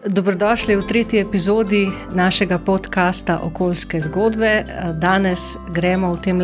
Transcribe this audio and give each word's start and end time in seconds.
Dobrodošli 0.00 0.76
v 0.76 0.82
tretji 0.88 1.20
epizodi 1.20 1.90
našega 2.16 2.56
podcasta 2.58 3.36
Okoljske 3.44 4.00
zgodbe. 4.00 4.64
Danes 4.96 5.58
gremo 5.76 6.14
v 6.14 6.20
tem 6.24 6.40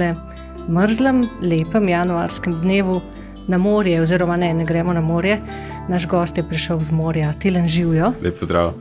mrzlem, 0.69 1.25
lepem 1.41 1.89
januarskem 1.89 2.53
dnevu 2.61 3.01
na 3.49 3.59
morje, 3.59 4.01
oziroma 4.01 4.37
ne, 4.37 4.55
ne 4.55 4.65
gremo 4.65 4.93
na 4.93 5.01
morje. 5.01 5.41
Naš 5.89 6.07
gost 6.07 6.37
je 6.37 6.49
prišel 6.49 6.83
z 6.83 6.91
morja, 6.91 7.33
Tilen 7.39 7.69
Živijo. 7.69 8.13
Lep 8.23 8.39
pozdrav. 8.39 8.73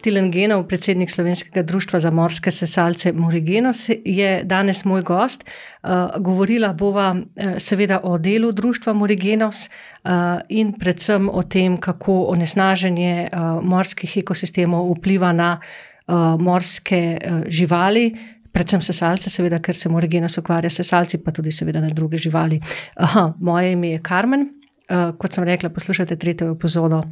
Tilen 0.00 0.30
Genov, 0.30 0.64
predsednik 0.68 1.10
Slovenskega 1.10 1.62
društva 1.62 2.00
za 2.00 2.10
morske 2.10 2.50
sesalce 2.50 3.12
Morigenos, 3.12 3.90
je 4.04 4.44
danes 4.44 4.84
moj 4.84 5.02
gost. 5.02 5.44
Uh, 5.82 5.90
govorila 6.18 6.72
bova 6.72 7.16
uh, 7.16 7.52
seveda 7.58 8.00
o 8.02 8.18
delu 8.18 8.52
društva 8.52 8.92
Morigenos 8.92 9.68
uh, 9.68 10.10
in 10.48 10.72
predvsem 10.72 11.28
o 11.28 11.42
tem, 11.42 11.76
kako 11.76 12.22
onesnaženje 12.32 13.28
uh, 13.32 13.62
morskih 13.62 14.16
ekosistemov 14.16 14.94
vpliva 14.96 15.32
na 15.32 15.60
uh, 15.60 16.40
morske 16.40 17.18
uh, 17.20 17.42
živali, 17.48 18.16
predvsem 18.52 18.82
sesalce, 18.82 19.30
seveda, 19.30 19.58
ker 19.62 19.76
se 19.76 19.88
Morigenos 19.88 20.38
ukvarja 20.38 20.70
s 20.70 20.80
sesalci, 20.82 21.20
pa 21.24 21.32
tudi 21.32 21.52
seveda 21.54 21.80
na 21.80 21.90
druge 21.94 22.18
živali. 22.18 22.60
Aha, 22.96 23.32
moje 23.40 23.72
ime 23.72 23.94
je 23.94 24.00
Karmen. 24.02 24.48
Uh, 24.90 25.12
kot 25.18 25.32
sem 25.32 25.44
rekla, 25.46 25.70
poslušajte 25.70 26.16
tretjo 26.16 26.50
epizodo 26.52 27.04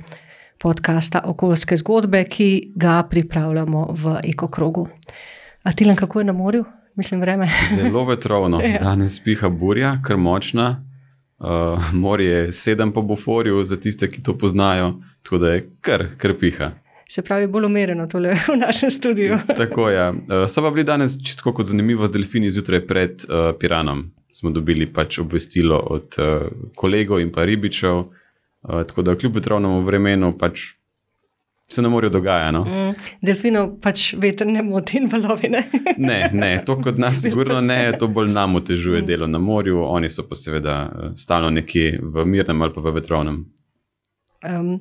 podcasta 0.58 1.22
Okoljske 1.30 1.76
zgodbe, 1.76 2.24
ki 2.24 2.72
ga 2.74 3.02
pripravljamo 3.10 3.86
v 3.94 4.16
ekokrogu. 4.24 4.88
A 5.62 5.72
ti, 5.72 5.86
kako 5.96 6.20
je 6.20 6.24
na 6.24 6.32
morju, 6.32 6.64
mislim, 6.96 7.20
vreme? 7.20 7.48
Zelo 7.76 8.04
vetrovno. 8.04 8.60
ja. 8.60 8.78
Danes 8.82 9.20
piha 9.24 9.48
burja, 9.48 9.98
kar 10.02 10.16
močna. 10.16 10.84
Uh, 11.38 11.92
morje 11.94 12.30
je 12.30 12.52
sedem 12.52 12.92
po 12.92 13.02
buforju, 13.02 13.64
za 13.64 13.76
tiste, 13.76 14.08
ki 14.10 14.22
to 14.22 14.38
poznajo, 14.38 14.96
tako 15.22 15.38
da 15.38 15.52
je 15.52 15.68
kar, 15.80 16.06
kar 16.18 16.34
piha. 16.40 16.72
Se 17.08 17.22
pravi, 17.24 17.46
bolj 17.48 17.66
umirjeno 17.66 18.06
tole 18.06 18.34
v 18.48 18.56
našem 18.60 18.90
studiu. 18.90 19.38
tako 19.56 19.88
je. 19.88 19.96
Ja. 19.96 20.12
So 20.48 20.62
pa 20.62 20.70
bili 20.70 20.84
danes 20.84 21.16
čisto 21.24 21.52
kot 21.52 21.66
zanimivo 21.66 22.06
z 22.06 22.18
delfini 22.18 22.50
zjutraj 22.50 22.86
pred 22.86 23.24
uh, 23.24 23.52
Piranom. 23.58 24.10
Smo 24.30 24.50
dobili 24.50 24.86
pač 24.92 25.18
obvestilo 25.18 25.78
od 25.78 26.18
uh, 26.20 26.48
kolegov 26.76 27.20
in 27.20 27.32
pa 27.32 27.44
ribičev, 27.48 28.04
Uh, 28.62 28.82
tako 28.86 29.02
da 29.02 29.14
kljub 29.14 29.34
vetrovnemu 29.34 29.80
vremenu 29.86 30.32
pač 30.38 30.60
se 31.68 31.82
ne 31.82 31.88
morejo 31.88 32.10
dogajati. 32.10 32.52
No? 32.52 32.64
Mm, 32.64 32.94
delfinov 33.22 33.68
pač 33.80 34.14
veter 34.18 34.48
ne 34.48 34.62
moti 34.62 34.98
in 34.98 35.06
valovine. 35.12 35.62
ne, 36.10 36.18
ne, 36.32 36.50
to 36.66 36.78
kot 36.82 36.98
nas, 36.98 37.20
sigurno 37.24 37.60
ne, 37.60 37.92
to 37.98 38.08
bolj 38.08 38.32
nam 38.32 38.56
otežuje 38.58 39.02
mm. 39.02 39.06
delo 39.06 39.26
na 39.26 39.38
morju, 39.38 39.82
oni 39.84 40.10
so 40.10 40.24
pa 40.28 40.34
seveda 40.34 40.78
stalno 41.14 41.50
nekje 41.54 42.00
v 42.02 42.24
mirnem 42.26 42.62
ali 42.62 42.74
pa 42.74 42.82
v 42.82 42.94
vetrovnem. 42.98 43.38
Um, 44.48 44.74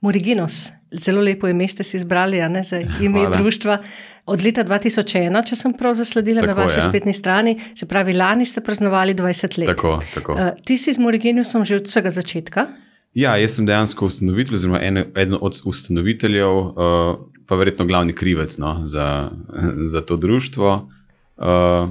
Moriginos, 0.00 0.70
zelo 0.92 1.20
lepo 1.20 1.46
je 1.46 1.54
mesto, 1.54 1.82
si 1.82 1.96
izbrali 1.96 2.40
ne, 2.48 2.62
za 2.64 2.80
ime 2.80 3.18
Hvala. 3.20 3.36
društva. 3.36 3.78
Od 4.26 4.42
leta 4.44 4.64
2001, 4.64 5.48
če 5.48 5.56
sem 5.56 5.72
prav 5.74 5.94
zasledila 5.94 6.40
tako, 6.40 6.52
na 6.52 6.62
vaši 6.62 6.78
ja. 6.78 6.84
spletni 6.88 7.12
strani, 7.12 7.56
se 7.76 7.86
pravi, 7.88 8.14
lani 8.16 8.46
ste 8.46 8.60
praznovali 8.60 9.14
20 9.14 9.58
let. 9.58 9.66
Tako, 9.66 9.98
tako. 10.14 10.32
Uh, 10.32 10.52
ti 10.64 10.78
si 10.78 10.92
z 10.92 10.98
Moriginosom 10.98 11.64
že 11.64 11.80
od 11.82 11.90
vsega 11.90 12.10
začetka. 12.10 12.66
Ja, 13.14 13.34
jaz 13.36 13.58
sem 13.58 13.66
dejansko 13.66 14.06
ustanovitelj, 14.06 14.54
oziroma 14.54 14.80
en, 14.86 15.02
eden 15.02 15.36
od 15.40 15.60
ustanoviteljev, 15.64 16.48
uh, 16.48 17.18
pa 17.46 17.58
verjetno 17.58 17.84
glavni 17.90 18.14
krivec 18.14 18.56
no, 18.58 18.80
za, 18.86 19.30
za 19.92 20.00
to 20.00 20.16
društvo. 20.16 20.88
Uh, 21.36 21.90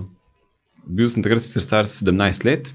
bil 0.85 1.09
sem 1.09 1.23
takrat 1.23 1.43
star 1.43 1.85
17 1.85 2.45
let, 2.45 2.73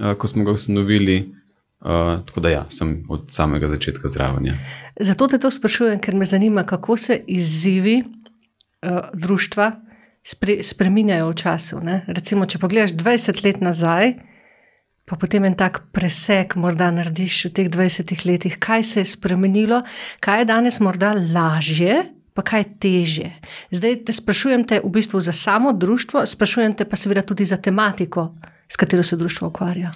uh, 0.00 0.12
ko 0.18 0.28
smo 0.28 0.44
ga 0.44 0.52
ustanovili. 0.52 1.35
Uh, 1.80 2.24
tako 2.26 2.40
da, 2.40 2.50
ja, 2.50 2.62
sem 2.72 3.02
od 3.12 3.28
samega 3.30 3.68
začetka 3.68 4.08
zraven. 4.08 4.46
Ja. 4.48 4.54
Zato 5.00 5.28
te 5.28 5.38
to 5.38 5.50
sprašujem, 5.52 6.00
ker 6.00 6.16
me 6.16 6.24
zanima, 6.24 6.64
kako 6.64 6.96
se 6.96 7.18
izzivi 7.28 8.00
uh, 8.02 9.12
družstva 9.12 9.72
spre, 10.26 10.62
spreminjajo 10.62 11.30
v 11.30 11.36
času. 11.36 11.80
Ne? 11.84 12.00
Recimo, 12.08 12.48
če 12.48 12.58
pogledaš 12.62 12.96
20 12.98 13.44
let 13.44 13.62
nazaj, 13.62 14.16
pa 15.06 15.18
potem 15.20 15.46
en 15.46 15.54
tak 15.54 15.84
preseg, 15.94 16.56
morda 16.58 16.90
narediš 16.90 17.46
v 17.50 17.52
teh 17.60 17.70
20 17.70 18.26
letih, 18.26 18.58
kaj 18.58 18.82
se 18.82 19.04
je 19.04 19.12
spremenilo, 19.12 19.84
kaj 20.24 20.42
je 20.42 20.48
danes 20.50 20.80
morda 20.82 21.12
lažje, 21.14 22.02
pa 22.34 22.42
kaj 22.42 22.64
je 22.64 22.72
teže. 22.82 23.30
Zdaj 23.70 24.02
te 24.08 24.12
sprašujem 24.12 24.66
te 24.68 24.80
v 24.82 24.90
bistvu 24.92 25.22
za 25.22 25.32
samo 25.32 25.72
društvo, 25.72 26.26
sprašujem 26.26 26.74
te 26.76 26.84
pa 26.84 26.98
seveda 26.98 27.22
tudi 27.22 27.46
za 27.46 27.56
tematiko, 27.56 28.34
s 28.68 28.76
katero 28.76 29.06
se 29.06 29.16
društvo 29.16 29.48
ukvarja. 29.48 29.94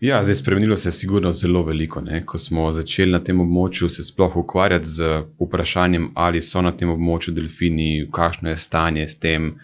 Ja, 0.00 0.22
zdaj 0.24 0.34
spremenilo 0.34 0.76
se 0.76 0.88
je 0.88 0.92
sigurno 0.92 1.32
zelo 1.32 1.64
veliko. 1.66 2.00
Ne? 2.00 2.26
Ko 2.26 2.38
smo 2.38 2.72
začeli 2.72 3.12
na 3.12 3.18
tem 3.18 3.40
območju 3.40 3.88
se 3.90 4.04
sploh 4.06 4.36
ukvarjati 4.36 4.86
z 4.86 5.22
vprašanjem, 5.40 6.12
ali 6.14 6.42
so 6.42 6.62
na 6.62 6.70
tem 6.72 6.90
območju 6.90 7.34
delfini, 7.34 8.06
kakšno 8.14 8.52
je 8.52 8.56
stanje 8.56 9.08
s 9.08 9.18
tem, 9.18 9.56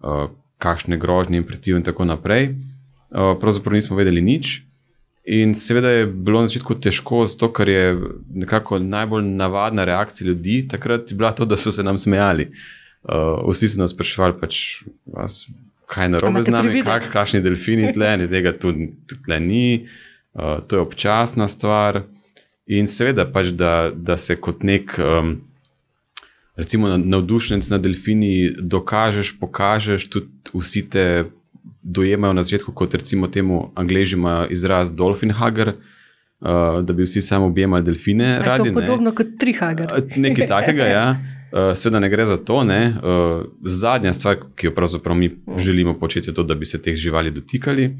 uh, 0.00 0.30
kakšne 0.58 0.96
grožnje 0.96 1.42
in 1.42 1.44
pretiv 1.44 1.76
in 1.76 1.84
tako 1.84 2.04
naprej. 2.08 2.54
Eh, 3.12 3.34
pravzaprav 3.40 3.74
nismo 3.74 3.96
vedeli 3.96 4.22
nič. 4.22 4.62
In 5.24 5.54
seveda 5.54 5.90
je 5.90 6.06
bilo 6.06 6.40
na 6.40 6.48
začetku 6.48 6.74
težko, 6.80 7.26
zato 7.30 7.50
ker 7.52 7.68
je 7.68 7.82
nekako 8.42 8.78
najbolj 8.78 9.26
navadna 9.36 9.84
reakcija 9.84 10.26
ljudi 10.28 10.64
takrat 10.68 11.12
bila 11.12 11.30
to, 11.32 11.44
da 11.44 11.56
so 11.56 11.72
se 11.72 11.82
nam 11.82 11.98
smejali. 11.98 12.48
Uh, 13.02 13.42
vsi 13.50 13.68
so 13.68 13.80
nas 13.80 13.92
sprašvali, 13.92 14.34
pač, 14.40 14.82
vas, 15.06 15.44
kaj 15.92 16.08
je 16.08 16.12
narobe 16.14 16.42
z 16.42 16.52
nami, 16.52 16.82
kak, 16.86 17.10
kakšni 17.12 17.42
delfini 17.44 17.92
tle, 17.92 18.16
ne 18.22 18.28
tega 18.30 18.54
tudi 18.56 18.88
tle 19.26 19.38
ni, 19.40 19.66
uh, 20.32 20.60
to 20.66 20.78
je 20.78 20.84
občasna 20.86 21.48
stvar. 21.48 22.02
In 22.72 22.88
seveda, 22.88 23.26
pač, 23.28 23.50
da, 23.58 23.90
da 23.92 24.16
se 24.16 24.38
kot 24.40 24.62
nek, 24.64 24.94
um, 25.02 25.34
recimo, 26.56 26.94
navdušenec 26.96 27.68
na 27.74 27.80
delfini 27.82 28.52
dokažeš, 28.56 29.34
pokažeš, 29.40 30.06
tudi 30.12 30.54
vsi 30.54 30.84
te 30.88 31.06
dojemajo 31.82 32.38
na 32.38 32.46
začetku, 32.46 32.72
kot 32.72 32.94
recimo 32.94 33.28
temu 33.28 33.66
angližima 33.76 34.46
izraz 34.50 34.94
Dolphin 34.94 35.34
Hugger. 35.34 35.74
Uh, 36.42 36.80
da 36.82 36.90
bi 36.90 37.04
vsi 37.06 37.20
samo 37.22 37.46
objemali 37.46 37.84
delfine. 37.86 38.32
Radi, 38.42 38.72
podobno 38.74 39.12
ne? 39.12 39.14
kot 39.14 39.36
trihager. 39.38 39.92
Nekaj 40.16 40.48
takega, 40.50 40.88
ja. 40.90 41.04
Uh, 41.52 41.76
Sveda 41.76 42.00
ne 42.00 42.08
gre 42.08 42.26
za 42.26 42.36
to. 42.36 42.56
Uh, 42.56 43.44
zadnja 43.64 44.12
stvar, 44.12 44.38
ki 44.56 44.66
jo 44.66 44.74
pravzaprav 44.74 45.16
mi 45.16 45.28
mm. 45.28 45.58
želimo 45.58 45.98
početi, 45.98 46.30
je 46.30 46.34
to, 46.34 46.42
da 46.42 46.54
bi 46.54 46.66
se 46.66 46.82
teh 46.82 46.96
živali 46.96 47.30
dotikali. 47.30 47.96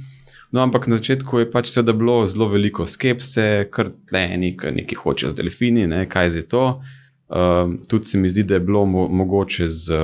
No, 0.53 0.61
ampak 0.63 0.87
na 0.87 0.97
začetku 0.97 1.39
je 1.39 1.51
pač 1.51 1.71
bilo 1.95 2.27
zelo 2.27 2.49
veliko 2.49 2.87
skepse, 2.87 3.69
kar 3.71 3.89
tleni, 4.09 4.57
kar 4.57 4.73
nekaj 4.73 4.99
hoče 5.01 5.31
z 5.31 5.35
delfini, 5.35 5.87
ne, 5.87 6.09
kaj 6.09 6.37
je 6.37 6.43
to. 6.49 6.83
Uh, 7.29 7.73
tudi 7.89 8.05
se 8.05 8.19
mi 8.19 8.29
zdi, 8.29 8.43
da 8.43 8.55
je 8.55 8.61
bilo 8.61 8.85
mo 8.87 9.09
mogoče 9.09 9.69
z, 9.69 10.01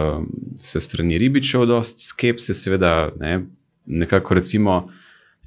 se 0.60 0.80
strani 0.80 1.18
ribičev, 1.18 1.66
dosta 1.66 2.00
skepse, 2.00 2.54
seveda, 2.54 3.10
ne, 3.20 3.42
nekako 3.86 4.34
recimo, 4.34 4.88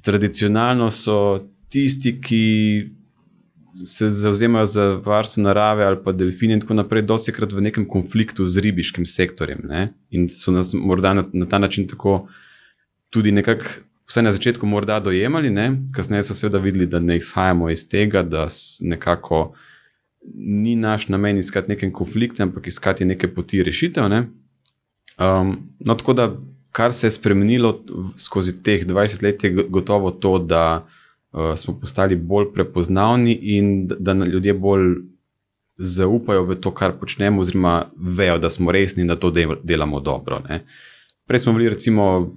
tradicionalno 0.02 0.90
so 0.90 1.48
tisti, 1.68 2.20
ki 2.20 2.42
se 3.84 4.08
zauzemajo 4.10 4.66
za 4.66 5.00
varstvo 5.04 5.42
narave 5.42 5.84
ali 5.84 5.96
pa 6.04 6.12
delfine 6.12 6.54
in 6.54 6.60
tako 6.60 6.74
naprej, 6.74 7.02
dosti 7.02 7.32
krat 7.32 7.52
v 7.52 7.60
nekem 7.60 7.88
konfliktu 7.88 8.46
z 8.46 8.60
ribiškim 8.60 9.06
sektorjem. 9.06 9.60
Ne? 9.68 9.92
In 10.10 10.28
so 10.28 10.52
nas 10.52 10.74
morda 10.74 11.14
na, 11.14 11.24
na 11.32 11.46
ta 11.46 11.58
način 11.58 11.88
tako 11.88 12.28
tudi 13.10 13.32
nekako. 13.32 13.64
Vse 14.08 14.22
na 14.22 14.32
začetku 14.32 14.66
morda 14.66 14.98
dojemali, 15.00 15.50
ne? 15.50 15.78
kasneje 15.94 16.26
so 16.26 16.34
seveda 16.34 16.58
videli, 16.58 16.86
da 16.86 16.98
ne 17.00 17.16
izhajamo 17.16 17.70
iz 17.70 17.86
tega, 17.88 18.22
da 18.22 18.48
nekako 18.80 19.54
ni 20.34 20.74
naš 20.76 21.08
namen 21.08 21.38
iskati 21.38 21.70
neke 21.70 21.90
konflikte, 21.92 22.42
ampak 22.42 22.66
iskati 22.66 23.04
neke 23.04 23.30
poti 23.34 23.62
rešitev. 23.62 24.08
Ne? 24.08 24.26
Um, 25.18 25.54
no, 25.80 25.94
tako 25.94 26.12
da 26.12 26.26
kar 26.72 26.92
se 26.92 27.06
je 27.06 27.10
spremenilo 27.10 27.84
skozi 28.16 28.62
teh 28.62 28.86
20 28.86 29.22
let, 29.22 29.44
je 29.44 29.50
gotovo 29.50 30.10
to, 30.10 30.38
da 30.38 30.86
uh, 31.32 31.54
smo 31.56 31.80
postali 31.80 32.16
bolj 32.16 32.52
prepoznavni 32.54 33.34
in 33.42 33.86
da, 33.86 34.14
da 34.14 34.24
ljudje 34.24 34.54
bolj 34.54 34.94
zaupajo 35.76 36.44
v 36.44 36.54
to, 36.54 36.70
kar 36.74 36.92
počnemo, 37.00 37.40
oziroma 37.40 37.90
vejo, 37.96 38.38
da 38.38 38.50
smo 38.50 38.72
resni 38.72 39.02
in 39.02 39.08
da 39.08 39.16
to 39.16 39.30
delamo 39.62 40.00
dobro. 40.00 40.38
Ne. 40.48 40.64
Prej 41.26 41.38
smo 41.38 41.52
bili, 41.52 41.68
recimo, 41.68 42.34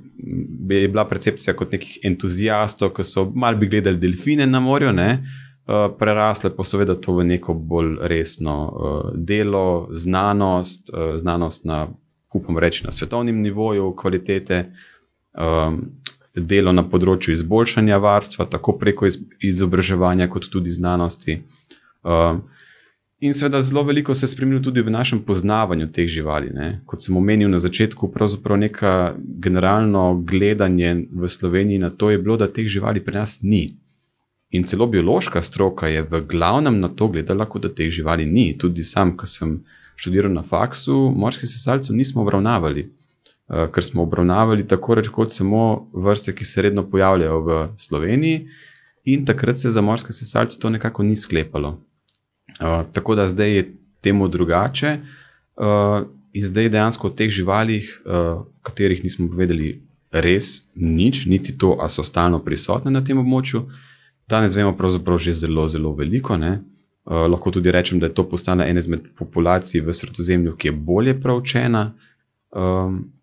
je 0.70 0.88
bila 0.88 1.08
percepcija 1.08 1.54
kot 1.54 1.72
nekih 1.72 2.00
entuzijastov, 2.04 2.94
ki 2.96 3.04
so 3.04 3.26
malo 3.36 3.58
bi 3.58 3.68
gledali 3.68 4.00
delfine 4.00 4.48
na 4.48 4.60
morju, 4.60 4.94
ne, 4.94 5.10
uh, 5.20 5.90
prerasle 6.00 6.54
pa 6.56 6.64
seveda 6.64 6.96
to 6.96 7.18
v 7.18 7.26
neko 7.26 7.54
bolj 7.54 7.98
resno 8.02 8.56
uh, 8.66 9.12
delo, 9.16 9.88
znanost, 9.92 10.90
uh, 10.94 11.18
znanost 11.18 11.66
na 11.66 11.88
upam 12.36 12.58
reči, 12.58 12.86
na 12.86 12.92
svetovnem 12.92 13.42
nivoju 13.42 13.96
kvalitete, 13.96 14.72
um, 15.34 15.82
delo 16.36 16.74
na 16.76 16.84
področju 16.84 17.34
izboljšanja 17.36 17.98
varstva, 18.02 18.48
tako 18.52 18.76
preko 18.80 19.08
izobraževanja, 19.44 20.28
kot 20.32 20.50
tudi 20.52 20.74
znanosti. 20.76 21.40
Um, 22.04 22.42
in 23.24 23.34
seveda, 23.34 23.62
zelo 23.64 23.86
veliko 23.88 24.14
se 24.14 24.26
je 24.26 24.34
spremenilo 24.34 24.64
tudi 24.64 24.84
v 24.84 24.94
našem 24.94 25.24
poznavanju 25.26 25.88
teh 25.96 26.10
živali. 26.12 26.52
Ne. 26.54 26.68
Kot 26.86 27.06
sem 27.06 27.18
omenil 27.18 27.50
na 27.50 27.62
začetku, 27.64 28.12
pravzaprav 28.14 28.60
neko 28.62 28.92
generalno 29.44 30.20
gledanje 30.22 31.08
v 31.12 31.32
Sloveniji 31.32 31.82
na 31.82 31.90
to 31.90 32.12
je 32.12 32.20
bilo, 32.20 32.38
da 32.38 32.52
teh 32.52 32.68
živali 32.68 33.04
pri 33.04 33.22
nas 33.22 33.40
ni. 33.42 33.78
In 34.52 34.64
celo 34.64 34.88
biološka 34.88 35.42
stroka 35.42 35.88
je 35.92 36.04
v 36.04 36.22
glavnem 36.30 36.78
na 36.80 36.88
to 36.88 37.08
gledala, 37.12 37.48
kot 37.50 37.66
da 37.66 37.74
teh 37.74 37.90
živali 37.92 38.28
ni. 38.28 38.54
Tudi 38.58 38.84
sam, 38.84 39.16
ko 39.18 39.26
sem 39.26 39.64
študiral 39.96 40.32
na 40.32 40.44
faksu, 40.44 41.10
morskih 41.16 41.50
sesalcev 41.50 41.96
nismo 41.96 42.22
obravnavali, 42.22 42.84
uh, 42.84 43.05
ker 43.48 43.84
smo 43.84 44.04
obravnavali 44.04 44.68
tako 44.68 44.96
reč 44.96 45.08
kot 45.14 45.34
samo 45.34 45.90
vrste, 45.94 46.34
ki 46.36 46.46
se 46.46 46.62
redno 46.62 46.84
pojavljajo 46.90 47.42
v 47.42 47.58
Sloveniji, 47.78 48.48
in 49.06 49.26
takrat 49.26 49.60
se 49.60 49.70
za 49.70 49.82
morske 49.82 50.14
sesalce 50.14 50.60
to 50.60 50.70
nekako 50.70 51.04
ni 51.04 51.16
sklepalo. 51.16 51.80
Uh, 52.60 52.86
tako 52.94 53.16
da 53.16 53.28
zdaj 53.28 53.52
je 53.52 53.76
temu 54.02 54.28
drugače. 54.28 55.00
Uh, 55.58 56.08
in 56.34 56.44
zdaj 56.44 56.70
dejansko 56.70 57.08
o 57.08 57.10
teh 57.12 57.30
živalih, 57.30 58.02
uh, 58.06 58.46
katerih 58.62 59.04
nismo 59.04 59.30
povedali 59.30 59.82
res 60.12 60.62
nič, 60.76 61.26
niti 61.26 61.58
to, 61.58 61.76
ali 61.80 61.90
so 61.90 62.04
stalno 62.04 62.40
prisotne 62.44 62.92
na 62.92 63.04
tem 63.04 63.20
območju, 63.20 63.66
danes 64.30 64.56
vemo 64.56 64.74
pravzaprav 64.78 65.20
že 65.20 65.34
zelo, 65.34 65.68
zelo 65.68 65.94
veliko. 65.96 66.38
Ne? 66.38 66.60
Uh, 67.06 67.26
lahko 67.30 67.52
tudi 67.52 67.72
rečem, 67.72 68.00
da 68.00 68.10
je 68.10 68.16
to 68.18 68.26
postala 68.30 68.66
ena 68.66 68.82
izmed 68.82 69.12
populacij 69.18 69.82
v 69.82 69.94
sredozemlju, 69.94 70.56
ki 70.58 70.68
je 70.68 70.72
bolje 70.72 71.14
preučena. 71.22 71.92
Um, 72.56 73.15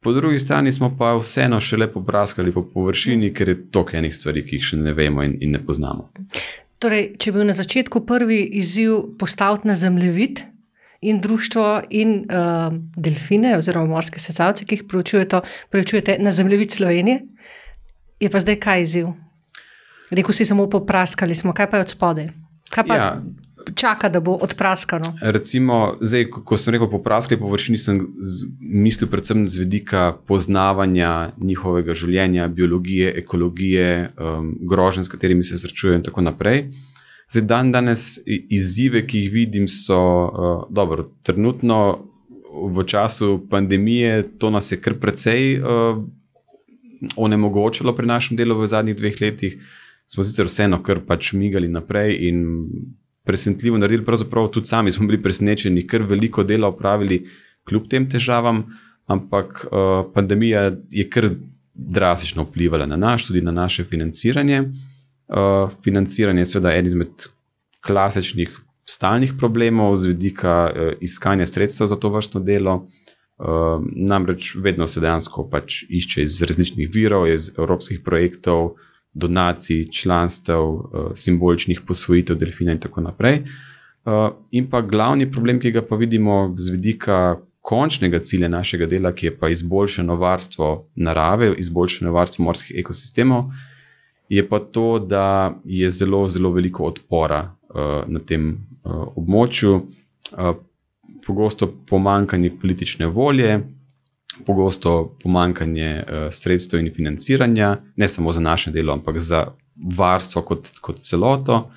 po 0.00 0.12
drugi 0.12 0.38
strani 0.38 0.72
smo 0.72 0.90
pa 0.98 1.12
vseeno 1.18 1.60
še 1.60 1.76
lepo 1.76 2.02
praskali 2.04 2.52
po 2.54 2.64
površini, 2.74 3.32
ker 3.36 3.52
je 3.52 3.56
toliko 3.70 3.98
enih 4.00 4.14
stvari, 4.16 4.44
ki 4.46 4.58
jih 4.58 4.68
še 4.70 4.80
ne 4.80 4.94
vemo 4.96 5.24
in, 5.26 5.36
in 5.44 5.56
ne 5.56 5.60
poznamo. 5.64 6.08
Torej, 6.80 7.10
če 7.20 7.28
je 7.28 7.34
bil 7.36 7.44
na 7.44 7.56
začetku 7.56 8.06
prvi 8.08 8.40
izziv 8.60 9.16
postaviti 9.20 9.68
na 9.68 9.76
zemljevid 9.76 10.40
in 11.04 11.20
društvo 11.20 11.66
in 11.96 12.14
uh, 12.24 12.72
delfine, 12.96 13.54
oziroma 13.58 13.88
morske 13.88 14.20
sesalce, 14.20 14.64
ki 14.64 14.80
jih 14.80 14.86
preučujete, 14.88 15.42
preučujete 15.72 16.16
na 16.20 16.32
zemljevid 16.32 16.72
Slovenije, 16.72 17.20
je 18.20 18.32
pa 18.32 18.40
zdaj 18.40 18.56
kaj 18.60 18.84
izziv? 18.84 19.12
Rekl 20.10 20.32
si 20.32 20.48
samo 20.48 20.66
popraskali 20.72 21.36
smo, 21.36 21.52
kaj 21.56 21.70
pa 21.70 21.80
je 21.80 21.86
od 21.86 21.92
spodaj? 21.92 22.32
Kaj 22.72 22.86
pa 22.88 22.96
ja. 22.96 23.10
Čaka, 23.74 24.08
da 24.08 24.20
bo 24.20 24.32
odpraskano? 24.42 25.14
Recimo, 25.20 25.96
zdaj, 26.00 26.26
ko 26.30 26.56
sem 26.56 26.74
rekel 26.74 26.90
popraskali 26.90 27.40
površini, 27.40 27.78
sem 27.78 28.00
mislil 28.60 29.10
predvsem 29.10 29.48
z 29.48 29.62
vidika 29.64 30.12
poznavanja 30.26 31.32
njihovega 31.38 31.94
življenja, 31.94 32.48
biologije, 32.48 33.14
ekologije, 33.22 33.90
um, 34.18 34.54
groženj, 34.70 35.04
s 35.04 35.12
katerimi 35.12 35.44
se 35.44 35.58
srečujejo 35.58 36.00
in 36.00 36.06
tako 36.06 36.24
naprej. 36.26 36.68
Zdaj, 37.30 37.46
dan 37.46 37.72
danes 37.72 38.18
izzive, 38.26 39.04
ki 39.06 39.24
jih 39.24 39.32
vidim, 39.32 39.68
so 39.68 39.98
uh, 39.98 40.64
dobro. 40.70 41.10
Trenutno 41.22 41.82
v 42.50 42.84
času 42.84 43.46
pandemije 43.50 44.38
to 44.38 44.50
nas 44.50 44.72
je 44.72 44.80
kar 44.80 44.98
precej 44.98 45.60
uh, 45.60 46.00
onemogočilo 47.16 47.94
pri 47.96 48.06
našem 48.06 48.36
delu 48.36 48.58
v 48.58 48.66
zadnjih 48.66 48.96
dveh 48.96 49.20
letih. 49.20 49.60
Smo 50.06 50.24
sicer 50.26 50.50
vseeno 50.50 50.82
kar 50.82 51.00
pač 51.06 51.32
migali 51.32 51.68
naprej 51.68 52.16
in 52.28 52.42
presenetljivo 53.24 53.78
naredili. 53.78 54.04
Pravzaprav 54.04 54.48
tudi 54.48 54.66
sami 54.66 54.90
smo 54.90 55.06
bili 55.06 55.22
presenečeni, 55.22 55.86
ker 55.86 56.02
veliko 56.02 56.44
dela 56.44 56.68
opravili 56.68 57.24
kljub 57.68 57.88
tem 57.90 58.08
težavam, 58.10 58.64
ampak 59.06 59.66
uh, 59.66 60.12
pandemija 60.14 60.70
je 60.90 61.08
kar 61.10 61.30
drastično 61.74 62.44
vplivala 62.48 62.86
na 62.86 62.96
nas, 62.96 63.26
tudi 63.26 63.42
na 63.42 63.52
naše 63.52 63.84
financiranje. 63.84 64.62
Uh, 64.62 65.70
financiranje 65.84 66.40
je 66.40 66.50
seveda 66.54 66.74
en 66.74 66.86
izmed 66.86 67.28
klasičnih. 67.86 68.58
Stalnih 68.90 69.36
problemov 69.38 69.96
z 69.96 70.10
vidika 70.10 70.54
uh, 70.66 70.92
iskanja 71.00 71.46
sredstev 71.46 71.86
za 71.86 71.96
to 71.96 72.10
vrstno 72.10 72.40
delo, 72.40 72.74
uh, 73.38 73.82
namreč 73.96 74.56
vedno 74.58 74.86
se 74.86 75.00
dejansko 75.00 75.46
pač 75.50 75.84
išče 75.88 76.22
iz 76.22 76.42
različnih 76.42 76.90
virov, 76.94 77.28
iz 77.30 77.52
evropskih 77.58 78.00
projektov, 78.04 78.64
uh, 78.64 78.89
donacij, 79.12 79.88
članstev, 79.92 80.58
eh, 80.58 81.10
simboličnih 81.14 81.80
posvojitev 81.86 82.36
delfina 82.36 82.72
in 82.72 82.80
tako 82.80 83.00
naprej. 83.00 83.34
Eh, 84.06 84.30
in 84.50 84.70
pa 84.70 84.80
glavni 84.80 85.30
problem, 85.32 85.60
ki 85.60 85.70
ga 85.70 85.82
pa 85.82 85.96
vidimo 85.96 86.54
z 86.56 86.70
vidika 86.70 87.40
končnega 87.60 88.18
cilja 88.18 88.48
našega 88.48 88.86
dela, 88.86 89.12
ki 89.12 89.26
je 89.26 89.38
pa 89.38 89.48
izboljšano 89.48 90.16
varstvo 90.16 90.88
narave, 90.94 91.54
izboljšano 91.58 92.12
varstvo 92.12 92.44
morskih 92.44 92.78
ekosistemov, 92.78 93.50
je 94.28 94.48
pa 94.48 94.58
to, 94.58 94.98
da 94.98 95.54
je 95.64 95.90
zelo, 95.90 96.28
zelo 96.28 96.50
veliko 96.50 96.84
odpora 96.84 97.54
eh, 97.74 98.04
na 98.06 98.18
tem 98.18 98.66
območju, 99.16 99.74
pogosto 101.26 101.66
pomankanje 101.86 102.50
politične 102.60 103.06
volje, 103.06 103.60
pogosto 104.46 105.16
pomankanje 105.22 106.02
uh, 106.02 106.28
sredstev 106.30 106.80
in 106.80 106.92
financiranja, 106.94 107.76
ne 107.96 108.08
samo 108.08 108.32
za 108.32 108.40
naše 108.40 108.70
delo, 108.70 108.92
ampak 108.92 109.18
za 109.18 109.46
varstvo 109.96 110.42
kot, 110.42 110.70
kot 110.80 110.98
celoto. 110.98 111.70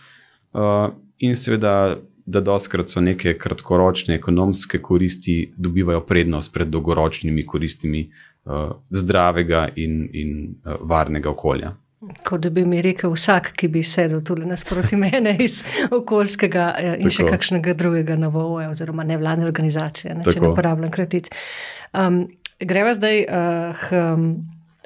Uh, 0.54 0.90
in 1.18 1.36
seveda, 1.36 1.96
da 2.26 2.40
doskrat 2.40 2.90
so 2.90 3.02
neke 3.02 3.38
kratkoročne 3.38 4.16
ekonomske 4.16 4.80
koristi 4.82 5.54
dobivajo 5.58 6.02
prednost 6.08 6.54
pred 6.54 6.68
dolgoročnimi 6.68 7.46
koristimi 7.46 8.12
uh, 8.46 8.72
zdravega 8.90 9.68
in, 9.76 10.10
in 10.14 10.56
varnega 10.80 11.30
okolja. 11.30 11.74
Kot 12.24 12.42
da 12.44 12.50
bi 12.50 12.66
mi 12.68 12.82
rekel 12.84 13.14
vsak, 13.14 13.54
ki 13.56 13.68
bi 13.72 13.84
sedel 13.84 14.20
tudi 14.28 14.46
nasproti 14.46 14.98
mene 15.00 15.38
iz 15.40 15.62
okoljskega 15.92 16.66
in 16.98 17.08
Tako. 17.08 17.14
še 17.16 17.28
kakšnega 17.32 17.76
drugega 17.80 18.18
novoja, 18.20 18.70
oziroma 18.74 19.06
nevladne 19.08 19.48
organizacije, 19.48 20.16
ne, 20.18 20.26
če 20.28 20.42
ne 20.44 20.50
uporabljam 20.52 20.92
kratic. 20.92 21.30
Um, 21.94 22.26
Greva 22.66 22.94
zdaj 22.94 23.26
uh, 23.28 23.78
k 23.90 24.02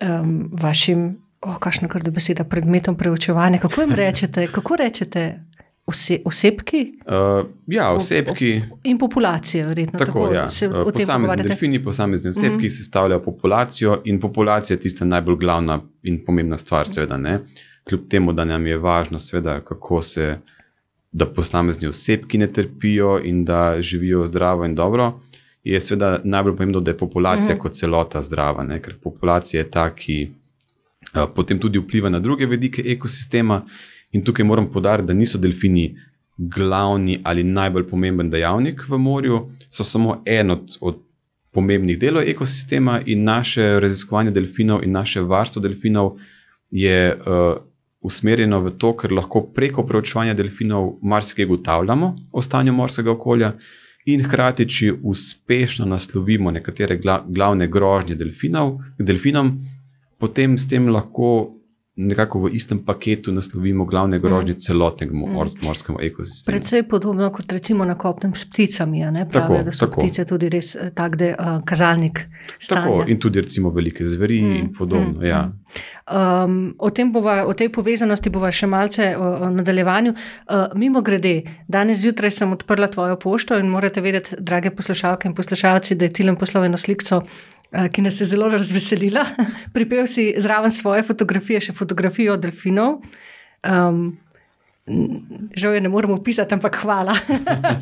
um, 0.01 0.49
vašim, 0.51 1.17
oh, 1.41 1.57
kakšno 1.59 1.87
kar 1.87 2.03
da 2.03 2.11
beseda, 2.11 2.43
predmetom 2.43 2.95
preučevanja. 2.97 3.59
Kako 3.59 3.81
jim 3.81 3.93
rečete? 3.95 4.47
Kako 4.55 4.75
rečete? 4.75 5.43
Ose, 5.87 6.17
osebki? 6.25 6.99
Uh, 7.05 7.45
ja, 7.67 7.91
osebki. 7.91 8.61
In 8.83 8.97
populacija, 8.97 9.67
verjetno. 9.67 9.99
Tako, 9.99 10.11
tako 10.11 10.33
ja. 10.33 10.49
se 10.49 10.67
uh, 10.67 10.91
posamezni 10.93 11.43
delfini, 11.43 11.83
posamezni 11.83 12.29
osebki 12.29 12.57
mm 12.57 12.59
-hmm. 12.59 12.77
sestavljajo 12.77 13.23
populacijo, 13.23 14.01
in 14.05 14.19
populacija 14.19 14.75
je 14.75 14.79
tista 14.79 15.05
najbolj 15.05 15.35
glavna 15.35 15.81
in 16.03 16.25
pomembna 16.25 16.57
stvar, 16.57 16.87
seveda. 16.87 17.17
Ne? 17.17 17.39
Kljub 17.89 18.01
temu, 18.09 18.33
da 18.33 18.45
nam 18.45 18.67
je 18.67 18.77
važno, 18.77 19.19
seveda, 19.19 19.61
kako 19.61 20.01
se, 20.01 20.39
da 21.11 21.25
posamezni 21.25 21.87
osebki 21.87 22.37
ne 22.37 22.53
trpijo 22.53 23.21
in 23.23 23.45
da 23.45 23.81
živijo 23.81 24.25
zdravo 24.25 24.65
in 24.65 24.75
dobro 24.75 25.19
je 25.67 25.81
seveda 25.81 26.21
najbolj 26.23 26.55
pomembno, 26.55 26.79
da 26.79 26.91
je 26.91 26.97
populacija 26.97 27.55
mhm. 27.55 27.61
kot 27.61 27.73
celota 27.73 28.21
zdrava, 28.21 28.63
ne? 28.63 28.81
ker 28.81 28.95
populacija 29.03 29.61
je 29.61 29.69
ta, 29.71 29.89
ki 29.95 30.17
a, 31.13 31.27
potem 31.27 31.59
tudi 31.59 31.79
vpliva 31.79 32.09
na 32.09 32.19
druge 32.19 32.45
vedike 32.45 32.83
ekosistema. 32.85 33.65
In 34.15 34.23
tukaj 34.23 34.45
moram 34.45 34.69
podariti, 34.71 35.07
da 35.07 35.13
niso 35.13 35.37
delfini 35.37 35.97
glavni 36.37 37.19
ali 37.23 37.43
najbolj 37.43 37.87
pomemben 37.89 38.29
dejavnik 38.29 38.85
v 38.89 38.97
morju, 38.97 39.41
so 39.69 39.83
samo 39.83 40.21
en 40.25 40.51
od, 40.51 40.77
od 40.81 41.01
pomembnih 41.51 41.97
delov 41.99 42.23
ekosistema 42.29 43.01
in 43.05 43.23
naše 43.23 43.79
raziskovanje 43.79 44.31
delfinov 44.31 44.83
in 44.83 44.91
naše 44.91 45.21
varstvo 45.21 45.61
delfinov 45.61 46.13
je 46.71 47.15
uh, 47.15 47.57
usmerjeno 48.01 48.59
v 48.61 48.71
to, 48.77 48.93
ker 48.97 49.11
lahko 49.11 49.41
preko 49.55 49.83
preučevanja 49.87 50.33
delfinov 50.37 50.93
marsikaj 51.01 51.45
ugotavljamo 51.45 52.15
o 52.31 52.41
stanju 52.41 52.73
morskega 52.73 53.11
okolja 53.11 53.53
in 54.07 54.23
hkrati, 54.23 54.65
če 54.65 54.93
uspešno 55.03 55.85
naslovimo 55.85 56.51
nekatere 56.51 56.95
glavne 56.99 57.67
grožnje 57.67 58.15
delfinov, 58.15 58.77
delfinom, 58.99 59.51
potem 60.17 60.57
s 60.57 60.67
tem 60.71 60.87
lahko 60.87 61.56
nekako 61.97 62.39
v 62.39 62.53
istem 62.53 62.79
paketu 62.85 63.31
naslovimo 63.31 63.85
glavne 63.85 64.19
grožnje 64.19 64.53
mm. 64.53 64.59
celotnega 64.59 65.13
mm. 65.13 65.33
morskega 65.65 65.99
ekosistema. 66.01 66.53
Predvsej 66.53 66.83
podobno 66.83 67.29
kot 67.33 67.51
recimo 67.51 67.85
na 67.85 67.95
kopnem 67.97 68.35
s 68.35 68.45
pticami. 68.45 69.01
Pravijo, 69.01 69.25
tako, 69.31 69.63
da 69.65 69.71
so 69.71 69.87
tako. 69.87 70.01
ptice 70.01 70.25
tudi 70.25 70.49
res 70.49 70.75
eh, 70.75 70.91
tak, 70.93 71.15
da 71.15 71.25
je 71.25 71.35
uh, 71.39 71.63
kazalnik. 71.65 72.21
Stanja. 72.59 72.81
Tako 72.81 73.03
in 73.07 73.19
tudi 73.19 73.41
recimo 73.41 73.69
velike 73.69 74.05
zveri 74.05 74.41
mm. 74.41 74.55
in 74.55 74.73
podobno. 74.73 75.19
Mm. 75.19 75.25
Ja. 75.25 75.51
Um, 76.45 76.75
o, 76.79 76.91
bova, 77.11 77.45
o 77.45 77.53
tej 77.53 77.69
povezanosti 77.73 78.29
bova 78.29 78.51
še 78.51 78.67
malce 78.67 79.09
v 79.17 79.51
nadaljevanju. 79.57 80.13
Uh, 80.13 80.67
mimo 80.75 81.01
grede, 81.01 81.41
danes 81.67 81.99
zjutraj 82.05 82.31
sem 82.31 82.53
odprla 82.53 82.87
tvojo 82.87 83.17
pošto 83.19 83.57
in 83.57 83.73
morate 83.73 84.01
vedeti, 84.01 84.37
drage 84.39 84.71
poslušalke 84.71 85.27
in 85.27 85.35
poslušalci, 85.35 85.95
da 85.95 86.05
je 86.05 86.13
Tilem 86.13 86.35
poslal 86.37 86.69
eno 86.69 86.77
sliko 86.77 87.03
Eh, 87.07 87.56
ki 87.91 88.01
nas 88.01 88.21
je 88.21 88.25
zelo 88.25 88.49
razveselila. 88.49 89.25
Pripel 89.75 90.07
si 90.07 90.33
zraven 90.37 90.71
svoje 90.71 91.03
fotografije, 91.03 91.61
še 91.69 91.75
fotografijo 91.75 92.37
delfinov. 92.37 93.01
Um, 93.67 94.17
žal 95.55 95.73
je 95.75 95.81
ne 95.81 95.89
moremo 95.89 96.15
opisati, 96.15 96.53
ampak 96.53 96.77
hvala. 96.81 97.15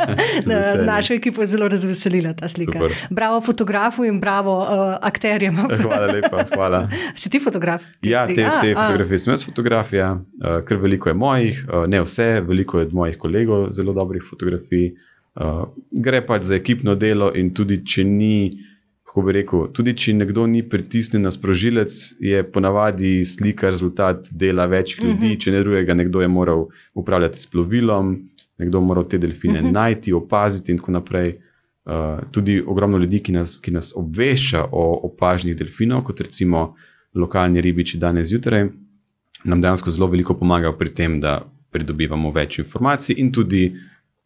Našo 0.89 1.13
ekipo 1.13 1.41
je 1.41 1.47
zelo 1.47 1.67
razveselila 1.67 2.33
ta 2.33 2.49
slika. 2.49 2.79
Super. 2.79 2.95
Bravo 3.09 3.41
fotografu 3.41 4.05
in 4.05 4.19
bravo 4.19 4.61
uh, 4.61 4.97
akterjem. 5.01 5.55
hvala 5.81 6.05
lepa. 6.05 6.45
Hvala. 6.53 6.89
Si 7.15 7.29
ti 7.29 7.39
fotograf? 7.39 7.83
Ja, 8.01 8.27
te, 8.27 8.35
te 8.35 8.73
a, 8.73 8.81
fotografije 8.81 9.17
sem 9.17 9.33
jaz 9.33 9.45
fotografija, 9.45 10.13
uh, 10.13 10.61
ker 10.65 10.81
veliko 10.81 11.09
je 11.09 11.13
mojih, 11.13 11.65
uh, 11.67 11.85
ne 11.87 12.01
vse, 12.01 12.41
veliko 12.47 12.79
je 12.79 12.89
mojih 12.91 13.17
kolegov, 13.17 13.69
zelo 13.71 13.93
dobrih 13.93 14.23
fotografij. 14.29 14.95
Uh, 15.35 15.67
gre 15.91 16.25
pač 16.25 16.49
za 16.49 16.55
ekipno 16.55 16.95
delo 16.95 17.29
in 17.35 17.53
tudi 17.53 17.83
če 17.85 18.03
ni 18.03 18.35
kako 19.15 19.25
bi 19.25 19.31
rekel, 19.31 19.61
tudi 19.71 19.93
če 19.95 20.13
nekdo 20.13 20.43
ni 20.51 20.59
pritisnjen 20.67 21.23
na 21.23 21.31
sprožilec, 21.31 21.93
je 22.19 22.41
ponavadi 22.51 23.21
slika 23.23 23.69
rezultat 23.71 24.27
dela 24.27 24.65
več 24.67 24.97
ljudi, 24.97 25.13
uh 25.13 25.15
mhm. 25.15 25.29
-huh. 25.31 25.39
če 25.39 25.51
ne 25.51 25.59
drugega, 25.63 25.93
nekdo 25.93 26.21
je 26.21 26.27
moral 26.27 26.65
upravljati 26.93 27.39
s 27.39 27.47
plovilom, 27.47 28.17
nekdo 28.57 28.77
je 28.77 28.83
moral 28.83 29.07
te 29.07 29.17
delfine 29.17 29.59
uh 29.59 29.59
mhm. 29.59 29.69
-huh. 29.69 29.73
najti, 29.73 30.13
opaziti 30.13 30.71
in 30.71 30.77
tako 30.77 30.91
naprej. 30.91 31.39
Uh, 31.85 32.27
tudi 32.31 32.63
ogromno 32.67 32.97
ljudi, 32.97 33.19
ki 33.19 33.31
nas, 33.31 33.59
ki 33.61 33.71
nas 33.71 33.93
obvešča 33.95 34.65
o 34.71 34.99
opažnih 35.03 35.55
delfinov, 35.55 36.03
kot 36.03 36.21
recimo 36.21 36.75
lokalni 37.13 37.61
ribiči 37.61 37.97
danes 37.97 38.27
zjutraj, 38.27 38.67
nam 39.43 39.61
dejansko 39.61 39.91
zelo 39.91 40.07
veliko 40.07 40.33
pomagajo 40.33 40.73
pri 40.77 40.89
tem, 40.89 41.19
da 41.21 41.45
pridobivamo 41.71 42.31
več 42.31 42.59
informacij 42.59 43.15
in 43.17 43.31
tudi 43.31 43.75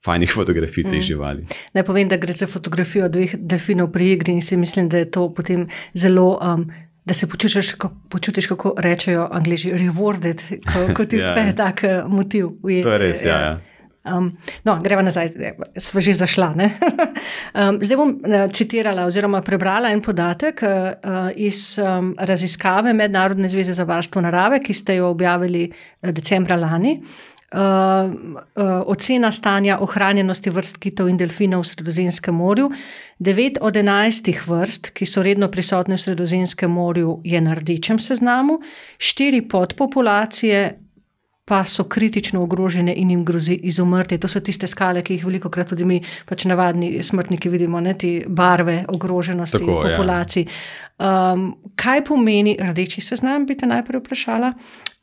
fajnih 0.05 0.33
fotografij 0.33 0.83
teh 0.83 0.99
mm. 0.99 1.07
živali. 1.07 1.47
Naj 1.73 1.83
povem, 1.83 2.07
da 2.07 2.17
gre 2.17 2.33
za 2.33 2.47
fotografijo 2.47 3.09
dveh 3.09 3.35
delfinov 3.39 3.91
pri 3.91 4.13
igri 4.15 4.37
in 4.37 4.41
si 4.41 4.57
mislim, 4.57 4.89
da 4.89 4.97
je 5.03 5.11
to 5.11 5.29
potem 5.33 5.67
zelo. 5.93 6.37
Um, 6.41 6.69
Da 7.09 7.13
se 7.13 7.25
počutiš, 7.29 7.71
kako, 7.73 7.95
počutiš, 8.09 8.47
kako 8.47 8.73
rečejo 8.77 9.23
angliži, 9.31 9.71
rewarded, 9.73 10.41
ko, 10.61 10.81
ko 10.95 11.05
ti 11.05 11.15
ja. 11.15 11.19
uspe 11.19 11.41
ja. 11.41 11.55
tak 11.55 11.81
uh, 11.83 12.11
motiv. 12.11 12.51
Ujeti. 12.61 12.83
To 12.83 12.91
je 12.91 12.97
res, 12.97 13.23
ja. 13.23 13.37
ja. 13.39 13.55
Um, 14.17 14.37
no, 14.63 14.75
gremo 14.83 15.01
nazaj, 15.01 15.31
smo 15.77 16.01
že 16.01 16.13
zašla. 16.13 16.53
um, 16.59 17.79
zdaj 17.81 17.97
bom 17.97 18.13
uh, 18.13 18.45
citirala 18.53 19.07
oziroma 19.09 19.41
prebrala 19.41 19.89
en 19.89 20.01
podatek 20.01 20.61
uh, 20.61 21.31
iz 21.35 21.79
um, 21.81 22.13
raziskave 22.19 22.93
Mednarodne 22.93 23.49
zveze 23.49 23.73
za 23.73 23.83
varstvo 23.83 24.21
narave, 24.21 24.61
ki 24.63 24.73
ste 24.73 24.99
jo 25.01 25.09
objavili 25.09 25.65
uh, 25.71 26.11
decembra 26.11 26.55
lani. 26.55 26.99
Uh, 27.49 27.59
uh, 27.59 28.83
ocena 28.85 29.31
stanja 29.31 29.79
ohranjenosti 29.81 30.51
vrst 30.53 30.77
kitov 30.77 31.07
in 31.09 31.17
delfinov 31.17 31.63
v 31.63 31.69
Sredozemskem 31.71 32.35
morju. 32.35 32.67
Devet 33.17 33.57
od 33.61 33.75
enajstih 33.75 34.43
vrst, 34.45 34.91
ki 34.93 35.07
so 35.09 35.23
redno 35.25 35.49
prisotne 35.49 35.97
v 35.97 36.03
Sredozemskem 36.03 36.69
morju, 36.69 37.21
je 37.25 37.41
na 37.41 37.57
rdečem 37.57 37.97
seznamu, 37.97 38.59
štiri 39.01 39.41
podpopulacije 39.49 40.61
pa 41.49 41.63
so 41.65 41.83
kritično 41.83 42.43
ogrožene 42.43 42.93
in 42.97 43.09
jim 43.09 43.25
grozi 43.25 43.53
izumrtje. 43.53 44.19
To 44.21 44.27
so 44.27 44.39
tiste 44.39 44.67
skale, 44.69 45.01
ki 45.01 45.15
jih 45.15 45.23
veliko 45.25 45.49
krat 45.49 45.71
tudi 45.73 45.85
mi, 45.85 45.97
pač 46.29 46.45
navadni 46.45 46.91
smrtniki, 47.03 47.49
vidimo, 47.49 47.81
ne 47.81 47.95
te 47.97 48.11
barve 48.27 48.83
ogroženosti 48.87 49.57
Tako, 49.57 49.79
ja. 49.79 49.95
populacij. 49.95 50.45
Ja. 50.45 51.33
Um, 51.33 51.47
kaj 51.75 52.03
pomeni 52.05 52.53
rdeči 52.61 53.01
seznam, 53.01 53.47
bi 53.49 53.57
te 53.57 53.65
najprej 53.65 54.03
vprašala, 54.03 54.53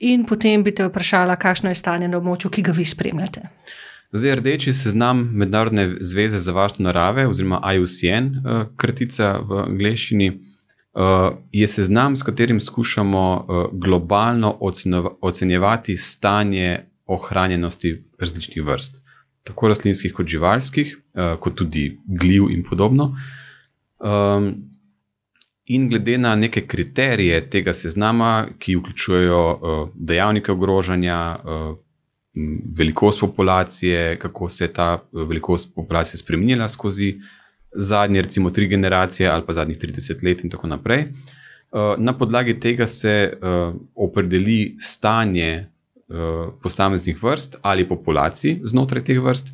in 0.07 0.23
potem 0.29 0.63
bi 0.63 0.71
te 0.71 0.87
vprašala, 0.87 1.35
kakšno 1.35 1.75
je 1.75 1.81
stanje 1.83 2.13
na 2.13 2.21
območju, 2.21 2.53
ki 2.55 2.63
ga 2.63 2.77
vi 2.77 2.87
spremljate. 2.87 3.49
Zdaj, 4.15 4.37
rdeči 4.39 4.73
seznam 4.73 5.25
Mednarodne 5.35 5.97
zveze 6.01 6.39
za 6.39 6.55
varstvo 6.55 6.87
narave, 6.87 7.27
oziroma 7.27 7.59
IUCN, 7.75 8.31
uh, 8.39 8.69
kratica 8.79 9.41
v 9.43 9.65
angleščini. 9.67 10.37
Uh, 10.97 11.37
je 11.53 11.69
seznam, 11.69 12.17
s 12.17 12.23
katerim 12.23 12.61
skušamo 12.61 13.47
uh, 13.49 13.67
globalno 13.73 14.59
ocenjevati 15.21 15.97
stanje 15.97 16.87
ohranjenosti 17.07 18.05
različnih 18.19 18.65
vrst, 18.65 19.01
tako 19.45 19.69
rastlinskih 19.69 20.13
kot 20.13 20.27
živalskih, 20.27 20.97
uh, 21.15 21.39
kot 21.41 21.55
tudi 21.55 22.01
gljiv 22.07 22.51
in 22.51 22.65
podobno. 22.65 23.17
In 25.67 25.89
glede 25.89 26.19
na 26.19 26.35
neke 26.37 26.67
kriterije 26.67 27.51
tega 27.51 27.73
seznama, 27.75 28.47
ki 28.59 28.77
vključujejo 28.77 29.43
uh, 29.53 29.89
dejavnike 29.95 30.53
ogrožanja, 30.53 31.39
uh, 31.45 31.77
velikost 32.79 33.21
populacije, 33.21 34.19
kako 34.19 34.49
se 34.49 34.65
je 34.65 34.73
ta 34.73 35.03
velikost 35.13 35.75
populacije 35.75 36.19
spremenila 36.19 36.69
skozi 36.69 37.19
zadnje, 37.77 38.23
recimo, 38.23 38.51
tri 38.51 38.69
generacije 38.69 39.29
ali 39.29 39.47
pa 39.47 39.53
zadnjih 39.53 39.79
30 39.79 40.25
let 40.25 40.45
in 40.45 40.51
tako 40.51 40.67
naprej. 40.67 41.07
Uh, 41.73 41.95
na 41.99 42.13
podlagi 42.13 42.61
tega 42.61 42.87
se 42.87 43.33
uh, 43.33 43.75
opredeli 43.95 44.77
stanje 44.81 45.67
uh, 46.09 46.53
posameznih 46.63 47.23
vrst 47.23 47.57
ali 47.63 47.89
populacij 47.89 48.61
znotraj 48.65 49.05
teh 49.05 49.21
vrst 49.21 49.53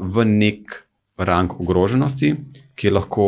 v 0.00 0.24
nek 0.24 0.84
rang 1.16 1.52
ogroženosti, 1.60 2.34
ki 2.76 2.86
je 2.86 2.90
lahko 2.92 3.24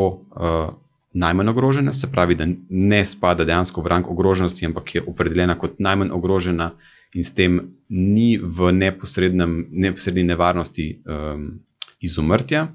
najmanj 1.12 1.48
ogrožena, 1.48 1.92
se 1.92 2.10
pravi, 2.12 2.34
da 2.34 2.46
ne 2.68 3.04
spada 3.04 3.44
dejansko 3.44 3.82
v 3.82 3.86
rang 3.86 4.06
ogroženosti, 4.08 4.66
ampak 4.66 4.94
je 4.94 5.02
opredeljena 5.06 5.56
kot 5.58 5.78
najmanj 5.78 6.12
ogrožena 6.12 6.70
in 7.14 7.24
s 7.24 7.34
tem 7.34 7.60
ni 7.88 8.36
v 8.38 8.70
neposredni 8.72 10.24
nevarnosti 10.24 11.02
um, 11.02 11.48
izumrtja. 12.00 12.68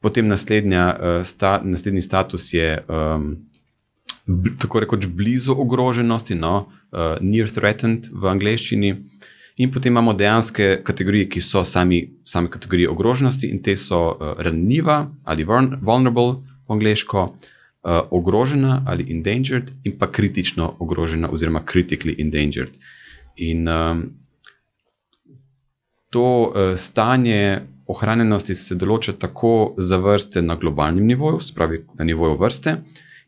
Potem 0.00 0.28
naslednja, 0.28 0.84
uh, 0.96 1.22
sta, 1.24 1.60
naslednji 1.64 2.02
status 2.02 2.52
je 2.54 2.84
um, 2.88 3.36
tako 4.58 4.80
rekoč 4.80 5.06
blizu 5.06 5.54
ogroženosti, 5.58 6.34
no, 6.34 6.68
uh, 6.92 7.16
near 7.20 7.50
threatened 7.50 8.08
v 8.12 8.30
angleščini. 8.30 8.94
In 9.60 9.72
potem 9.72 9.92
imamo 9.92 10.14
dejanske 10.16 10.80
kategorije, 10.84 11.28
ki 11.28 11.40
so 11.44 11.64
sami, 11.64 12.00
sami 12.24 12.48
kategorije 12.48 12.88
ogroženosti, 12.88 13.50
in 13.52 13.60
te 13.62 13.76
so 13.76 14.00
uh, 14.08 14.32
ranljiva 14.38 15.10
ali 15.24 15.44
vulnerable 15.44 16.40
po 16.66 16.74
angliško, 16.74 17.24
uh, 17.82 18.00
ogrožena 18.10 18.82
ali 18.86 19.04
endangered, 19.12 19.70
in 19.84 19.98
pa 19.98 20.08
kritično 20.12 20.76
ogrožena, 20.78 21.28
oziroma 21.28 21.60
critically 21.72 22.16
endangered. 22.18 22.72
In 23.36 23.68
um, 23.68 24.02
to 26.10 26.24
uh, 26.24 26.76
stanje 26.76 27.66
ohranjenosti 27.90 28.54
se 28.54 28.76
določa 28.78 29.16
tako 29.18 29.74
za 29.78 29.98
vrste 30.00 30.42
na 30.42 30.56
globalnem 30.56 31.06
nivoju, 31.06 31.40
spravi 31.42 31.84
na 31.98 32.06
nivoju 32.06 32.38
vrste, 32.40 32.76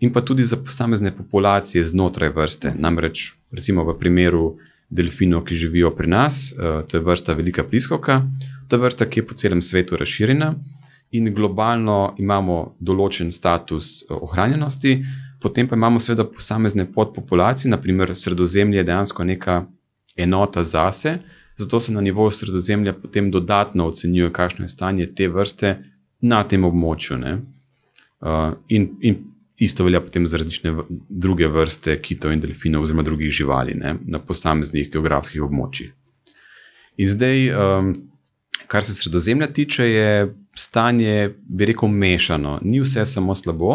in 0.02 0.12
pa 0.12 0.20
tudi 0.20 0.44
za 0.44 0.56
posamezne 0.56 1.12
populacije 1.16 1.84
znotraj 1.84 2.32
vrste. 2.34 2.74
Namreč, 2.78 3.32
recimo 3.52 3.84
v 3.86 3.94
primeru 3.98 4.56
delfinov, 4.90 5.44
ki 5.48 5.54
živijo 5.54 5.90
pri 5.96 6.08
nas, 6.10 6.52
eh, 6.52 6.82
to 6.88 6.96
je 6.96 7.02
vrsta 7.02 7.34
velika 7.34 7.64
pliskoka, 7.64 8.22
to 8.68 8.76
je 8.76 8.80
vrsta, 8.80 9.06
ki 9.06 9.20
je 9.20 9.26
po 9.26 9.34
celem 9.34 9.62
svetu 9.62 9.96
razširjena 9.96 10.54
in 11.12 11.34
globalno 11.34 12.14
imamo 12.18 12.74
določen 12.80 13.32
status 13.32 14.02
eh, 14.02 14.14
ohranjenosti. 14.14 15.04
Potem 15.40 15.68
pa 15.68 15.76
imamo 15.76 16.00
seveda 16.00 16.24
posamezne 16.24 16.86
podpopulacije, 16.92 17.70
naprimer 17.70 18.14
sredozemlje 18.14 18.78
je 18.78 18.84
dejansko 18.84 19.24
neka 19.24 19.64
enota 20.16 20.62
zase, 20.64 21.18
zato 21.56 21.80
se 21.80 21.92
na 21.92 22.00
nivoju 22.00 22.30
sredozemlja 22.30 22.92
potem 22.92 23.30
dodatno 23.30 23.86
ocenjuje, 23.86 24.32
kakšno 24.32 24.64
je 24.64 24.68
stanje 24.68 25.06
te 25.14 25.28
vrste 25.28 25.76
na 26.20 26.42
tem 26.48 26.64
območju. 26.64 27.18
Uh, 28.22 28.54
in, 28.68 28.88
in 29.00 29.16
isto 29.58 29.84
velja 29.84 30.00
potem 30.00 30.26
za 30.26 30.36
različne 30.36 30.74
druge 31.08 31.48
vrste 31.48 31.96
kitov 32.02 32.32
in 32.32 32.40
delfinov, 32.40 32.82
oziroma 32.82 33.02
drugih 33.02 33.30
živali 33.30 33.74
ne? 33.74 33.96
na 34.06 34.18
posameznih 34.18 34.90
geografskih 34.92 35.42
območjih. 35.42 35.92
In 36.96 37.08
zdaj, 37.08 37.50
um, 37.50 37.92
kar 38.66 38.84
se 38.84 38.94
sredozemlja 38.94 39.46
tiče, 39.52 39.84
je 39.84 40.34
stanje, 40.54 41.34
bi 41.48 41.66
rekel, 41.70 41.88
mešano. 41.88 42.58
Ni 42.62 42.80
vse 42.80 43.06
samo 43.06 43.34
slabo. 43.34 43.72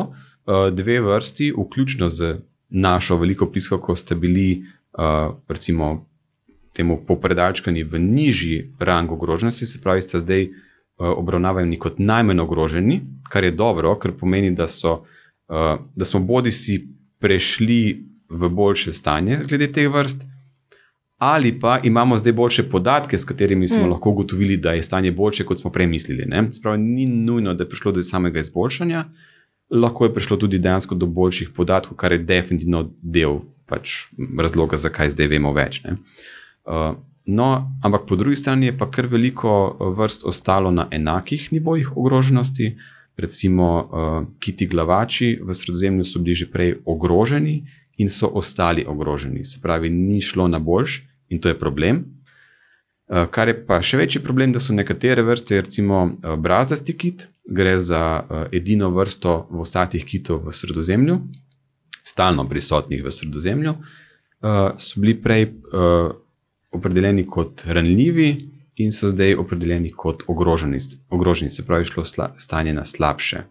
Uh, 0.47 0.69
dve 0.71 0.99
vrsti, 1.01 1.51
vključno 1.57 2.09
z 2.09 2.37
našo 2.69 3.17
veliko 3.17 3.49
plisko, 3.51 3.79
ko 3.81 3.95
ste 3.95 4.15
bili, 4.15 4.63
uh, 4.93 5.33
recimo, 5.47 6.05
temu 6.77 6.99
popredalčkani 7.07 7.83
v 7.83 7.99
nižji 7.99 8.57
rang 8.79 9.11
ogroženosti, 9.11 9.65
se 9.65 9.81
pravi, 9.81 10.01
sta 10.05 10.21
zdaj 10.21 10.47
uh, 10.47 11.09
obravnavani 11.17 11.79
kot 11.79 11.99
najmanj 11.99 12.43
ogroženi, 12.45 13.01
kar 13.29 13.43
je 13.43 13.51
dobro, 13.51 13.95
ker 13.99 14.13
pomeni, 14.17 14.53
da, 14.55 14.67
so, 14.69 15.01
uh, 15.49 15.79
da 15.95 16.05
smo 16.05 16.21
bodi 16.21 16.53
si 16.53 16.79
prešli 17.19 17.81
v 18.29 18.49
boljše 18.49 18.93
stanje 18.93 19.39
glede 19.49 19.71
teh 19.73 19.89
vrst. 19.89 20.27
Ali 21.17 21.55
pa 21.59 21.79
imamo 21.83 22.17
zdaj 22.17 22.33
boljše 22.37 22.63
podatke, 22.69 23.17
s 23.17 23.25
katerimi 23.25 23.67
smo 23.67 23.87
mm. 23.87 23.89
lahko 23.89 24.09
ugotovili, 24.09 24.57
da 24.57 24.75
je 24.77 24.83
stanje 24.85 25.11
boljše, 25.11 25.45
kot 25.49 25.59
smo 25.59 25.71
prej 25.73 25.87
mislili. 25.87 26.27
Spravi, 26.53 26.77
ni 26.77 27.05
nujno, 27.05 27.53
da 27.53 27.63
je 27.63 27.69
prišlo 27.69 27.91
do 27.91 28.01
samega 28.05 28.39
izboljšanja, 28.39 29.05
lahko 29.69 30.05
je 30.05 30.13
prišlo 30.13 30.37
tudi 30.37 30.59
dejansko 30.59 30.95
do 30.95 31.05
boljših 31.05 31.49
podatkov, 31.55 31.97
kar 31.97 32.11
je 32.11 32.19
definitivno 32.21 32.91
del 33.01 33.39
pač, 33.65 34.11
razloga, 34.39 34.77
zakaj 34.77 35.09
zdaj 35.09 35.27
vemo 35.33 35.55
več. 35.57 35.81
Uh, 35.81 35.97
no, 37.25 37.77
ampak 37.83 38.05
po 38.07 38.15
drugi 38.15 38.35
strani 38.35 38.65
je 38.65 38.77
pa 38.77 38.91
kar 38.91 39.07
veliko 39.07 39.51
uh, 39.79 39.91
vrst 39.97 40.25
ostalo 40.25 40.71
na 40.71 40.87
enakih 40.91 41.51
nivojih 41.53 41.97
ogroženosti. 41.97 42.75
Recimo, 43.17 43.67
uh, 43.81 44.27
kiti 44.39 44.67
glavači 44.67 45.39
v 45.41 45.53
sredozemlju 45.53 46.05
so 46.05 46.19
bili 46.19 46.35
že 46.35 46.45
prej 46.51 46.75
ogroženi 46.85 47.63
in 47.97 48.09
so 48.09 48.27
ostali 48.27 48.85
ogroženi. 48.85 49.45
Se 49.45 49.59
pravi, 49.61 49.89
ni 49.89 50.21
šlo 50.21 50.47
na 50.47 50.59
boljš 50.59 51.01
in 51.29 51.41
to 51.41 51.49
je 51.49 51.59
problem. 51.59 52.05
Uh, 53.07 53.25
kar 53.31 53.47
je 53.47 53.57
pa 53.65 53.81
še 53.81 53.97
večji 53.97 54.21
problem, 54.21 54.53
da 54.53 54.59
so 54.59 54.73
nekatere 54.73 55.23
vrste, 55.23 55.61
recimo 55.61 56.03
uh, 56.05 56.35
brazdasti 56.35 56.93
kit, 56.93 57.27
gre 57.49 57.77
za 57.79 58.03
uh, 58.21 58.45
edino 58.51 58.91
vrsto 58.93 59.47
vsatih 59.51 60.05
kitov 60.05 60.43
v 60.45 60.53
sredozemlju, 60.53 61.19
stalno 62.03 62.43
prisotnih 62.49 63.03
v 63.03 63.11
sredozemlju, 63.11 63.73
uh, 63.73 64.75
so 64.77 65.01
bili 65.01 65.17
prej. 65.21 65.49
Uh, 66.71 66.77
opredeljeni 66.77 67.25
kot 67.27 67.63
ranljivi, 67.65 68.49
in 68.77 68.91
so 68.93 69.09
zdaj 69.09 69.35
opredeljeni 69.41 69.91
kot 69.91 70.23
ogroženi, 70.27 70.77
ogroženi 71.09 71.49
se 71.49 71.65
pravi, 71.65 71.85
šlo 71.85 72.03
sla, 72.05 72.31
stanje 72.37 72.73
na 72.73 72.85
slabše. 72.85 73.43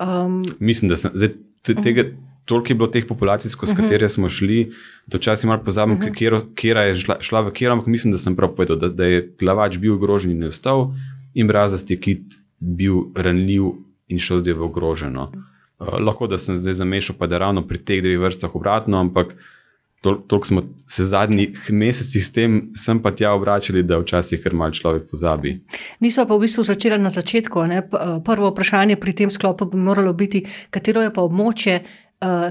Um, 0.00 0.44
Mislim, 0.58 0.88
da 0.88 0.96
sem 0.96 1.10
zdaj 1.14 1.34
tega. 1.82 2.10
Toliko 2.44 2.72
je 2.72 2.74
bilo 2.74 2.88
teh 2.90 3.04
populacij, 3.06 3.50
skozi 3.50 3.72
uh 3.72 3.78
mhm. 3.78 3.84
-huh. 3.84 3.88
katere 3.88 4.08
smo 4.08 4.28
šli, 4.28 4.72
da 5.06 5.18
včasih 5.18 5.48
malo 5.48 5.62
pozabim, 5.64 5.94
uh 5.94 6.02
-huh. 6.02 6.54
kje 6.54 6.70
je 6.70 6.96
šla, 6.96 7.16
šla 7.20 7.40
v 7.40 7.52
kjer, 7.52 7.70
ampak 7.70 7.86
mislim, 7.86 8.12
da 8.12 8.18
sem 8.18 8.36
prav 8.36 8.54
povedal, 8.56 8.76
da, 8.76 8.88
da 8.88 9.04
je 9.04 9.34
glavač 9.38 9.78
bil 9.78 9.94
ogrožen 9.94 10.30
in 10.30 10.38
ne 10.38 10.48
vstal, 10.48 10.94
in 11.34 11.46
brazasti 11.46 12.00
kit 12.00 12.22
bil 12.58 12.94
ranljiv 13.14 13.62
in 14.08 14.18
šel 14.18 14.38
zdaj 14.38 14.54
v 14.54 14.62
ogroženo. 14.62 15.32
Uh, 15.78 16.00
lahko 16.00 16.26
da 16.26 16.38
sem 16.38 16.56
zdaj 16.56 16.74
zamešal, 16.74 17.16
pa 17.18 17.26
da 17.26 17.38
ravno 17.38 17.66
pri 17.68 17.78
teh 17.78 18.02
dveh 18.02 18.18
vrstah 18.18 18.54
obratno, 18.56 18.98
ampak 18.98 19.36
toliko 20.02 20.46
smo 20.46 20.62
se 20.86 21.04
zadnjih 21.04 21.70
mesecih 21.70 22.24
s 22.26 22.32
tem 22.32 22.70
sem 22.74 22.98
pa 23.02 23.12
tja 23.14 23.32
obračali, 23.32 23.82
da 23.82 24.00
včasih 24.02 24.42
kar 24.42 24.54
mal 24.54 24.74
človek 24.74 25.06
pozabi. 25.10 25.54
Nismo 26.00 26.26
pa 26.26 26.36
v 26.36 26.42
bistvu 26.42 26.64
začeli 26.66 26.98
na 26.98 27.10
začetku. 27.10 27.62
Ne? 27.70 27.82
Prvo 28.24 28.50
vprašanje 28.50 28.98
pri 29.00 29.14
tem 29.14 29.30
sklopu 29.30 29.70
bi 29.70 29.78
moralo 29.78 30.12
biti, 30.12 30.42
katero 30.70 31.02
je 31.02 31.12
pa 31.14 31.22
območje, 31.22 31.80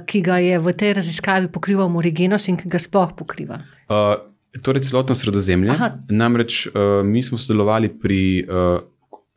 ki 0.08 0.22
ga 0.24 0.40
je 0.44 0.60
v 0.60 0.74
tej 0.76 0.96
raziskavi 1.00 1.52
pokrival 1.52 1.92
Morigenos 1.92 2.48
in 2.52 2.58
ki 2.60 2.72
ga 2.72 2.80
sploh 2.80 3.14
pokriva. 3.16 3.62
Uh, 3.88 4.16
torej, 4.64 4.88
celotno 4.88 5.16
sredozemlje. 5.16 5.72
Aha. 5.76 5.94
Namreč 6.10 6.66
uh, 6.68 7.04
mi 7.04 7.24
smo 7.24 7.40
sodelovali 7.40 7.92
pri. 8.00 8.24
Uh, 8.48 8.88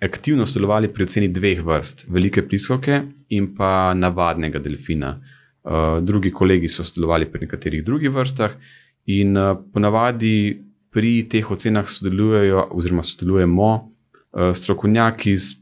Aktivno 0.05 0.45
sodelovali 0.45 0.91
pri 0.93 1.05
oceni 1.07 1.31
dveh 1.33 1.63
vrst, 1.65 2.03
velike 2.13 2.43
pliskoke 2.45 2.99
in 3.33 3.47
pa 3.57 3.95
navadnega 3.97 4.61
delfina. 4.61 5.15
Uh, 5.15 5.34
Eh, 5.34 5.34
drugi 6.05 6.29
kolegi 6.33 6.69
so 6.69 6.85
sodelovali 6.85 7.25
pri 7.33 7.47
nekaterih 7.47 7.85
drugih 7.85 8.11
vrstah, 8.13 8.53
in 9.07 9.37
uh, 9.37 9.57
ponavadi 9.73 10.63
pri 10.91 11.25
teh 11.29 11.51
ocenah 11.51 11.89
sodelujejo, 11.89 12.69
oziroma 12.71 13.03
sodelujemo 13.03 13.71
uh, 13.75 14.53
strokovnjaki 14.55 15.37
z, 15.37 15.57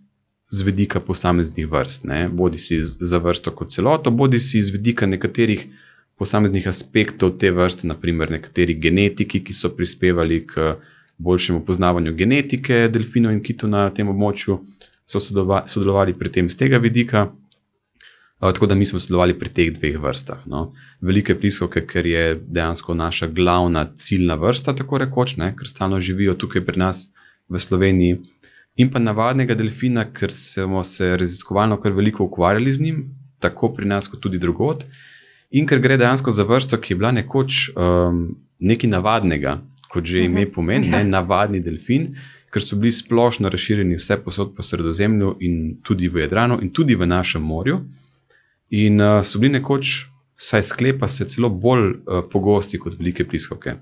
z 0.51 0.63
vidika 0.63 1.01
posameznih 1.01 1.69
vrst, 1.71 2.05
ne? 2.05 2.29
bodi 2.29 2.59
si 2.59 2.81
za 2.83 3.19
vrsto 3.19 3.51
kot 3.51 3.71
celoto, 3.71 4.11
bodi 4.11 4.41
si 4.41 4.63
z 4.63 4.71
vidika 4.71 5.07
nekaterih 5.07 5.67
posameznih 6.19 6.69
aspektov 6.69 7.39
te 7.39 7.51
vrste, 7.51 7.87
naprimer 7.89 8.31
nekateri 8.31 8.75
genetiki, 8.75 9.41
ki 9.41 9.55
so 9.55 9.73
prispevali 9.77 10.45
k 10.47 10.77
boljšemu 11.19 11.65
poznavanju 11.65 12.13
genetike 12.15 12.89
delfinov 12.93 13.33
in 13.33 13.43
kitov 13.43 13.71
na 13.73 13.89
tem 13.91 14.09
območju, 14.09 14.61
so 15.07 15.21
sodelovali 15.21 16.15
pri 16.15 16.31
tem 16.31 16.49
z 16.49 16.59
tega 16.59 16.79
vidika. 16.79 17.31
Tako 18.43 18.67
da 18.67 18.75
mi 18.75 18.87
smo 18.87 18.99
sodelovali 18.99 19.37
pri 19.39 19.49
teh 19.55 19.69
dveh 19.71 20.01
vrstah. 20.03 20.41
No. 20.51 20.73
Velike 21.01 21.37
pliskoke, 21.39 21.85
ker 21.87 22.07
je 22.07 22.25
dejansko 22.43 22.95
naša 22.95 23.29
glavna 23.31 23.85
ciljna 23.97 24.35
vrsta, 24.35 24.75
tako 24.75 24.99
rekoč, 24.99 25.37
ne, 25.39 25.53
ker 25.57 25.69
stalno 25.69 26.01
živijo 26.01 26.35
tukaj 26.35 26.65
pri 26.67 26.83
nas 26.83 27.05
v 27.49 27.59
Sloveniji. 27.63 28.19
In 28.83 28.91
pa 28.91 28.99
navadnega 28.99 29.55
delfina, 29.55 30.09
ker 30.11 30.35
smo 30.35 30.83
se 30.85 31.13
raziskovalno 31.17 31.79
kar 31.81 31.93
veliko 31.93 32.25
ukvarjali 32.25 32.73
z 32.73 32.83
njim, 32.83 33.01
tako 33.39 33.71
pri 33.77 33.87
nas, 33.87 34.11
kot 34.11 34.21
tudi 34.21 34.43
drugot. 34.43 34.85
In 35.53 35.67
ker 35.69 35.79
gre 35.79 35.97
dejansko 36.01 36.35
za 36.35 36.43
vrsto, 36.49 36.81
ki 36.81 36.95
je 36.95 36.99
bila 36.99 37.13
nekoč 37.13 37.69
um, 37.77 38.25
nekaj 38.59 38.91
navadnega, 38.91 39.59
kot 39.93 40.09
že 40.09 40.25
ime 40.25 40.47
mhm. 40.47 40.55
pomeni, 40.55 40.91
ne, 40.91 41.05
navadni 41.05 41.61
delfin, 41.61 42.15
ker 42.53 42.65
so 42.65 42.77
bili 42.77 42.93
splošno 42.93 43.49
razširjeni 43.53 44.01
vse 44.01 44.17
posod 44.25 44.57
po 44.57 44.65
sredozemlju 44.67 45.37
in 45.41 45.77
tudi 45.85 46.09
v 46.09 46.25
Jadranu 46.27 46.59
in 46.63 46.73
tudi 46.73 46.97
v 46.97 47.07
našem 47.07 47.43
morju. 47.43 47.85
In 48.73 49.01
uh, 49.01 49.21
so 49.21 49.39
bili 49.39 49.59
nekoč, 49.59 50.07
saj 50.37 50.63
sklepa 50.63 51.09
se 51.09 51.27
celo 51.29 51.51
bolj 51.51 51.91
uh, 51.91 52.23
pogosti 52.33 52.81
kot 52.81 52.97
velike 52.99 53.27
pliskoke. 53.29 53.77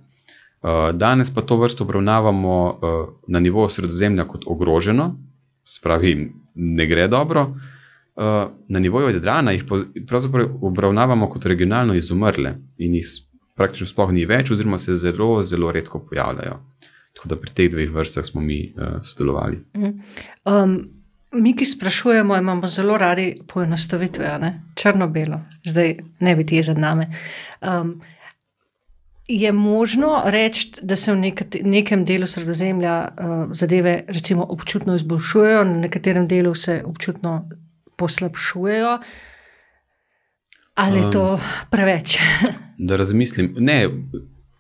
Uh, 0.61 0.91
danes 0.93 1.31
pa 1.35 1.43
to 1.47 1.57
vrsto 1.57 1.85
obravnavamo 1.85 2.57
uh, 2.71 3.09
na 3.29 3.41
nivoju 3.41 3.69
sredozemlja 3.69 4.27
kot 4.29 4.45
ogroženo, 4.47 5.13
spravi, 5.65 6.33
ne 6.55 6.87
gre 6.87 7.09
dobro. 7.09 7.47
Uh, 8.17 8.51
na 8.69 8.79
nivoju 8.79 9.15
Jadrana 9.15 9.53
jih 9.53 9.65
pravzaprav 10.09 10.49
obravnavamo 10.61 11.31
kot 11.31 11.47
regionalno 11.47 11.95
izumrle 11.95 12.57
in 12.79 12.95
jih 12.95 13.07
praktično 13.57 13.87
sploh 13.87 14.13
ni 14.13 14.27
več, 14.27 14.51
oziroma 14.51 14.79
se 14.79 14.95
zelo, 14.95 15.43
zelo 15.43 15.73
redko 15.73 16.03
pojavljajo. 16.11 16.59
Tako 17.15 17.29
da 17.29 17.37
pri 17.37 17.55
teh 17.55 17.71
dveh 17.71 17.91
vrstah 17.95 18.25
smo 18.27 18.41
mi 18.41 18.73
uh, 18.75 18.99
sodelovali. 19.03 19.63
Um, 20.45 20.77
Mi, 21.33 21.57
ki 21.57 21.65
sprašujemo, 21.65 22.37
imamo 22.37 22.69
zelo 22.69 22.97
radi 22.99 23.37
poenostavitve, 23.49 24.39
črno-belo, 24.75 25.41
zdaj 25.65 25.97
ne 26.21 26.37
biti 26.37 26.57
je 26.57 26.63
za 26.63 26.75
nami. 26.75 27.07
Um, 27.61 28.01
je 29.29 29.53
možno 29.53 30.23
reči, 30.25 30.73
da 30.83 30.97
se 30.97 31.13
v 31.13 31.17
nek 31.17 31.43
nekem 31.63 32.05
delu 32.05 32.27
sredozemlja 32.27 33.09
uh, 33.09 33.53
zadeve 33.53 34.05
recimo, 34.09 34.47
občutno 34.51 34.95
izboljšujejo, 34.95 35.65
na 35.65 35.77
nekaterem 35.79 36.29
delu 36.29 36.55
se 36.55 36.83
občutno 36.87 37.49
poslabšujejo, 37.97 38.99
ali 40.75 40.99
je 40.99 41.11
to 41.11 41.33
um, 41.35 41.41
preveč? 41.71 42.19
da 42.89 42.97
razmislim. 42.97 43.55
Ne, 43.59 43.89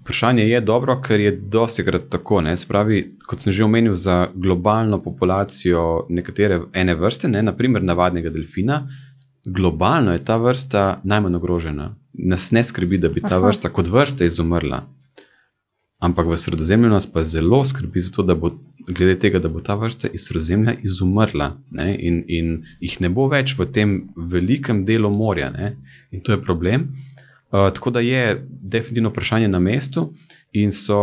Vprašanje 0.00 0.48
je 0.48 0.60
dobro, 0.60 0.96
ker 1.02 1.20
je 1.20 1.30
dosti 1.36 1.84
krat 1.84 2.08
tako. 2.08 2.42
Spravi, 2.56 3.16
kot 3.26 3.40
sem 3.40 3.52
že 3.52 3.64
omenil, 3.64 3.94
za 3.94 4.30
globalno 4.34 5.02
populacijo 5.02 6.06
nekatere 6.08 6.60
ene 6.72 6.94
vrste, 6.94 7.28
ne, 7.28 7.42
naprimer 7.42 7.82
navadnega 7.82 8.30
delfina, 8.30 8.88
globalno 9.46 10.12
je 10.12 10.24
ta 10.24 10.36
vrsta 10.36 11.00
najmanj 11.04 11.36
ogrožena. 11.36 11.94
Nas 12.12 12.50
ne 12.50 12.64
skrbi, 12.64 12.98
da 12.98 13.08
bi 13.08 13.20
ta 13.20 13.36
Aha. 13.36 13.46
vrsta 13.46 13.68
kot 13.68 13.88
vrsta 13.88 14.24
izumrla. 14.24 14.86
Ampak 16.00 16.26
v 16.26 16.36
sredozemlju 16.36 16.88
nas 16.88 17.06
pa 17.06 17.22
zelo 17.22 17.64
skrbi, 17.64 18.00
zato, 18.00 18.22
da 18.22 18.34
bo, 18.34 18.50
glede 18.88 19.18
tega, 19.20 19.38
da 19.38 19.48
bo 19.48 19.60
ta 19.60 19.74
vrsta 19.76 20.08
iz 20.08 20.24
sredozemlja 20.24 20.78
izumrla 20.82 21.50
ne, 21.70 21.92
in, 22.00 22.22
in 22.28 22.54
jih 22.80 23.00
ne 23.04 23.10
bo 23.12 23.28
več 23.28 23.52
v 23.58 23.66
tem 23.68 23.92
velikem 24.16 24.86
delu 24.88 25.10
morja. 25.12 25.50
Ne, 25.52 25.74
in 26.10 26.24
to 26.24 26.32
je 26.32 26.40
problem. 26.42 26.88
Uh, 27.50 27.72
tako 27.74 27.90
da 27.90 28.00
je 28.00 28.46
definitivno 28.48 29.10
vprašanje 29.10 29.48
na 29.48 29.58
mestu, 29.58 30.12
in 30.52 30.72
so 30.72 30.98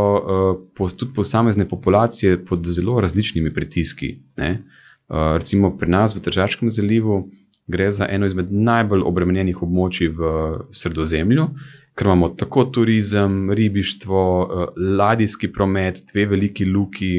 uh, 0.80 0.90
tudi 0.98 1.14
posamezne 1.16 1.70
populacije 1.70 2.46
pod 2.46 2.66
zelo 2.66 3.00
različnimi 3.02 3.54
pritiski. 3.54 4.20
Uh, 4.38 5.38
recimo 5.38 5.78
pri 5.78 5.90
nas 5.90 6.16
v 6.16 6.20
Državskem 6.20 6.70
zalivu 6.70 7.30
gre 7.68 7.92
za 7.92 8.08
eno 8.10 8.26
izmed 8.26 8.52
najbolj 8.52 9.02
obremenjenih 9.06 9.62
območij 9.64 10.12
v 10.16 10.30
Sredozemlju, 10.72 11.50
ker 11.96 12.08
imamo 12.08 12.30
tako 12.30 12.64
turizem, 12.64 13.52
ribištvo, 13.52 14.22
uh, 14.44 14.68
ladijski 14.98 15.52
promet, 15.52 16.04
dve 16.12 16.26
veliki 16.26 16.66
luki, 16.66 17.12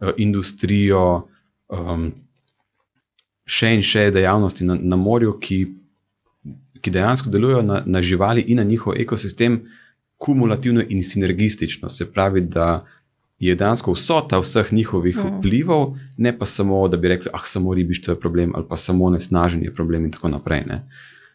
uh, 0.00 0.10
industrijo, 0.16 1.28
um, 1.68 2.10
še 3.44 3.74
in 3.76 3.82
še 3.82 4.10
dejavnosti 4.10 4.64
na, 4.64 4.76
na 4.80 4.96
morju, 4.96 5.38
ki 5.40 5.58
ki 6.84 6.92
dejansko 6.92 7.32
delujejo 7.32 7.62
na, 7.64 7.82
na 7.86 8.02
živali 8.02 8.44
in 8.52 8.60
na 8.60 8.64
njihov 8.68 8.98
ekosistem, 9.00 9.62
kumulativno 10.20 10.84
in 10.88 11.02
sinergistično. 11.02 11.88
Se 11.88 12.06
pravi, 12.12 12.40
da 12.40 12.84
je 13.38 13.54
dejansko 13.54 13.92
vsota 13.92 14.38
vseh 14.40 14.72
njihovih 14.72 15.16
mm. 15.16 15.38
vplivov, 15.38 15.96
ne 16.16 16.32
pa 16.38 16.44
samo, 16.44 16.84
da 16.88 16.96
bi 16.96 17.08
rekli, 17.08 17.30
ah, 17.34 17.44
samo 17.44 17.74
ribištvo 17.74 18.12
je 18.12 18.20
problem 18.20 18.52
ali 18.54 18.68
pa 18.68 18.76
samo 18.76 19.10
nesnaženje 19.10 19.64
je 19.64 19.74
problem 19.74 20.04
in 20.04 20.12
tako 20.12 20.28
naprej. 20.28 20.64
Uh, 20.70 20.80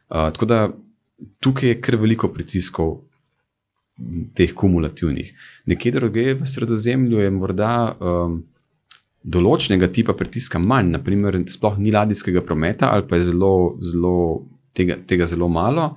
tako 0.10 0.46
da 0.46 0.70
tukaj 1.40 1.70
je 1.70 1.82
kar 1.82 1.96
veliko 1.96 2.28
pritiskov. 2.34 3.00
Teh 4.34 4.54
kumulativnih. 4.56 5.34
Nekje 5.68 5.92
drugje 5.92 6.34
v 6.40 6.46
sredozemlju 6.48 7.20
je 7.20 7.32
morda 7.36 7.98
um, 8.00 8.38
določenega 9.28 9.90
tipa 9.92 10.14
pritiska 10.16 10.60
manj, 10.60 10.94
naprimer, 10.94 11.36
sploh 11.52 11.76
ni 11.76 11.92
ladijskega 11.92 12.40
prometa 12.48 12.94
ali 12.96 13.04
pa 13.08 13.20
je 13.20 13.26
zelo, 13.28 13.76
zelo 13.84 14.46
tega, 14.74 14.98
tega 15.08 15.28
zelo 15.28 15.48
malo, 15.50 15.96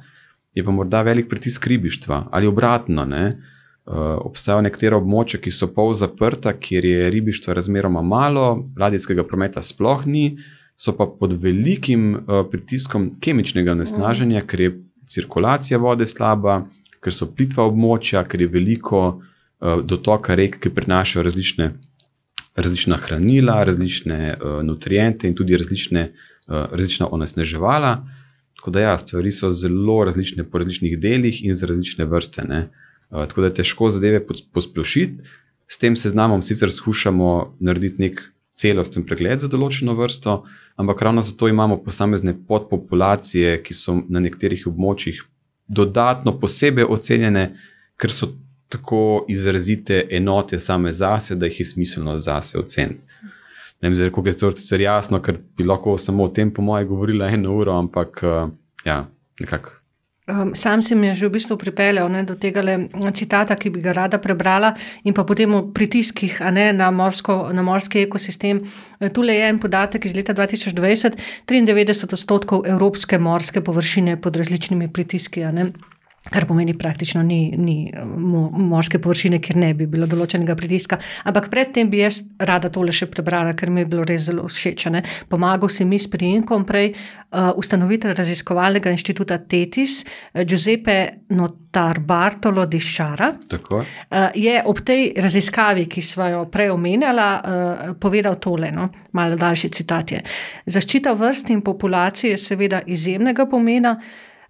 je 0.54 0.64
pa 0.64 0.70
morda 0.70 1.02
velik 1.02 1.28
pritisk 1.28 1.66
ribištva 1.66 2.28
ali 2.30 2.46
obratno. 2.46 3.04
Ne? 3.04 3.38
Uh, 3.84 3.94
obstajajo 4.22 4.62
nekatera 4.62 4.96
območja, 4.96 5.40
ki 5.42 5.50
so 5.50 5.66
pol 5.74 5.90
zaprta, 5.98 6.52
kjer 6.54 6.84
je 6.86 7.08
ribištva 7.10 7.56
razmeroma 7.58 8.02
malo, 8.02 8.62
ladijskega 8.78 9.24
prometa 9.26 9.62
sploh 9.62 10.04
ni, 10.06 10.36
so 10.78 10.94
pa 10.94 11.08
pod 11.18 11.34
velikim 11.42 12.12
uh, 12.14 12.44
pritiskom 12.50 13.08
kemičnega 13.20 13.74
nesnaženja, 13.74 14.44
ker 14.46 14.62
je 14.62 14.70
cirkulacija 15.10 15.80
vode 15.82 16.06
slaba, 16.06 16.60
ker 17.02 17.16
so 17.16 17.26
plitva 17.34 17.66
območja, 17.66 18.22
ker 18.22 18.46
je 18.46 18.52
veliko 18.54 19.02
uh, 19.10 19.82
dotoka 19.82 20.38
rek, 20.38 20.60
ki 20.62 20.70
prinašajo 20.70 21.26
različne, 21.26 21.72
različna 22.54 23.02
hranila, 23.02 23.64
različne 23.66 24.20
uh, 24.36 24.60
nutriente 24.62 25.26
in 25.26 25.34
tudi 25.34 25.58
različne, 25.58 26.12
uh, 26.12 26.68
različna 26.70 27.10
onesneževala. 27.10 27.96
Uh, 27.98 28.21
Tako 28.62 28.70
da, 28.70 28.80
ja, 28.80 28.98
stvari 28.98 29.32
so 29.34 29.48
zelo 29.50 30.04
različne 30.04 30.44
po 30.44 30.58
različnih 30.58 30.98
delih 30.98 31.40
in 31.44 31.54
za 31.54 31.66
različne 31.66 32.04
vrste. 32.04 32.42
Uh, 32.46 33.24
tako 33.26 33.40
da 33.40 33.46
je 33.46 33.54
težko 33.54 33.88
zadeve 33.90 34.20
posplošiti. 34.52 35.24
S 35.66 35.78
tem 35.78 35.96
seznamom 35.96 36.42
sicer 36.42 36.70
skušamo 36.70 37.56
narediti 37.58 38.02
nek 38.02 38.20
celosten 38.54 39.02
pregled 39.02 39.42
za 39.42 39.50
določeno 39.50 39.96
vrsto, 39.98 40.44
ampak 40.78 41.02
ravno 41.02 41.24
zato 41.26 41.48
imamo 41.50 41.80
posamezne 41.82 42.36
podpopulacije, 42.46 43.56
ki 43.66 43.74
so 43.74 43.96
na 44.08 44.22
nekaterih 44.22 44.68
območjih 44.70 45.18
dodatno 45.66 46.36
posebej 46.38 46.86
ocenjene, 46.86 47.48
ker 47.98 48.14
so 48.14 48.30
tako 48.70 49.24
izrazite 49.28 50.04
enote 50.10 50.60
same 50.60 50.94
zase, 50.94 51.34
da 51.34 51.50
jih 51.50 51.60
je 51.64 51.66
smiselno 51.74 52.14
zase 52.18 52.62
oceniti. 52.62 53.11
Ne 53.82 53.90
vem, 53.90 54.10
kako 54.10 54.28
je 54.28 54.36
to 54.38 54.50
sicer 54.56 54.80
jasno, 54.80 55.18
ker 55.22 55.40
bi 55.58 55.66
lahko 55.66 55.96
samo 55.98 56.28
o 56.28 56.30
tem, 56.30 56.50
po 56.54 56.62
mojem, 56.62 56.88
govorila 56.88 57.30
eno 57.34 57.56
uro, 57.58 57.74
ampak 57.78 58.22
uh, 58.22 58.50
ja, 58.86 59.04
nekako. 59.40 59.82
Um, 60.30 60.54
sam 60.54 60.82
si 60.82 60.94
mi 60.94 61.08
je 61.10 61.14
že 61.14 61.26
v 61.26 61.34
bistvu 61.34 61.56
pripeljal 61.58 62.06
ne, 62.06 62.22
do 62.22 62.36
tega 62.38 62.62
citata, 63.10 63.56
ki 63.58 63.72
bi 63.74 63.80
ga 63.82 63.90
rada 63.90 64.22
prebrala, 64.22 64.70
in 65.02 65.14
pa 65.14 65.26
potem 65.26 65.50
o 65.50 65.64
pritiskih 65.74 66.38
ne, 66.54 66.70
na, 66.72 66.92
morsko, 66.94 67.50
na 67.50 67.62
morski 67.62 68.06
ekosistem. 68.06 68.62
E, 69.00 69.10
tule 69.10 69.34
je 69.34 69.48
en 69.50 69.58
podatek 69.58 70.06
iz 70.06 70.14
leta 70.14 70.30
2020: 70.30 71.18
93 71.50 72.06
odstotkov 72.06 72.62
evropske 72.70 73.18
morske 73.18 73.64
površine 73.66 74.14
pod 74.22 74.38
različnimi 74.38 74.92
pritiski. 74.92 75.42
Kar 76.30 76.44
pomeni, 76.46 76.74
praktično 76.78 77.22
ni, 77.26 77.54
ni 77.58 77.92
morske 78.52 79.00
površine, 79.02 79.40
kjer 79.42 79.56
ne 79.58 79.72
bi 79.74 79.88
bilo 79.90 80.06
določenega 80.06 80.54
pritiska. 80.54 81.00
Ampak 81.26 81.48
predtem 81.50 81.90
bi 81.90 81.98
jaz 81.98 82.20
rada 82.38 82.70
tole 82.70 82.94
še 82.94 83.08
prebrala, 83.10 83.56
ker 83.58 83.72
mi 83.74 83.82
je 83.82 83.88
bilo 83.90 84.04
res 84.06 84.28
zelo 84.28 84.46
všeč. 84.46 84.86
Pomagal 85.32 85.72
si 85.72 85.84
mi 85.88 85.98
s 85.98 86.06
prijemkom 86.10 86.62
prej 86.68 86.92
uh, 86.92 87.50
ustanovitelj 87.58 88.14
raziskovalnega 88.20 88.94
inštituta 88.94 89.40
TETIS, 89.42 89.98
uh, 90.06 90.46
Giuseppe 90.46 91.26
Notar 91.34 91.98
Bartolo 92.06 92.68
di 92.70 92.78
Šara. 92.78 93.32
Uh, 93.50 93.82
je 94.38 94.56
ob 94.62 94.86
tej 94.86 95.08
raziskavi, 95.18 95.90
ki 95.90 96.06
smo 96.06 96.30
jo 96.30 96.48
prej 96.54 96.70
omenjala, 96.70 97.30
uh, 97.34 97.86
povedal 97.98 98.38
tole, 98.38 98.70
no? 98.70 98.92
malo 99.18 99.34
daljši 99.34 99.74
citat 99.74 100.14
je. 100.14 100.22
Zaščita 100.70 101.18
vrst 101.18 101.50
in 101.50 101.66
populacije 101.66 102.36
je 102.36 102.44
seveda 102.46 102.86
izjemnega 102.86 103.50
pomena 103.50 103.98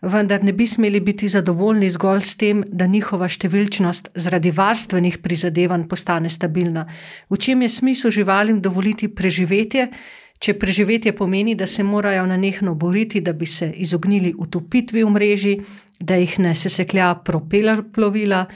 vendar 0.02 0.42
ne 0.42 0.52
bi 0.52 0.66
smeli 0.66 1.00
biti 1.00 1.28
zadovoljni 1.28 1.90
zgolj 1.90 2.20
s 2.20 2.36
tem, 2.36 2.64
da 2.66 2.86
njihova 2.86 3.28
številčnost 3.30 4.10
zaradi 4.14 4.50
varstvenih 4.50 5.18
prizadevanj 5.22 5.86
postane 5.88 6.30
stabilna. 6.30 6.86
V 7.30 7.38
čem 7.38 7.62
je 7.62 7.68
smisel 7.68 8.10
živalim 8.10 8.60
dovoliti 8.60 9.08
preživetje, 9.08 9.88
če 10.42 10.58
preživetje 10.58 11.14
pomeni, 11.14 11.54
da 11.54 11.66
se 11.66 11.84
morajo 11.86 12.26
na 12.26 12.36
nehno 12.36 12.74
boriti, 12.74 13.20
da 13.20 13.32
bi 13.32 13.46
se 13.46 13.70
izognili 13.70 14.34
utopitvi 14.34 15.04
v 15.04 15.10
mreži, 15.14 15.56
da 16.00 16.18
jih 16.18 16.38
ne 16.42 16.54
seseklja 16.54 17.14
propeler 17.24 17.84
plovila 17.94 18.46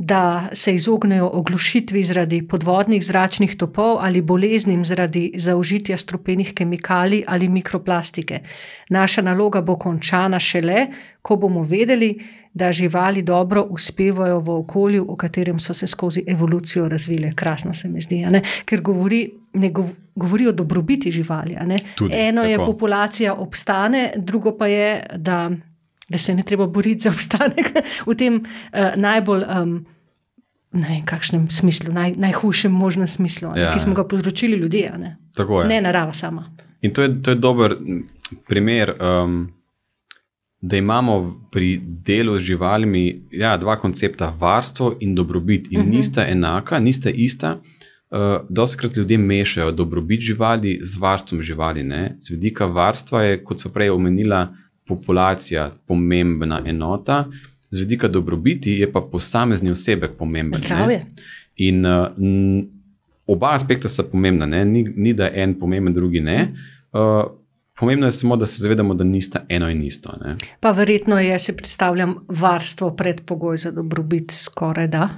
da 0.00 0.48
se 0.52 0.74
izognejo 0.74 1.30
oglušitvi 1.32 2.04
zaradi 2.04 2.48
podvodnih 2.48 3.04
zračnih 3.04 3.56
topov 3.56 3.96
ali 4.00 4.22
boleznim 4.22 4.84
zaradi 4.84 5.32
zaužitja 5.36 5.96
strupenih 5.96 6.54
kemikalij 6.54 7.24
ali 7.26 7.48
mikroplastike. 7.48 8.40
Naša 8.88 9.22
naloga 9.22 9.60
bo 9.60 9.76
končana 9.76 10.38
šele, 10.38 10.86
ko 11.22 11.36
bomo 11.36 11.62
vedeli, 11.62 12.14
da 12.54 12.72
živali 12.72 13.22
dobro 13.22 13.66
uspevajo 13.70 14.38
v 14.38 14.50
okolju, 14.50 15.06
v 15.12 15.16
katerem 15.16 15.58
so 15.58 15.74
se 15.74 15.86
skozi 15.86 16.22
evolucijo 16.26 16.88
razvile. 16.88 17.32
Krasno 17.34 17.74
se 17.74 17.88
mi 17.88 18.00
zdi, 18.00 18.22
ker 18.64 18.80
govori, 18.80 19.30
ne 19.54 19.70
govori 20.14 20.46
o 20.48 20.52
dobrobiti 20.52 21.12
živali. 21.12 21.56
Tudi, 21.94 22.14
Eno 22.14 22.42
tako. 22.42 22.50
je 22.50 22.58
populacija 22.58 23.34
obstane, 23.34 24.12
drugo 24.16 24.58
pa 24.58 24.66
je, 24.66 25.06
da 25.16 25.50
da 26.08 26.18
se 26.18 26.34
ne 26.34 26.42
treba 26.42 26.66
boriti 26.66 27.00
za 27.00 27.10
obstanek 27.10 27.72
v 28.06 28.14
tem 28.14 28.42
uh, 28.42 28.96
najbolj. 28.96 29.44
Um, 29.60 29.78
Ne 30.72 30.84
vem, 30.84 31.04
kakšnem 31.08 31.46
smislu, 31.48 31.94
naj, 31.96 32.12
najhujšem 32.20 32.72
možnem 32.72 33.08
smislu, 33.08 33.54
ja, 33.56 33.70
ki 33.72 33.80
smo 33.80 33.94
ga 33.96 34.02
povzročili 34.04 34.56
ljudje, 34.60 34.90
ne? 35.00 35.14
ne 35.64 35.78
narava 35.80 36.12
sama. 36.12 36.42
In 36.84 36.92
to 36.92 37.02
je, 37.02 37.22
to 37.22 37.32
je 37.32 37.38
dober 37.40 37.72
primer, 38.48 38.92
um, 39.00 39.48
da 40.60 40.76
imamo 40.76 41.48
pri 41.50 41.80
delu 41.82 42.36
z 42.38 42.42
živalmi 42.42 43.22
ja, 43.30 43.56
dva 43.56 43.78
koncepta: 43.80 44.34
varstvo 44.38 44.96
in 45.00 45.14
dobrobit. 45.14 45.68
In 45.70 45.80
uh 45.80 45.84
mhm. 45.84 45.92
-huh. 45.92 45.96
nista 45.96 46.26
enaka, 46.26 46.78
nista 46.78 47.10
ista. 47.10 47.60
Uh, 48.10 48.18
Doskrat 48.48 48.96
ljudje 48.96 49.18
mešajo 49.18 49.72
dobrobit 49.72 50.20
živali 50.20 50.78
z 50.82 50.96
varstvom 50.96 51.42
živali. 51.42 51.82
Ne? 51.82 52.16
Z 52.20 52.30
vidika 52.30 52.66
varstva 52.66 53.22
je, 53.22 53.44
kot 53.44 53.60
so 53.60 53.68
prej 53.68 53.90
omenila, 53.90 54.54
populacija 54.88 55.70
pomembna 55.86 56.62
enota, 56.66 57.24
z 57.70 57.78
vidika 57.78 58.08
dobrobiti 58.08 58.72
je 58.72 58.92
pa 58.92 59.00
posamezni 59.00 59.70
osebek 59.70 60.16
pomemben. 60.18 60.60
Zdravje. 60.60 61.06
In 61.56 61.86
uh, 61.86 62.06
oba 63.26 63.52
aspekta 63.54 63.88
sta 63.88 64.02
pomembna, 64.02 64.46
ni, 64.46 64.84
ni 64.96 65.14
da 65.14 65.30
en 65.34 65.58
pomemben, 65.58 65.94
drugi 65.94 66.20
ne. 66.20 66.54
Uh, 66.92 67.30
pomembno 67.78 68.06
je 68.06 68.12
samo, 68.12 68.36
da 68.36 68.46
se 68.46 68.62
zavedamo, 68.62 68.94
da 68.94 69.04
nista 69.04 69.44
eno 69.48 69.70
in 69.70 69.82
isto. 69.84 70.12
Ne? 70.24 70.36
Pa 70.60 70.70
verjetno 70.70 71.20
je, 71.20 71.38
si 71.38 71.56
predstavljam, 71.56 72.16
varstvo 72.28 72.90
predpogoj 72.96 73.56
za 73.56 73.72
dobrobit, 73.72 74.32
skoraj 74.32 74.88
da. 74.88 75.08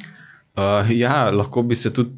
Uh, 0.56 0.90
ja, 0.90 1.30
lahko 1.30 1.62
bi 1.62 1.74
se 1.74 1.92
tudi. 1.92 2.16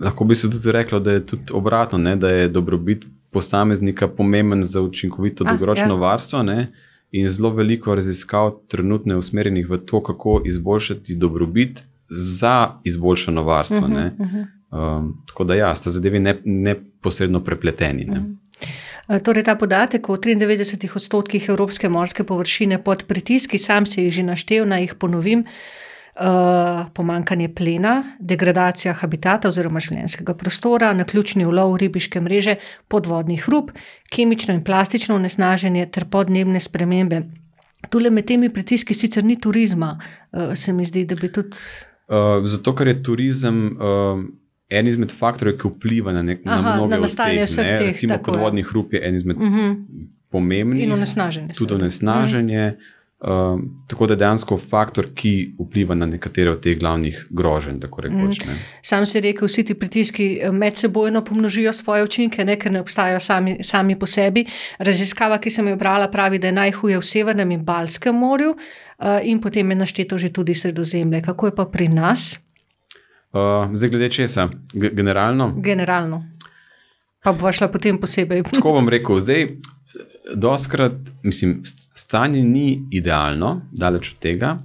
Lahko 0.00 0.24
bi 0.24 0.34
se 0.34 0.50
tudi 0.50 0.72
reklo, 0.72 0.98
da 1.00 1.12
je 1.12 1.26
tudi 1.26 1.52
obratno, 1.52 1.98
ne, 1.98 2.16
da 2.16 2.28
je 2.28 2.48
dobrobit 2.48 3.04
posameznika 3.34 4.08
pomemben 4.08 4.62
za 4.62 4.80
učinkovito 4.80 5.44
dolgoročno 5.44 5.94
ja. 5.94 6.00
varstvo. 6.00 6.42
Ne. 6.42 6.72
In 7.12 7.28
zelo 7.30 7.50
veliko 7.54 7.94
raziskav 7.94 8.52
trenutno 8.68 9.14
je 9.14 9.18
usmerjenih 9.18 9.70
v 9.70 9.78
to, 9.86 10.02
kako 10.02 10.42
izboljšati 10.46 11.14
dobrobit 11.14 11.82
za 12.08 12.80
izboljšano 12.84 13.42
varstvo. 13.42 13.86
Uh 13.86 13.92
-huh, 13.92 14.10
uh 14.18 14.26
-huh. 14.26 14.46
Um, 14.74 15.22
tako 15.26 15.44
da, 15.44 15.54
ja, 15.54 15.74
sta 15.76 15.90
zadevi 15.90 16.20
neposredno 16.44 17.38
ne 17.38 17.44
prepleteni. 17.44 18.04
Ne. 18.04 18.18
Uh 18.18 18.24
-huh. 18.24 19.22
Torej, 19.22 19.44
ta 19.44 19.54
podatek 19.54 20.08
o 20.08 20.16
93 20.16 20.96
odstotkih 20.96 21.48
evropske 21.48 21.88
morske 21.88 22.24
površine 22.24 22.82
pod 22.82 23.04
pritiski, 23.08 23.58
sam 23.58 23.86
se 23.86 24.04
jih 24.04 24.14
že 24.14 24.22
naštel, 24.22 24.68
naj 24.68 24.80
jih 24.80 24.94
ponovim. 24.94 25.40
Uh, 25.40 25.46
pomankanje 26.94 27.48
plena, 27.54 28.04
degradacija 28.20 28.94
habitata 28.94 29.48
oziroma 29.50 29.80
življenjskega 29.82 30.34
prostora, 30.38 30.92
naključni 30.94 31.46
ulov 31.46 31.76
ribiške 31.82 32.20
mreže, 32.22 32.56
podvodnih 32.88 33.42
hrub, 33.48 33.72
kemično 34.14 34.54
in 34.54 34.62
plastično 34.64 35.16
onesnaženje 35.18 35.88
ter 35.90 36.06
podnebne 36.10 36.60
spremembe. 36.60 37.24
Tule 37.90 38.10
med 38.14 38.28
temi 38.30 38.48
pritiski 38.52 38.94
sicer 38.94 39.24
ni 39.24 39.36
turizma, 39.40 39.98
uh, 39.98 40.54
se 40.54 40.72
mi 40.72 40.86
zdi, 40.86 41.04
da 41.04 41.18
bi 41.18 41.32
tudi. 41.32 41.58
Uh, 42.08 42.46
zato, 42.46 42.74
ker 42.74 42.94
je 42.94 43.02
turizem. 43.02 43.66
Uh... 43.76 44.24
En 44.72 44.88
izmed 44.88 45.12
faktorjev, 45.12 45.58
ki 45.60 45.68
vpliva 45.68 46.10
na, 46.16 46.22
nek, 46.24 46.40
Aha, 46.48 46.56
na 46.56 46.70
mnoge 46.78 46.96
nastajanje 47.02 47.42
vseh 47.44 47.66
teh, 47.68 47.82
recimo 47.84 48.16
podvodnih 48.24 48.64
hrup, 48.66 48.94
je 48.96 49.02
en 49.06 49.14
izmed 49.14 49.36
uh 49.36 49.42
mhm. 49.42 49.58
-huh. 49.60 50.06
pomembnih. 50.32 50.82
In 50.82 50.92
onesnaženje. 50.92 51.52
Tudi 51.54 51.74
onesnaženje. 51.74 52.62
Uh 52.72 52.80
-huh. 52.80 53.03
Uh, 53.26 53.60
tako 53.86 54.06
da 54.06 54.12
je 54.12 54.16
dejansko 54.16 54.58
faktor, 54.58 55.06
ki 55.14 55.54
vpliva 55.58 55.94
na 55.94 56.04
nekatere 56.06 56.50
od 56.50 56.58
teh 56.60 56.76
glavnih 56.78 57.22
groženj. 57.30 57.78
Mm. 58.10 58.30
Sam 58.82 59.06
si 59.06 59.20
rekel, 59.20 59.48
vsi 59.48 59.64
ti 59.64 59.74
pritiski 59.74 60.26
eh, 60.42 60.52
med 60.52 60.76
sebojno 60.76 61.22
pomnožijo 61.24 61.72
svoje 61.72 62.04
učinke, 62.04 62.44
ne, 62.44 62.58
ker 62.60 62.72
ne 62.72 62.82
obstajajo 62.84 63.20
sami, 63.20 63.56
sami 63.62 63.96
po 63.98 64.06
sebi. 64.06 64.44
Raziskava, 64.78 65.38
ki 65.40 65.50
sem 65.50 65.68
jo 65.72 65.76
brala, 65.80 66.10
pravi, 66.12 66.38
da 66.38 66.50
je 66.52 66.58
najhuje 66.58 66.98
v 67.00 67.06
Severnem 67.06 67.54
in 67.56 67.64
Balskem 67.64 68.14
morju, 68.14 68.50
uh, 68.52 69.06
in 69.24 69.40
potem 69.40 69.70
je 69.70 69.76
našteto 69.76 70.18
že 70.18 70.28
tudi 70.28 70.54
Sredozemlje. 70.54 71.22
Kako 71.22 71.46
je 71.46 71.54
pa 71.56 71.64
pri 71.64 71.88
nas? 71.88 72.34
Uh, 73.32 73.72
zdaj, 73.72 73.88
glede 73.88 74.08
česa, 74.08 74.50
G 74.72 74.90
generalno? 74.92 75.54
Generalno. 75.56 76.24
Pa 77.24 77.32
bo 77.32 77.52
šla 77.52 77.72
potem 77.72 77.96
posebej. 77.96 78.44
Tako 78.52 78.76
bom 78.76 78.88
rekel, 78.98 79.16
zdaj 79.16 79.48
doskrat, 80.34 80.92
mislim, 81.22 81.62
stanje 81.94 82.42
ni 82.42 82.88
idealno, 82.90 83.60
daleč 83.72 84.12
od 84.12 84.18
tega, 84.18 84.58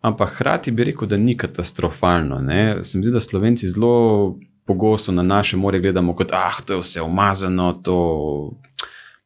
ampak 0.00 0.34
hkrati 0.34 0.72
bi 0.72 0.84
rekel, 0.84 1.08
da 1.08 1.16
ni 1.16 1.36
katastrofalno. 1.36 2.40
Ne? 2.40 2.84
Se 2.84 2.98
mi 2.98 3.04
zdi, 3.04 3.12
da 3.12 3.20
Slovenci 3.20 3.68
zelo 3.68 4.38
pogosto 4.66 5.12
na 5.12 5.22
naše 5.22 5.56
more 5.56 5.80
gledamo 5.80 6.16
kot, 6.16 6.32
ah, 6.32 6.60
to 6.64 6.74
je 6.74 6.80
vse 6.80 7.02
umazano, 7.02 7.72
to, 7.72 7.98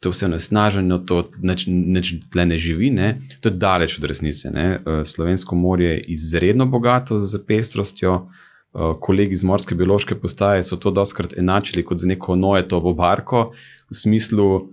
to 0.00 0.08
je 0.08 0.12
vse 0.12 0.28
nasnaženo, 0.28 0.98
to 0.98 1.24
neč 1.42 2.14
tle 2.32 2.46
ne 2.46 2.58
živi. 2.58 2.90
Ne? 2.90 3.20
To 3.40 3.48
je 3.48 3.54
daleč 3.54 3.98
od 3.98 4.04
resnice. 4.04 4.50
Ne? 4.50 4.68
Eh, 4.74 5.04
Slovensko 5.04 5.56
morje 5.56 5.90
je 5.90 6.04
izredno 6.14 6.66
bogato 6.66 7.18
z 7.18 7.42
pestrostjo. 7.46 8.28
Eh, 8.74 8.94
kolegi 9.00 9.32
iz 9.32 9.44
Morske 9.44 9.74
biološke 9.74 10.14
postaje 10.14 10.62
so 10.62 10.76
to 10.76 10.90
doskrat 10.90 11.34
enačili 11.38 11.84
kot 11.84 11.98
za 11.98 12.06
neko 12.06 12.36
nojetovo 12.36 12.94
barko, 12.94 13.52
v 13.90 13.94
smislu, 13.94 14.68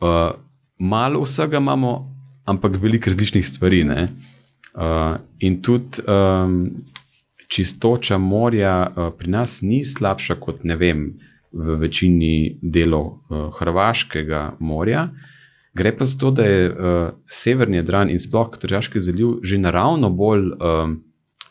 Uh, 0.00 0.32
malo 0.78 1.20
vsega 1.22 1.58
imamo, 1.58 2.16
ampak 2.44 2.76
veliko 2.80 3.10
različnih 3.10 3.46
stvari. 3.46 3.84
Uh, 3.84 5.18
in 5.38 5.62
tudi 5.62 6.02
um, 6.06 6.70
čistoča 7.48 8.18
morja 8.18 8.92
uh, 8.96 9.12
pri 9.18 9.30
nas 9.30 9.62
ni 9.62 9.84
slabša 9.84 10.34
kot 10.40 10.64
vem, 10.64 11.18
v 11.52 11.76
večini 11.76 12.58
delov 12.62 13.06
uh, 13.06 13.50
Hrvaškega 13.58 14.56
morja. 14.60 15.08
Gre 15.74 15.92
pa 15.96 16.04
za 16.04 16.18
to, 16.18 16.30
da 16.30 16.44
je 16.46 16.70
uh, 16.70 17.10
severni 17.26 17.76
Jadran 17.76 18.10
in 18.10 18.18
sploh 18.18 18.50
Tržaški 18.58 19.00
zaliv 19.00 19.38
že 19.42 19.58
naravno 19.58 20.10
bolj 20.10 20.46
uh, 20.50 20.90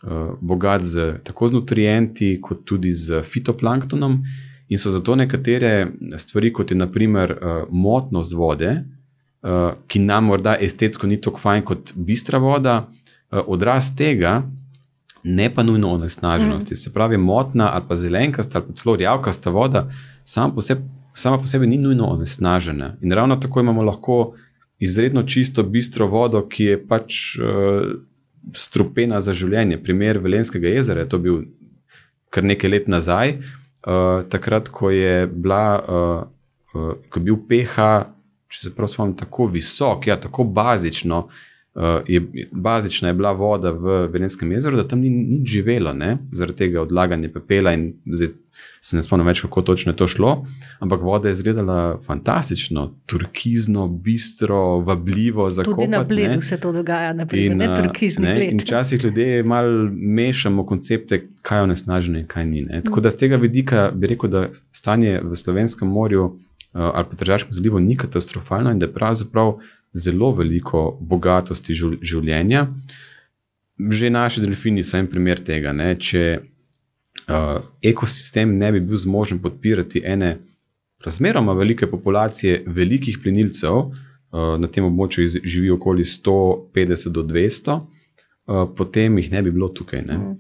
uh, 0.03 0.35
bogat 0.41 0.83
z 0.83 1.19
tako 1.23 1.47
z 1.47 1.53
nutrienti, 1.53 2.39
kot 2.41 2.65
tudi 2.65 2.93
z 2.93 3.23
fitoplanktonom. 3.23 4.23
In 4.69 4.77
so 4.77 4.91
zato 4.91 5.15
nekatere 5.15 5.87
stvari, 6.17 6.53
kot 6.53 6.71
je 6.71 6.77
naprimer 6.77 7.31
uh, 7.31 7.61
motnost 7.69 8.33
vode, 8.37 8.75
uh, 9.41 9.71
ki 9.87 9.99
nam 9.99 10.29
morda 10.29 10.55
estetsko 10.61 11.07
ni 11.07 11.17
tako 11.21 11.41
fajn 11.41 11.65
kot 11.65 11.93
bistra 11.95 12.37
voda, 12.37 12.83
uh, 12.85 13.41
odraz 13.47 13.89
tega, 13.97 14.43
ne 15.23 15.49
pa 15.53 15.63
nujno 15.63 15.89
onesnaženosti. 15.97 16.73
Mm. 16.73 16.81
Se 16.83 16.93
pravi, 16.93 17.17
motna 17.17 17.71
ali 17.73 17.85
pa 17.87 17.95
zelenkasta 17.95 18.59
ali 18.59 18.67
pa 18.67 18.73
celo 18.73 18.95
rjavkasta 18.95 19.49
voda, 19.49 19.89
sama 20.23 20.53
po, 20.53 20.61
sebi, 20.61 20.85
sama 21.13 21.39
po 21.41 21.49
sebi 21.49 21.67
ni 21.67 21.77
nujno 21.77 22.05
onesnažena. 22.13 22.95
In 23.01 23.11
ravno 23.11 23.35
tako 23.35 23.59
imamo 23.59 23.81
lahko 23.81 24.33
izredno 24.79 25.23
čisto, 25.23 25.63
bistro 25.63 26.07
vodo, 26.07 26.45
ki 26.47 26.63
je 26.63 26.83
pač 26.87 27.15
uh, 27.41 27.89
strupena 28.53 29.19
za 29.19 29.33
življenje. 29.33 29.81
Primer 29.83 30.21
Velenskega 30.21 30.69
jezera, 30.69 31.07
to 31.09 31.17
je 31.17 31.25
bil 31.25 31.41
kar 32.29 32.45
nekaj 32.45 32.69
let 32.69 32.87
nazaj, 32.87 33.39
uh, 33.87 34.25
takrat, 34.29 34.69
ko 34.69 34.89
je, 34.89 35.27
bila, 35.27 35.63
uh, 35.79 36.23
uh, 36.73 36.93
ko 37.09 37.19
je 37.19 37.23
bil 37.23 37.37
pH, 37.49 37.89
če 38.49 38.63
se 38.63 38.73
prav 38.75 38.89
spomnim, 38.89 39.17
tako 39.17 39.47
visok, 39.53 40.07
ja, 40.09 40.17
tako 40.19 40.43
bazično. 40.43 41.27
Uh, 41.79 41.85
je, 42.07 42.47
bazična 42.51 43.07
je 43.07 43.13
bila 43.13 43.31
voda 43.31 43.71
v 43.71 44.07
Velenskem 44.11 44.51
jezeru, 44.51 44.75
da 44.75 44.83
tam 44.87 44.99
ni 44.99 45.09
nič 45.09 45.47
živelo, 45.47 45.93
ne? 45.93 46.17
zaradi 46.31 46.57
tega 46.57 46.81
odlaganja 46.81 47.29
pepela 47.31 47.71
in 47.73 47.93
zdaj 48.03 48.33
se 48.81 48.97
ne 48.97 49.03
spomnim 49.03 49.27
več, 49.27 49.39
kako 49.45 49.61
točno 49.61 49.93
je 49.93 49.95
to 50.01 50.07
šlo, 50.11 50.33
ampak 50.83 51.05
voda 51.07 51.31
je 51.31 51.37
izgledala 51.37 51.77
fantastično, 52.03 52.83
turkizno, 53.07 53.87
bistro, 53.87 54.81
vabljivo 54.83 55.47
za 55.49 55.63
kopanje. 55.63 55.87
Tudi 55.87 55.95
na 55.95 56.03
bledu 56.03 56.41
se 56.41 56.59
to 56.59 56.73
dogaja, 56.75 57.13
naprimer, 57.13 57.51
in, 57.51 57.57
ne 57.63 57.71
turkizni 57.75 58.27
ne, 58.27 58.35
bled. 58.35 58.61
Včasih 58.61 59.03
ljudje 59.03 59.43
malo 59.43 59.87
mešamo 59.95 60.65
koncepte, 60.65 61.21
kaj 61.41 61.63
je 61.63 61.69
onesnaženo 61.69 62.19
in 62.19 62.27
kaj 62.27 62.45
ni. 62.45 62.67
Ne. 62.67 62.83
Tako 62.83 63.07
da 63.07 63.15
z 63.15 63.23
tega 63.23 63.39
vidika 63.39 63.89
bi 63.95 64.11
rekel, 64.11 64.35
da 64.35 64.49
stanje 64.75 65.21
v 65.23 65.35
Slovenskem 65.35 65.87
morju 65.87 66.25
uh, 66.25 66.35
ali 66.73 67.07
pa 67.09 67.15
Tržavskem 67.23 67.53
zalivu 67.53 67.79
ni 67.79 67.97
katastrofalno 67.97 68.75
in 68.75 68.79
da 68.83 68.91
pravzaprav 68.91 69.55
zelo 69.93 70.31
veliko 70.37 70.97
bogatosti 71.01 71.73
življenja. 71.73 72.67
Že 73.79 74.09
naši 74.11 74.43
delfini 74.43 74.83
so 74.83 74.97
en 74.99 75.07
primer 75.07 75.39
tega. 75.45 75.71
Ne. 75.73 75.93
Če 75.95 76.23
uh, 76.39 77.61
ekosistem 77.81 78.57
ne 78.59 78.71
bi 78.75 78.83
bil 78.83 78.99
zmožen 78.99 79.39
podpirati 79.41 80.03
ene 80.05 80.37
razmeroma 81.05 81.53
velike 81.55 81.87
populacije 81.87 82.63
velikih 82.67 83.21
plenilcev, 83.23 83.77
uh, 83.79 84.57
na 84.59 84.67
tem 84.67 84.83
območju 84.85 85.27
živi 85.43 85.71
okoli 85.71 86.03
150 86.03 87.15
do 87.15 87.23
200, 87.23 87.79
uh, 87.79 88.67
potem 88.75 89.17
jih 89.17 89.31
ne 89.31 89.43
bi 89.45 89.55
bilo 89.55 89.71
tukaj. 89.71 90.03
Ne? 90.05 90.17
Mm. 90.17 90.37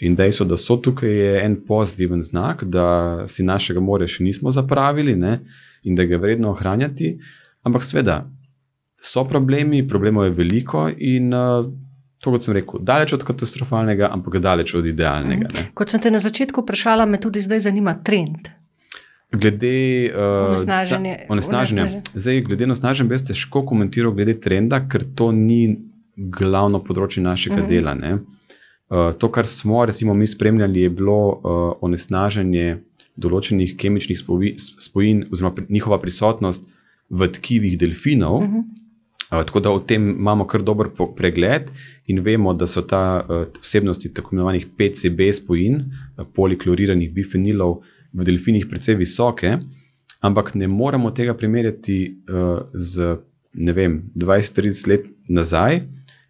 In 0.00 0.16
dejstvo, 0.16 0.46
da 0.48 0.56
so 0.56 0.78
tukaj, 0.80 1.12
je 1.12 1.32
en 1.44 1.58
pozitiven 1.66 2.22
znak, 2.24 2.64
da 2.64 3.26
si 3.28 3.44
našega 3.44 3.82
morja 3.84 4.08
še 4.08 4.24
nismo 4.24 4.50
zapravili 4.50 5.14
ne? 5.16 5.40
in 5.84 5.94
da 5.94 6.04
ga 6.04 6.16
je 6.16 6.20
vredno 6.20 6.50
ohranjati. 6.50 7.18
Ampak, 7.62 7.84
seveda, 7.84 8.22
so 9.00 9.24
problemi, 9.24 9.88
problemov 9.88 10.24
je 10.24 10.30
veliko 10.30 10.88
in 10.98 11.34
uh, 11.34 11.66
to, 12.20 12.30
kot 12.30 12.44
sem 12.44 12.54
rekel, 12.54 12.80
daleč 12.84 13.14
od 13.16 13.24
katastrofalnega, 13.24 14.10
ampak 14.12 14.38
daleč 14.44 14.74
od 14.76 14.86
idealnega. 14.86 15.48
Ne. 15.56 15.68
Kot 15.74 15.92
sem 15.92 16.02
te 16.04 16.12
na 16.12 16.20
začetku 16.20 16.64
vprašala, 16.64 17.06
me 17.08 17.20
tudi 17.20 17.40
zdaj 17.40 17.64
zanima 17.70 17.96
trend. 18.04 18.50
Glede 19.32 20.10
uh, 20.10 20.50
onesnaženja. 21.30 22.02
Zdaj, 22.12 22.42
glede 22.48 22.66
na 22.66 22.74
onesnaženje, 22.74 23.08
bi 23.08 23.16
jaz 23.16 23.24
težko 23.30 23.62
komentiral 23.64 24.12
glede 24.12 24.34
trenda, 24.42 24.82
ker 24.90 25.06
to 25.16 25.30
ni 25.32 25.78
glavno 26.16 26.82
področje 26.84 27.22
našega 27.22 27.56
mm 27.56 27.66
-hmm. 27.66 27.68
dela. 27.68 28.18
Uh, 28.90 29.14
to, 29.18 29.30
kar 29.30 29.46
smo 29.46 29.84
recimo, 29.86 30.14
mi 30.14 30.26
spremljali, 30.26 30.80
je 30.80 30.90
bilo 30.90 31.20
uh, 31.28 31.72
onesnaženje 31.80 32.82
določenih 33.16 33.76
kemičnih 33.76 34.18
spojin, 34.58 35.24
oziroma 35.32 35.54
njihova 35.68 36.00
prisotnost 36.00 36.68
v 37.08 37.28
tkivih 37.28 37.78
delfinov. 37.78 38.40
Mm 38.40 38.46
-hmm. 38.46 38.79
Uh, 39.30 39.44
tako 39.46 39.60
da 39.60 39.70
o 39.70 39.78
tem 39.80 40.10
imamo 40.10 40.46
kar 40.46 40.62
dober 40.62 40.90
pregled 41.16 41.70
in 42.06 42.20
vemo, 42.20 42.54
da 42.54 42.66
so 42.66 42.82
ta 42.82 43.22
uh, 43.22 43.46
vsebnosti 43.62 44.12
tako 44.14 44.34
imenovanih 44.34 44.66
PCB 44.76 45.32
spojin, 45.32 45.80
uh, 46.16 46.26
polikloriranih 46.34 47.12
bifenilov, 47.14 47.80
v 48.12 48.26
delfinih 48.26 48.66
precej 48.66 48.96
visoke, 48.98 49.58
ampak 50.20 50.54
ne 50.54 50.68
moremo 50.68 51.10
tega 51.14 51.34
primerjati 51.34 51.98
uh, 52.28 52.66
z 52.74 53.16
20-30 53.54 54.88
let 54.88 55.06
nazaj, 55.28 55.80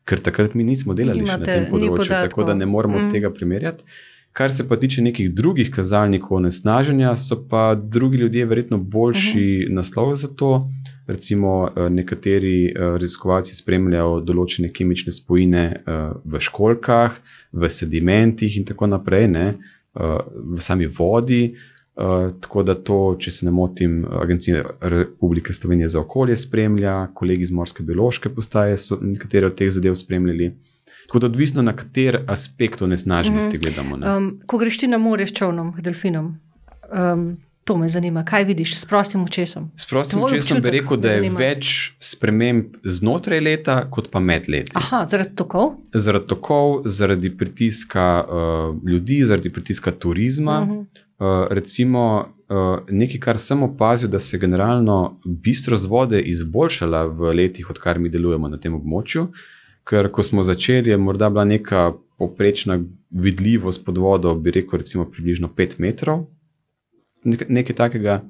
ker 0.05 0.21
takrat 0.21 0.55
mi 0.55 0.65
nismo 0.65 0.95
delali 0.95 1.25
Imate, 1.25 1.39
na 1.39 1.45
tem 1.45 1.67
področju, 1.71 2.15
tako 2.25 2.47
da 2.49 2.57
ne 2.57 2.67
moremo 2.67 2.99
mm. 2.99 3.13
tega 3.13 3.31
primerjati. 3.33 3.85
Kar 4.33 4.53
se 4.55 4.63
pa 4.69 4.77
tiče 4.79 5.03
nekih 5.03 5.33
drugih 5.35 5.73
kazalnikov 5.75 6.39
onesnaženja, 6.39 7.17
so 7.19 7.41
pa 7.51 7.75
drugi 7.75 8.21
ljudje 8.23 8.47
verjetno 8.47 8.79
boljši 8.79 9.31
uh 9.31 9.43
mhm. 9.43 9.71
-huh. 9.71 9.75
naslov 9.75 10.15
za 10.15 10.29
to. 10.29 10.69
Recimo, 11.11 11.71
eh, 11.77 11.89
nekateri 11.91 12.71
eh, 12.71 12.79
raziskovalci 12.95 13.57
spremljajo 13.57 14.21
določene 14.23 14.71
kemične 14.71 15.11
spojine 15.13 15.65
eh, 15.67 15.99
v 16.23 16.41
školkah, 16.47 17.17
v 17.51 17.71
sedimentih 17.71 18.61
in 18.61 18.67
tako 18.69 18.87
naprej, 18.87 19.27
ne, 19.35 19.47
v 19.91 20.63
sami 20.63 20.87
vodi. 20.87 21.57
Tako 21.99 22.63
da 22.63 22.77
to, 22.79 23.17
če 23.19 23.33
se 23.35 23.45
ne 23.45 23.51
motim, 23.53 24.05
Agencija 24.23 24.61
Republike 24.81 25.53
Slovenije 25.53 25.89
za 25.91 25.99
okolje 26.05 26.37
spremlja, 26.39 27.09
kolegi 27.19 27.43
iz 27.43 27.51
Morske 27.51 27.83
biološke 27.83 28.31
postaje 28.31 28.79
so 28.79 29.01
nekatere 29.03 29.51
od 29.51 29.59
teh 29.59 29.69
zadev 29.75 29.99
spremljali. 29.99 30.53
Tako 31.09 31.25
da 31.25 31.27
odvisno 31.27 31.67
na 31.67 31.75
kater 31.77 32.21
aspekt 32.31 32.87
onesnaženosti 32.87 33.59
mm 33.59 33.61
-hmm. 33.61 33.65
gledamo. 33.67 33.99
Um, 34.17 34.31
ko 34.47 34.63
greš 34.63 34.79
ti 34.79 34.89
na 34.89 34.99
more 34.99 35.27
s 35.27 35.35
čovnom, 35.35 35.75
delfinom. 35.83 36.37
Um, 36.95 37.27
To 37.71 37.77
me 37.77 37.89
zanima, 37.89 38.25
kaj 38.25 38.45
vidiš 38.45 38.81
s 38.81 38.85
prostim 38.85 39.23
očesom. 39.23 39.71
S 39.77 39.87
prostim 39.87 40.23
očesom 40.23 40.59
bi 40.61 40.71
rekel, 40.71 40.97
da 40.99 41.13
je 41.13 41.29
več 41.31 41.69
sprememb 42.03 42.81
znotraj 42.83 43.39
leta, 43.41 43.77
kot 43.95 44.09
pa 44.11 44.19
med 44.19 44.49
leti. 44.51 44.73
Aha, 44.75 45.05
zaradi 45.07 45.37
tokov? 45.39 45.69
Zaradi 45.95 46.27
tokov, 46.33 46.73
zaradi 46.91 47.31
pritiska 47.31 48.07
uh, 48.25 48.89
ljudi, 48.91 49.21
zaradi 49.23 49.53
pritiska 49.55 49.93
turizma. 49.93 50.57
Uh 50.63 50.69
-huh. 50.69 50.81
uh, 50.81 51.47
recimo, 51.51 52.33
uh, 52.49 52.81
nekaj, 52.91 53.21
kar 53.21 53.39
sem 53.39 53.63
opazil, 53.63 54.11
da 54.11 54.19
se 54.19 54.35
je 54.37 54.41
generalno 54.41 55.21
bistrost 55.25 55.87
vode 55.87 56.21
izboljšala 56.21 57.05
v 57.07 57.33
letih, 57.35 57.71
odkar 57.71 57.99
mi 57.99 58.09
delujemo 58.09 58.49
na 58.49 58.59
tem 58.59 58.75
območju. 58.75 59.29
Ker 59.85 60.11
ko 60.11 60.23
smo 60.23 60.43
začeli, 60.43 60.91
je 60.91 60.97
morda 60.97 61.31
bila 61.31 61.45
neka 61.45 61.93
poprečna 62.19 62.81
vidljivost 63.11 63.85
pod 63.87 63.99
vodo, 63.99 64.35
bi 64.35 64.51
rekel, 64.51 64.79
recimo 64.79 65.11
približno 65.11 65.49
5 65.57 65.79
metrov 65.79 66.27
nekaj 67.25 67.77
takega. 67.77 68.23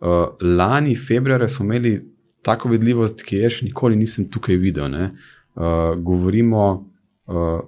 Uh, 0.00 0.32
lani, 0.40 0.94
februarja, 0.96 1.48
smo 1.48 1.64
imeli 1.64 2.00
tako 2.42 2.70
vidljivost, 2.72 3.22
ki 3.22 3.42
je 3.42 3.50
še 3.50 3.66
nikoli 3.68 3.98
nisem 4.00 4.30
tukaj 4.32 4.56
videl. 4.56 4.88
Uh, 4.88 5.92
govorimo 6.00 6.62
uh, 7.28 7.60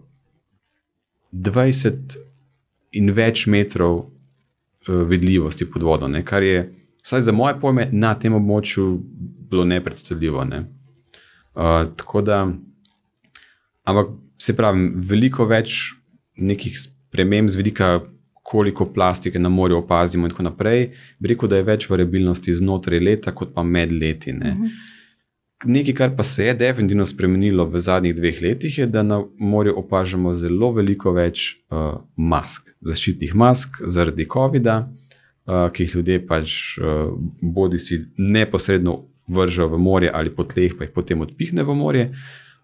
20 1.32 2.16
in 2.96 3.12
več 3.12 3.46
metrov 3.52 3.98
uh, 3.98 5.02
vidljivosti 5.08 5.68
pod 5.70 5.84
vodo, 5.84 6.08
ne? 6.08 6.24
kar 6.24 6.44
je, 6.44 6.64
vsaj 7.04 7.26
za 7.28 7.36
moje 7.36 7.58
pojme, 7.60 7.88
na 7.92 8.14
tem 8.18 8.34
območju 8.36 8.86
bilo 9.50 9.64
nepredstavljivo. 9.68 10.44
Ne? 10.48 10.64
Uh, 11.52 11.92
tako 11.96 12.24
da, 12.24 12.46
ampak 13.84 14.14
se 14.40 14.56
pravi, 14.56 14.88
veliko 14.96 15.44
več 15.48 15.92
nekih 16.36 16.78
sprememb 16.80 17.52
z 17.52 17.60
vidika 17.60 17.92
koliko 18.42 18.86
plastike 18.92 19.38
na 19.38 19.48
morju 19.48 19.78
opazimo, 19.78 20.26
in 20.26 20.30
tako 20.30 20.42
naprej. 20.42 20.90
Bi 21.18 21.28
rekel, 21.28 21.48
da 21.48 21.60
je 21.60 21.68
več 21.68 21.90
variabilnosti 21.90 22.54
znotraj 22.54 23.00
leta, 23.00 23.34
kot 23.34 23.54
pa 23.54 23.62
med 23.62 23.92
leti. 23.92 24.32
Ne. 24.32 24.54
Mhm. 24.54 24.80
Nekaj, 25.64 25.94
kar 25.94 26.16
pa 26.16 26.22
se 26.26 26.46
je 26.46 26.54
definitivno 26.58 27.04
spremenilo 27.06 27.64
v 27.70 27.78
zadnjih 27.78 28.16
dveh 28.16 28.40
letih, 28.42 28.78
je, 28.78 28.86
da 28.86 29.02
na 29.02 29.20
morju 29.38 29.76
opažamo 29.78 30.32
zelo 30.34 30.72
veliko 30.74 31.12
več 31.14 31.52
uh, 31.70 32.00
mask, 32.16 32.72
zaščitnih 32.80 33.34
mask 33.38 33.78
zaradi 33.86 34.26
COVID-a, 34.32 34.80
uh, 35.46 35.68
ki 35.70 35.86
jih 35.86 35.94
ljudje 35.96 36.18
pač 36.26 36.56
uh, 36.80 37.12
bodi 37.40 37.78
si 37.78 38.00
neposredno 38.18 39.04
vržejo 39.30 39.68
v 39.68 39.78
morje 39.78 40.10
ali 40.14 40.34
po 40.34 40.42
tleh, 40.42 40.74
pa 40.74 40.88
jih 40.88 40.94
potem 40.94 41.22
odpihne 41.22 41.62
v 41.62 41.78
morje, 41.78 42.08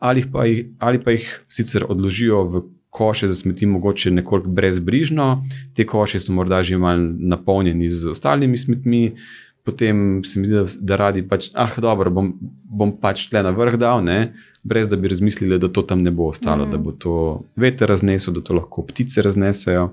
ali 0.03 0.27
pa 0.27 0.49
jih, 0.51 0.67
ali 0.79 0.99
pa 0.99 1.15
jih 1.15 1.31
sicer 1.47 1.87
odložijo 1.87 2.43
v 2.51 2.65
koše 2.91 3.29
za 3.29 3.35
smeti 3.35 3.67
mogoče 3.67 4.11
nekoliko 4.11 4.51
brezbrižno, 4.51 5.45
te 5.77 5.87
koše 5.87 6.21
so 6.21 6.33
morda 6.33 6.63
že 6.63 6.79
malo 6.79 7.13
napolnjeni 7.19 7.89
z 7.89 8.11
ostalimi 8.11 8.59
smetmi, 8.59 9.17
potem 9.65 10.25
se 10.25 10.41
mi 10.41 10.47
zdi, 10.47 10.63
da 10.81 10.97
radi 10.97 11.23
pač, 11.29 11.51
ah, 11.55 11.75
dobro, 11.81 12.11
bom, 12.11 12.33
bom 12.65 12.95
pač 13.01 13.27
tle 13.29 13.43
na 13.45 13.53
vrh 13.53 13.77
dal, 13.77 14.01
ne, 14.05 14.33
brez 14.65 14.89
da 14.89 14.97
bi 14.97 15.11
razmislili, 15.13 15.59
da 15.61 15.69
to 15.69 15.83
tam 15.83 16.03
ne 16.03 16.11
bo 16.11 16.31
ostalo, 16.33 16.65
mm. 16.67 16.71
da 16.73 16.79
bo 16.81 16.95
to 16.97 17.17
veter 17.57 17.89
raznesel, 17.93 18.33
da 18.35 18.41
to 18.41 18.57
lahko 18.57 18.87
ptice 18.89 19.23
raznesejo. 19.23 19.91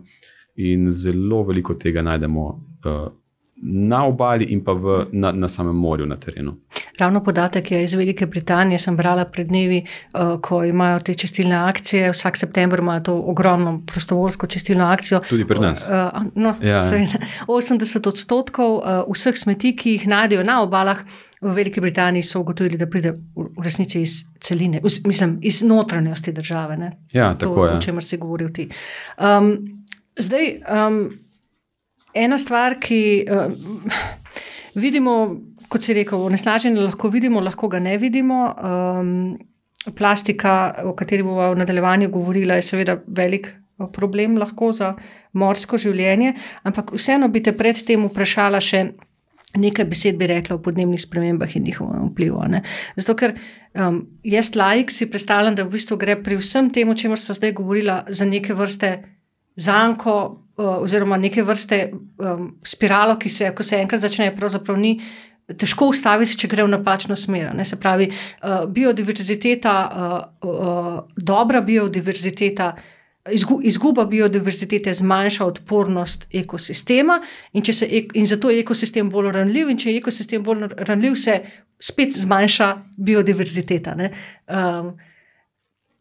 In 0.56 0.88
zelo 0.88 1.42
veliko 1.44 1.74
tega 1.76 2.00
najdemo 2.08 2.44
uh, 2.48 3.10
na 3.62 4.06
obali 4.06 4.46
in 4.52 4.64
pa 4.64 4.74
v, 4.74 5.06
na, 5.12 5.32
na 5.32 5.48
samem 5.48 5.76
morju, 5.76 6.06
na 6.06 6.18
terenu. 6.20 6.58
Ravno 7.00 7.24
podatek 7.24 7.72
je 7.72 7.84
iz 7.84 7.94
Velike 7.94 8.26
Britanije. 8.26 8.80
Sem 8.80 8.98
brala 8.98 9.26
pred 9.26 9.48
dnevi, 9.48 9.80
uh, 10.14 10.36
ko 10.42 10.64
imajo 10.64 11.00
te 11.00 11.14
čistilne 11.14 11.56
akcije. 11.56 12.12
Vsak 12.12 12.38
september 12.38 12.80
imajo 12.80 13.00
to 13.00 13.16
ogromno 13.16 13.82
prostovoljsko 13.88 14.48
čistilno 14.48 14.86
akcijo. 14.86 15.22
Tudi 15.30 15.48
pri 15.48 15.60
nas. 15.60 15.90
Uh, 15.90 16.24
no, 16.36 16.56
ja. 16.62 16.84
80 17.48 18.08
odstotkov 18.08 18.76
uh, 18.76 19.16
vseh 19.16 19.38
smeti, 19.38 19.76
ki 19.76 19.98
jih 19.98 20.08
najdejo 20.08 20.44
na 20.44 20.62
obalah. 20.62 21.06
V 21.42 21.52
Veliki 21.54 21.82
Britaniji 21.82 22.24
so 22.24 22.40
ugotovili, 22.40 22.78
da 22.78 22.88
pride 22.90 23.12
v 23.36 23.64
resnici 23.64 24.02
iz 24.02 24.24
celine, 24.40 24.82
mislim, 25.06 25.40
iz 25.42 25.62
notranjosti 25.64 26.32
države. 26.32 26.78
Ne? 26.78 26.92
Ja, 27.14 27.36
tako 27.38 27.66
je. 27.66 27.74
O 27.78 27.82
čemer 27.82 28.04
si 28.04 28.18
govoril 28.18 28.50
ti. 28.54 28.70
Um, 29.20 29.58
zdaj, 30.18 30.56
um, 30.88 31.25
ena 32.16 32.38
stvar, 32.42 32.78
ki 32.82 33.02
uh, 33.28 33.52
vidimo, 34.80 35.18
kot 35.70 35.84
si 35.84 35.96
rekel, 35.98 36.24
onesnaženje 36.30 36.82
lahko 36.82 37.12
vidimo, 37.14 37.44
lahko 37.44 37.70
ga 37.72 37.82
ne 37.84 37.98
vidimo. 38.02 38.48
Um, 38.56 39.12
plastika, 39.94 40.76
o 40.84 40.96
kateri 40.98 41.24
bomo 41.24 41.52
v 41.54 41.60
nadaljevanju 41.62 42.10
govorila, 42.10 42.58
je 42.58 42.66
seveda 42.66 42.98
velik 43.08 43.48
eh, 43.48 43.88
problem 43.94 44.38
lahko 44.38 44.72
za 44.74 44.96
morsko 45.34 45.78
življenje, 45.78 46.34
ampak 46.64 46.96
vseeno 46.96 47.30
bi 47.30 47.44
te 47.44 47.54
predtem 47.54 48.08
vprašala 48.10 48.62
še. 48.62 48.88
Nekaj 49.56 49.86
besed 49.88 50.18
bi 50.20 50.28
rekla 50.28 50.58
o 50.58 50.60
podnebnih 50.60 51.00
spremembah 51.00 51.54
in 51.56 51.64
njihovem 51.64 52.10
vplivu. 52.10 52.42
Ne? 52.52 52.60
Zato, 53.00 53.14
ker 53.16 53.38
um, 53.72 54.02
jaz, 54.28 54.50
laik, 54.52 54.92
si 54.92 55.08
predstavljam, 55.08 55.56
da 55.56 55.64
v 55.64 55.72
bistvu 55.78 55.96
gre 55.96 56.18
pri 56.20 56.36
vsem 56.42 56.68
tem, 56.76 56.92
o 56.92 56.96
čemer 56.98 57.22
smo 57.22 57.38
zdaj 57.38 57.54
govorili, 57.56 57.94
za 58.12 58.28
neke 58.28 58.52
vrste 58.52 58.90
zanko, 59.56 60.46
uh, 60.58 60.82
oziroma 60.84 61.18
neke 61.18 61.44
vrste 61.44 61.90
um, 61.92 62.50
spiralo, 62.64 63.18
ki 63.20 63.30
se, 63.30 63.52
ko 63.56 63.64
se 63.64 63.80
enkrat 63.80 64.02
začne, 64.02 64.32
pravzaprav 64.36 64.78
ni 64.80 64.98
težko 65.54 65.92
ustaviti, 65.94 66.38
če 66.42 66.50
gre 66.50 66.66
v 66.66 66.74
napačno 66.74 67.16
smer. 67.20 67.52
Ne? 67.56 67.66
Se 67.66 67.78
pravi, 67.80 68.10
uh, 68.10 68.66
biodiverziteta, 68.72 69.76
uh, 69.86 70.50
uh, 70.50 70.94
dobra 71.18 71.62
biodiverziteta. 71.62 72.74
Izguba 73.66 74.04
biodiverzitete 74.06 74.92
zmanjša 74.94 75.46
odpornost 75.50 76.28
ekosistema, 76.30 77.16
in, 77.58 77.64
se, 77.66 77.88
in 77.90 78.26
zato 78.30 78.52
je 78.54 78.60
ekosistem 78.62 79.10
bolj 79.10 79.32
ranljiv, 79.34 79.72
in 79.74 79.80
če 79.82 79.90
je 79.90 79.98
ekosistem 79.98 80.44
bolj 80.46 80.68
ranljiv, 80.78 81.16
se 81.18 81.40
spet 81.82 82.14
zmanjša 82.14 82.68
biodiverziteta. 82.98 83.96
Um, 83.98 84.94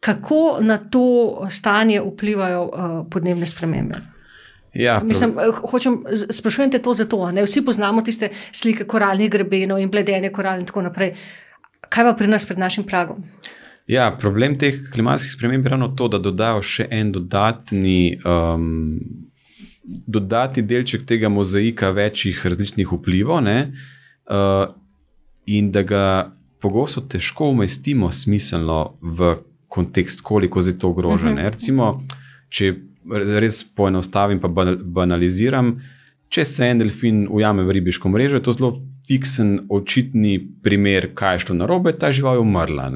kako 0.05 0.57
na 0.61 0.77
to 0.77 1.05
stanje 1.49 2.01
vplivajo 2.01 2.63
uh, 2.63 3.07
podnebne 3.09 3.45
spremembe? 3.45 3.95
Ja, 4.73 4.99
Mislim, 5.03 5.31
eh, 5.39 5.51
hočem, 5.71 6.03
sprašujem 6.29 6.71
te 6.71 6.79
to 6.79 6.93
zato, 6.93 7.31
da 7.31 7.43
vsi 7.43 7.63
poznamo 7.65 8.01
tiste 8.01 8.29
slike 8.51 8.85
koralnih 8.85 9.31
grebenov 9.31 9.79
in 9.79 9.89
bledenje 9.89 10.29
koral 10.35 10.59
in 10.59 10.65
tako 10.65 10.83
naprej. 10.85 11.15
Kaj 11.89 12.05
pa 12.05 12.13
pri 12.13 12.27
nas 12.27 12.45
pred 12.45 12.59
našim 12.59 12.83
pragom? 12.83 13.23
Ja, 13.87 14.11
problem 14.19 14.59
teh 14.59 14.77
klimatskih 14.93 15.31
sprememb 15.31 15.65
je 15.65 15.73
ravno 15.73 15.87
to, 15.97 16.07
da 16.07 16.19
dodajo 16.19 16.61
še 16.61 16.85
en 16.91 17.11
dodatni, 17.15 18.19
um, 18.25 18.99
dodatni 20.05 20.65
delček 20.65 21.05
tega 21.09 21.29
mozaika 21.29 21.89
večjih 21.89 22.45
različnih 22.45 22.93
vplivov, 22.93 23.41
uh, 23.41 24.69
in 25.45 25.71
da 25.71 25.81
ga 25.81 26.05
pogosto 26.61 27.01
težko 27.01 27.49
umestimo 27.55 28.11
smiselno 28.11 28.97
v 29.01 29.35
kontekst, 29.75 30.23
koliko 30.23 30.63
je 30.63 30.77
to 30.79 30.89
ogroženo. 30.89 31.35
Uh 31.35 31.39
-huh. 31.39 31.51
Recimo, 31.51 32.03
če 32.49 32.73
res 33.41 33.63
poenostavim, 33.75 34.39
pa 34.41 34.49
banaliziram. 34.81 35.75
Če 36.29 36.45
se 36.45 36.69
en 36.71 36.81
delfin 36.81 37.25
ujame 37.31 37.63
v 37.63 37.77
ribiško 37.77 38.09
mrežo, 38.09 38.39
je 38.39 38.43
to 38.43 38.53
zelo 38.55 38.71
fiksen, 39.07 39.67
očitni 39.69 40.39
primer, 40.63 41.11
kaj 41.13 41.35
je 41.35 41.43
šlo 41.45 41.55
na 41.59 41.67
robe, 41.69 41.93
ta 41.93 42.11
žival 42.11 42.39
je 42.39 42.45
umrla. 42.45 42.89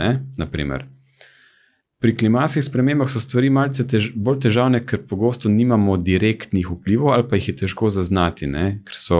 Pri 1.99 2.15
klimatskih 2.15 2.63
spremembah 2.63 3.09
so 3.11 3.19
stvari 3.19 3.51
malce 3.51 3.83
tež, 3.87 4.13
bolj 4.15 4.39
težavne, 4.47 4.79
ker 4.87 5.03
pogosto 5.07 5.51
nimamo 5.51 5.97
direktnih 5.99 6.69
vplivov 6.71 7.11
ali 7.13 7.27
pa 7.27 7.35
jih 7.35 7.49
je 7.51 7.55
težko 7.65 7.91
zaznati, 7.91 8.47
ker 8.87 8.95
so, 8.95 9.19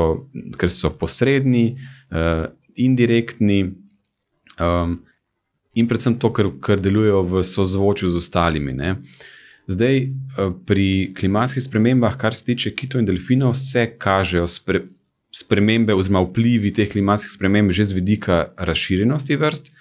ker 0.58 0.72
so 0.72 0.90
posredni, 0.90 1.76
uh, 2.10 2.48
indirektni 2.80 3.60
um, 4.64 5.02
in 5.80 5.88
predvsem 5.88 6.18
to, 6.20 6.32
ker, 6.36 6.52
ker 6.64 6.82
delujejo 6.84 7.24
v 7.32 7.44
sozvočju 7.48 8.12
z 8.12 8.22
ostalimi. 8.22 8.74
Ne. 8.76 8.96
Zdaj, 9.70 9.98
eh, 9.98 10.10
pri 10.66 11.14
klimatskih 11.18 11.64
spremembah, 11.64 12.18
kar 12.18 12.36
se 12.36 12.46
tiče 12.46 12.74
kitov 12.76 13.04
in 13.04 13.10
delfinov, 13.10 13.54
se 13.54 13.86
kažejo 13.98 14.48
spre, 14.48 14.84
spremembe 15.32 15.94
oziroma 15.94 16.24
vplivi 16.26 16.74
teh 16.74 16.90
klimatskih 16.90 17.32
sprememb 17.32 17.72
že 17.72 17.84
z 17.84 17.94
vidika 17.94 18.40
razširjenosti 18.58 19.38
vrst. 19.38 19.72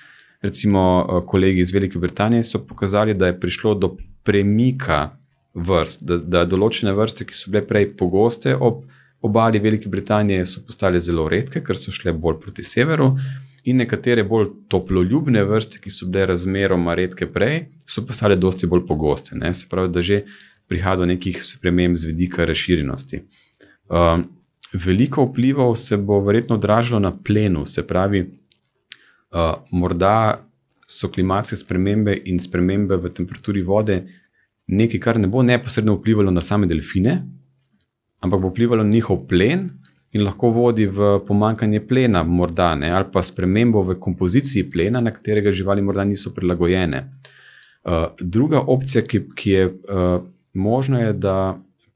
Recimo, 0.42 0.82
eh, 1.08 1.26
kolegi 1.26 1.60
iz 1.60 1.72
Velike 1.72 1.98
Britanije 1.98 2.44
so 2.44 2.58
pokazali, 2.58 3.14
da 3.14 3.26
je 3.26 3.40
prišlo 3.40 3.74
do 3.74 3.96
premika 4.24 5.16
vrst, 5.54 6.04
da, 6.04 6.18
da 6.18 6.44
določene 6.44 6.92
vrste, 6.92 7.24
ki 7.24 7.34
so 7.34 7.50
bile 7.50 7.66
prej 7.66 7.96
pogoste 7.96 8.54
ob 8.54 8.84
obali 9.20 9.58
Velike 9.58 9.88
Britanije, 9.88 10.44
so 10.46 10.60
postale 10.66 11.00
zelo 11.00 11.28
redke, 11.28 11.62
ker 11.64 11.76
so 11.76 11.90
šle 11.90 12.12
bolj 12.12 12.36
proti 12.40 12.62
severu 12.62 13.16
in 13.64 13.76
nekatere 13.76 14.24
bolj 14.24 14.48
toploljubne 14.68 15.42
vrste, 15.44 15.80
ki 15.82 15.90
so 15.90 16.06
bile 16.06 16.26
razmeroma 16.30 16.94
redke 16.94 17.26
prej, 17.32 17.66
so 17.86 18.04
postale 18.06 18.36
dosti 18.36 18.66
bolj 18.66 18.86
pogoste. 18.86 19.36
Ne? 19.36 19.52
Se 19.54 19.66
pravi, 19.70 19.92
da 19.92 20.02
že 20.02 20.22
prihaja 20.68 20.96
do 20.96 21.06
nekih 21.06 21.40
sprememb 21.42 21.96
z 21.96 22.10
vidika 22.10 22.44
razširjenosti. 22.44 23.22
Um, 23.88 24.26
veliko 24.72 25.24
vplivov 25.24 25.74
se 25.80 25.96
bo 25.96 26.20
verjetno 26.20 26.56
odražalo 26.56 27.00
na 27.00 27.12
plenu, 27.24 27.64
se 27.66 27.86
pravi, 27.86 28.20
uh, 29.32 29.54
morda 29.72 30.44
so 30.88 31.08
klimatske 31.12 31.56
spremembe 31.56 32.14
in 32.24 32.40
spremembe 32.40 32.96
v 32.96 33.12
temperaturi 33.12 33.62
vode 33.62 34.02
nekaj, 34.68 35.00
kar 35.00 35.18
ne 35.20 35.28
bo 35.28 35.42
neposredno 35.42 35.96
vplivalo 35.96 36.30
na 36.30 36.40
same 36.40 36.66
delfine, 36.66 37.22
ampak 38.20 38.40
bo 38.40 38.52
vplivalo 38.52 38.84
na 38.84 38.90
njihov 38.90 39.26
plen 39.28 39.70
in 40.12 40.24
lahko 40.24 40.50
vodi 40.50 40.86
v 40.86 41.18
pomankanje 41.26 41.82
plena, 41.86 42.22
morda, 42.24 42.72
ne, 42.74 42.90
ali 42.90 43.10
pa 43.12 43.22
spremembo 43.22 43.82
v 43.84 43.98
kompoziciji 44.00 44.70
plena, 44.70 45.00
na 45.04 45.12
katerega 45.12 45.52
živali 45.52 45.84
morda 45.84 46.04
niso 46.08 46.32
prilagojene. 46.34 47.04
Uh, 47.84 48.08
druga 48.20 48.60
opcija, 48.60 49.04
ki, 49.04 49.20
ki 49.36 49.50
je 49.50 49.66
uh, 49.68 50.22
možna, 50.54 51.00
je, 51.00 51.12
da 51.12 51.36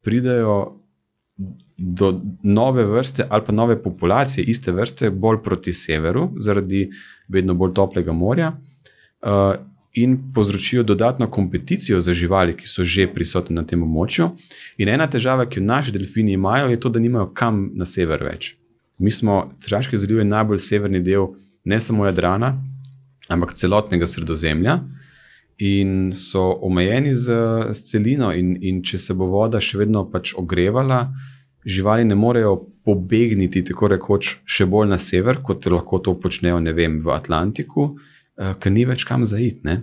pridejo 0.04 0.78
do 1.76 2.20
nove 2.42 2.84
vrste 2.86 3.24
ali 3.28 3.42
pa 3.46 3.52
nove 3.52 3.82
populacije 3.82 4.44
iste 4.44 4.72
vrste, 4.72 5.10
bolj 5.10 5.40
proti 5.42 5.72
severu, 5.72 6.28
zaradi 6.36 6.90
vedno 7.28 7.54
bolj 7.54 7.74
toplega 7.74 8.12
morja. 8.12 8.52
Uh, 9.22 9.54
in 9.94 10.32
povzročijo 10.34 10.82
dodatno 10.82 11.30
kompeticijo 11.30 12.00
za 12.00 12.12
živali, 12.12 12.56
ki 12.56 12.66
so 12.68 12.84
že 12.84 13.06
prisotne 13.06 13.56
na 13.56 13.66
tem 13.66 13.82
območju. 13.82 14.30
In 14.78 14.88
ena 14.88 15.06
težava, 15.06 15.46
ki 15.46 15.60
jo 15.60 15.64
naši 15.66 15.92
delfini 15.92 16.32
imajo, 16.32 16.70
je 16.70 16.80
to, 16.80 16.88
da 16.88 17.00
nimajo 17.00 17.32
kam 17.34 17.70
na 17.74 17.84
sever 17.84 18.24
več. 18.24 18.56
Mi 18.98 19.10
smo, 19.10 19.52
Tržaški 19.60 19.98
zaliv 19.98 20.18
je 20.18 20.24
najbolj 20.24 20.58
severni 20.58 21.02
del 21.02 21.34
ne 21.64 21.80
samo 21.80 22.06
Jadrana, 22.06 22.54
ampak 23.28 23.52
celotnega 23.52 24.06
sredozemlja. 24.06 24.80
In 25.58 26.12
so 26.16 26.40
omejeni 26.64 27.12
z, 27.14 27.36
z 27.70 27.84
celino, 27.90 28.32
in, 28.32 28.56
in 28.62 28.80
če 28.82 28.98
se 28.98 29.14
bo 29.14 29.28
voda 29.28 29.60
še 29.60 29.78
vedno 29.78 30.06
pač 30.10 30.32
ogrevala, 30.34 31.12
živali 31.66 32.04
ne 32.08 32.16
morejo 32.16 32.56
pobegniti 32.82 33.62
tako 33.62 33.92
rekoč 33.92 34.38
še 34.48 34.66
bolj 34.66 34.88
na 34.90 34.98
sever, 34.98 35.42
kot 35.44 35.68
lahko 35.68 36.00
to 36.00 36.16
počnejo 36.18 36.58
vem, 36.74 36.98
v 37.04 37.12
Atlantiku, 37.14 37.82
uh, 37.92 38.11
ker 38.60 38.72
ni 38.72 38.86
več 38.88 39.04
kam 39.08 39.26
zaiti. 39.28 39.78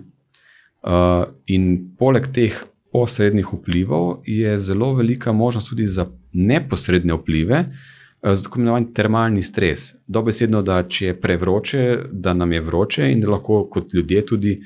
Uh, 0.80 1.28
in 1.52 1.92
poleg 2.00 2.30
teh 2.32 2.56
posrednih 2.90 3.46
vplivov 3.52 4.24
je 4.24 4.56
zelo 4.58 4.94
velika 4.96 5.32
možnost 5.32 5.68
tudi 5.68 5.86
za 5.86 6.06
neposredne 6.32 7.14
vplive, 7.18 7.64
uh, 7.68 8.32
za 8.32 8.44
tako 8.46 8.60
imenovani 8.60 8.92
termalni 8.94 9.42
stres. 9.42 9.94
Dobesedno, 10.06 10.62
da 10.62 10.82
če 10.82 11.10
je 11.10 11.18
prevroče, 11.20 11.82
da 12.12 12.34
nam 12.34 12.52
je 12.52 12.60
vroče 12.64 13.10
in 13.12 13.20
da 13.20 13.34
lahko 13.36 13.64
kot 13.72 13.94
ljudje 13.94 14.26
tudi. 14.26 14.60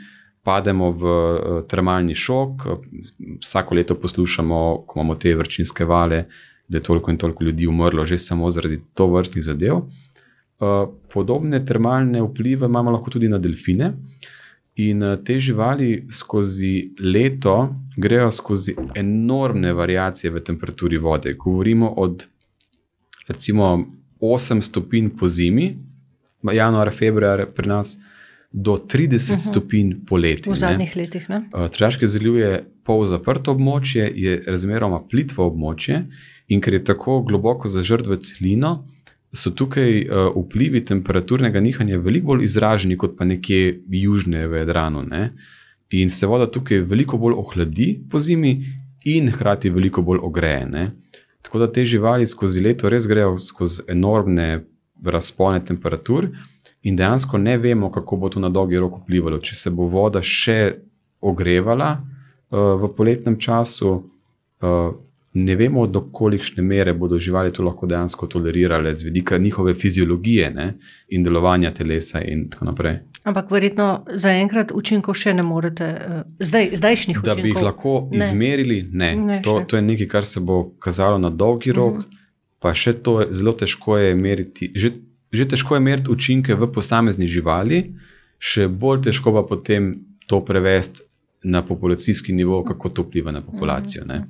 Pademo 0.44 0.90
v 0.92 1.04
uh, 1.08 1.60
termalni 1.64 2.12
šok, 2.14 2.66
vsako 3.40 3.78
leto 3.78 3.94
poslušamo, 3.96 4.58
ko 4.86 4.98
imamo 4.98 5.14
te 5.16 5.32
vrčinske 5.34 5.86
vale, 5.88 6.18
da 6.68 6.76
je 6.76 6.82
toliko 6.84 7.10
in 7.10 7.16
toliko 7.16 7.44
ljudi 7.44 7.66
umrlo, 7.66 8.04
že 8.04 8.18
samo 8.18 8.50
zaradi 8.50 8.76
to 8.94 9.06
vrstnih 9.08 9.44
zadev. 9.44 9.80
Eh, 10.60 10.86
podobne 11.12 11.64
termalne 11.64 12.22
vplive 12.22 12.66
imamo 12.66 12.90
lahko 12.90 13.10
tudi 13.10 13.28
na 13.28 13.38
delfine. 13.38 13.92
In 14.76 15.02
eh, 15.02 15.16
te 15.24 15.38
živali 15.40 16.06
skozi 16.10 16.94
leto 17.00 17.74
grejo 17.96 18.30
skozi 18.30 18.76
enormne 18.94 19.72
variacije 19.72 20.30
v 20.30 20.40
temperaturi 20.40 20.98
vode. 20.98 21.34
Govorimo 21.34 21.88
od 21.96 22.26
recimo 23.28 23.86
8 24.20 24.60
stopinj 24.60 25.10
po 25.18 25.28
zimi, 25.28 25.76
januar, 26.52 26.92
februar 26.94 27.46
pri 27.54 27.68
nas, 27.68 27.98
do 28.52 28.72
30 28.72 29.14
uh 29.14 29.18
-huh. 29.18 29.50
stopinj 29.50 29.92
poleti. 30.06 30.50
V 30.50 30.54
zadnjih 30.54 30.96
ne? 30.96 31.02
letih. 31.02 31.26
Traške 31.70 32.06
zaliv 32.06 32.36
je 32.36 32.64
pol 32.84 33.06
zaprto 33.06 33.52
območje, 33.52 34.12
je 34.14 34.42
razmeroma 34.46 35.00
plitvo 35.10 35.46
območje 35.50 36.06
in 36.48 36.60
ker 36.60 36.74
je 36.74 36.84
tako 36.84 37.22
globoko 37.22 37.68
zažrt 37.68 38.06
v 38.06 38.16
celino 38.16 38.86
so 39.34 39.50
tukaj 39.50 40.04
uh, 40.04 40.30
vplivi 40.36 40.84
temperaturnega 40.84 41.60
nihanja 41.60 41.98
veliko 41.98 42.32
bolj 42.32 42.44
izraženi 42.44 42.96
kot 42.96 43.16
pa 43.18 43.26
nekje 43.26 43.80
južne 43.90 44.46
v 44.48 44.62
Jadranu. 44.62 45.02
Ne? 45.02 45.32
In 45.90 46.10
se 46.10 46.26
voda 46.26 46.46
tukaj 46.50 46.80
veliko 46.90 47.18
bolj 47.18 47.34
ohladi 47.38 47.88
po 48.10 48.18
zimi, 48.18 48.56
in 49.04 49.30
hkrati 49.32 49.70
veliko 49.70 50.02
bolj 50.02 50.18
ogreje. 50.22 50.66
Ne? 50.66 50.90
Tako 51.42 51.58
da 51.58 51.72
te 51.72 51.84
živali 51.84 52.26
skozi 52.26 52.60
leto 52.60 52.88
res 52.88 53.06
grejo 53.06 53.38
skozi 53.38 53.82
enormne 53.88 54.64
razpone 55.04 55.60
temperatur, 55.64 56.30
in 56.82 56.96
dejansko 56.96 57.38
ne 57.38 57.58
vemo, 57.58 57.90
kako 57.92 58.16
bo 58.16 58.28
to 58.28 58.40
na 58.40 58.48
dolgi 58.48 58.78
rok 58.80 59.00
vplivalo. 59.02 59.40
Če 59.40 59.56
se 59.56 59.70
bo 59.70 59.88
voda 59.88 60.22
še 60.22 60.76
ogrevala 61.20 61.96
uh, 61.98 62.74
v 62.80 62.90
poletnem 62.96 63.38
času, 63.40 63.94
uh, 64.00 64.92
ne 65.34 65.56
vemo, 65.56 65.86
do 65.86 66.00
kolikšne 66.12 66.62
mere 66.62 66.92
bodo 66.94 67.18
živali 67.18 67.52
to 67.52 67.62
lahko 67.62 67.86
dejansko 67.86 68.26
tolerirale 68.26 68.94
z 68.94 69.02
vidika 69.02 69.38
njihove 69.38 69.74
fiziologije 69.74 70.50
ne, 70.50 70.74
in 71.08 71.22
delovanja 71.22 71.72
telesa 71.74 72.22
in 72.22 72.48
tako 72.50 72.64
naprej. 72.64 72.98
Ampak 73.24 73.50
verjetno 73.50 74.04
zaenkrat 74.14 74.70
učinkov 74.74 75.16
še 75.18 75.34
ne 75.34 75.42
morete, 75.42 75.88
uh, 75.90 76.20
zdaj, 76.38 76.70
zdajšnjih 76.78 77.18
učinkov. 77.18 77.36
Da 77.36 77.42
bi 77.42 77.50
jih 77.50 77.62
lahko 77.62 77.94
ne. 78.12 78.20
izmerili, 78.20 78.78
ne. 78.92 79.14
ne 79.16 79.40
to, 79.42 79.58
to 79.66 79.76
je 79.76 79.82
nekaj, 79.82 80.08
kar 80.08 80.28
se 80.28 80.40
bo 80.40 80.60
kazalo 80.78 81.18
na 81.18 81.30
dolgi 81.30 81.72
rok, 81.72 81.92
uh 81.92 81.98
mhm. 81.98 82.08
-huh. 82.08 82.28
pa 82.58 82.74
še 82.74 82.92
to 82.92 83.20
je 83.20 83.26
zelo 83.30 83.52
težko 83.52 83.98
je 83.98 84.14
meriti. 84.14 84.72
Že, 84.74 84.92
že 85.32 85.48
težko 85.48 85.74
je 85.74 85.80
meriti 85.80 86.10
učinke 86.10 86.54
v 86.54 86.72
posamezni 86.72 87.26
živali, 87.26 87.94
še 88.38 88.68
bolj 88.68 89.02
težko 89.02 89.32
pa 89.32 89.42
potem 89.42 89.94
to 90.26 90.44
prevesti 90.44 91.02
na 91.42 91.62
populacijski 91.62 92.32
nivo, 92.32 92.64
kako 92.64 92.88
to 92.88 93.02
vpliva 93.02 93.32
na 93.32 93.42
populacijo. 93.42 94.04
Ne. 94.04 94.24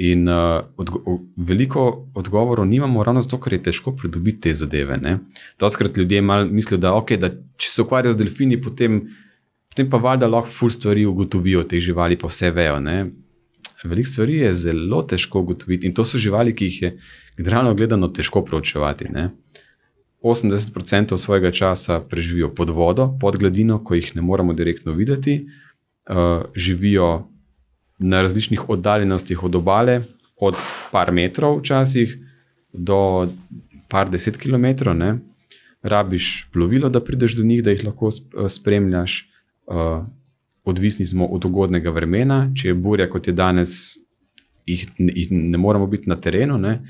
In 0.00 0.28
uh, 0.28 0.62
odgo 0.80 1.18
veliko 1.36 2.06
odgovorov 2.16 2.64
nimamo, 2.66 3.02
ravno 3.04 3.20
zato, 3.20 3.36
ker 3.40 3.52
je 3.52 3.62
težko 3.68 3.92
pridobiti 3.96 4.40
te 4.46 4.54
zadeve. 4.56 4.96
To 5.60 5.68
skrat 5.70 5.96
ljudje 5.96 6.22
mislijo, 6.22 6.78
da, 6.80 6.94
okay, 6.96 7.18
da 7.20 7.28
če 7.60 7.68
se 7.68 7.82
ukvarjajo 7.82 8.14
z 8.16 8.20
delfini, 8.22 8.56
potem, 8.62 9.02
potem 9.68 9.90
pa 9.92 10.00
valjda 10.00 10.30
lahko 10.30 10.48
ful 10.56 10.72
stvari 10.72 11.04
ugotovijo, 11.06 11.66
te 11.68 11.80
živali 11.84 12.16
pa 12.16 12.30
vse 12.32 12.48
vejo. 12.56 12.78
Veliko 13.84 14.08
stvari 14.08 14.38
je 14.38 14.54
zelo 14.62 15.02
težko 15.02 15.44
ugotoviti 15.44 15.88
in 15.88 15.94
to 15.94 16.04
so 16.04 16.18
živali, 16.18 16.54
ki 16.56 16.70
jih 16.70 16.82
je 16.82 16.92
generalno 17.36 17.74
gledano 17.74 18.08
težko 18.08 18.44
preučevati. 18.44 19.08
80% 20.22 21.16
svojega 21.16 21.52
časa 21.52 22.00
preživijo 22.00 22.54
pod 22.54 22.70
vodo, 22.70 23.10
pod 23.20 23.36
gladino, 23.36 23.82
ko 23.84 24.00
jih 24.00 24.14
ne 24.16 24.22
moremo 24.22 24.56
direktno 24.56 24.92
videti, 24.92 25.42
uh, 26.08 26.48
živijo 26.56 27.29
na 28.00 28.22
različnih 28.22 28.68
oddaljenostih 28.68 29.44
od 29.44 29.54
obale, 29.54 30.02
od 30.36 30.56
par 30.90 31.12
metrov, 31.12 31.58
včasih 31.60 32.16
do 32.72 33.28
par 33.88 34.10
deset 34.10 34.38
kilometrov. 34.40 34.96
Ne? 34.96 35.18
Rabiš 35.82 36.48
plovilo, 36.52 36.88
da 36.88 37.04
prideš 37.04 37.36
do 37.36 37.44
njih, 37.44 37.62
da 37.64 37.70
jih 37.70 37.84
lahko 37.84 38.08
eh, 38.08 38.48
spremljaš. 38.48 39.26
Uh, 39.70 40.02
odvisni 40.64 41.06
smo 41.06 41.26
od 41.26 41.44
ugodnega 41.44 41.90
vremena, 41.94 42.48
če 42.56 42.68
je 42.68 42.74
burja, 42.74 43.06
kot 43.10 43.28
je 43.28 43.32
danes, 43.32 43.74
jih, 44.66 44.82
jih 44.98 45.28
ne 45.30 45.58
moramo 45.58 45.86
biti 45.86 46.08
na 46.10 46.16
terenu. 46.20 46.56
Ne? 46.58 46.80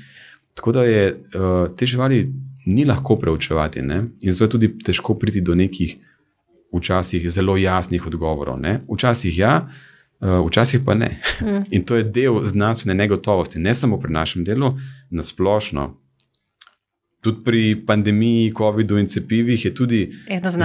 Tako 0.57 0.71
da 0.71 0.83
je 0.83 1.03
uh, 1.13 1.75
te 1.77 1.85
živali 1.85 2.23
ni 2.65 2.85
lahko 2.85 3.19
preučevati 3.21 3.81
ne? 3.81 4.03
in 4.21 4.33
zato 4.33 4.45
je 4.45 4.49
tudi 4.49 4.71
težko 4.83 5.13
priti 5.13 5.41
do 5.41 5.55
nekih, 5.55 5.97
včasih 6.73 7.29
zelo 7.29 7.57
jasnih 7.57 8.07
odgovorov. 8.07 8.59
Ne? 8.59 8.79
Včasih 8.89 9.37
ja, 9.37 9.55
uh, 9.67 9.90
včasih 10.21 10.81
pa 10.85 10.93
ne. 10.93 11.21
Mm. 11.41 11.63
In 11.71 11.83
to 11.83 11.95
je 11.95 12.03
del 12.03 12.41
znanstvene 12.45 12.97
negotovosti, 12.97 13.59
ne 13.59 13.73
samo 13.73 13.99
pri 13.99 14.13
našem 14.13 14.43
delu, 14.43 14.73
na 15.09 15.23
splošno. 15.23 15.97
Tudi 17.21 17.43
pri 17.45 17.85
pandemiji, 17.85 18.53
COVID-u 18.57 18.97
in 18.97 19.07
cepivih 19.07 19.65
je 19.65 19.73
tudi 19.75 20.11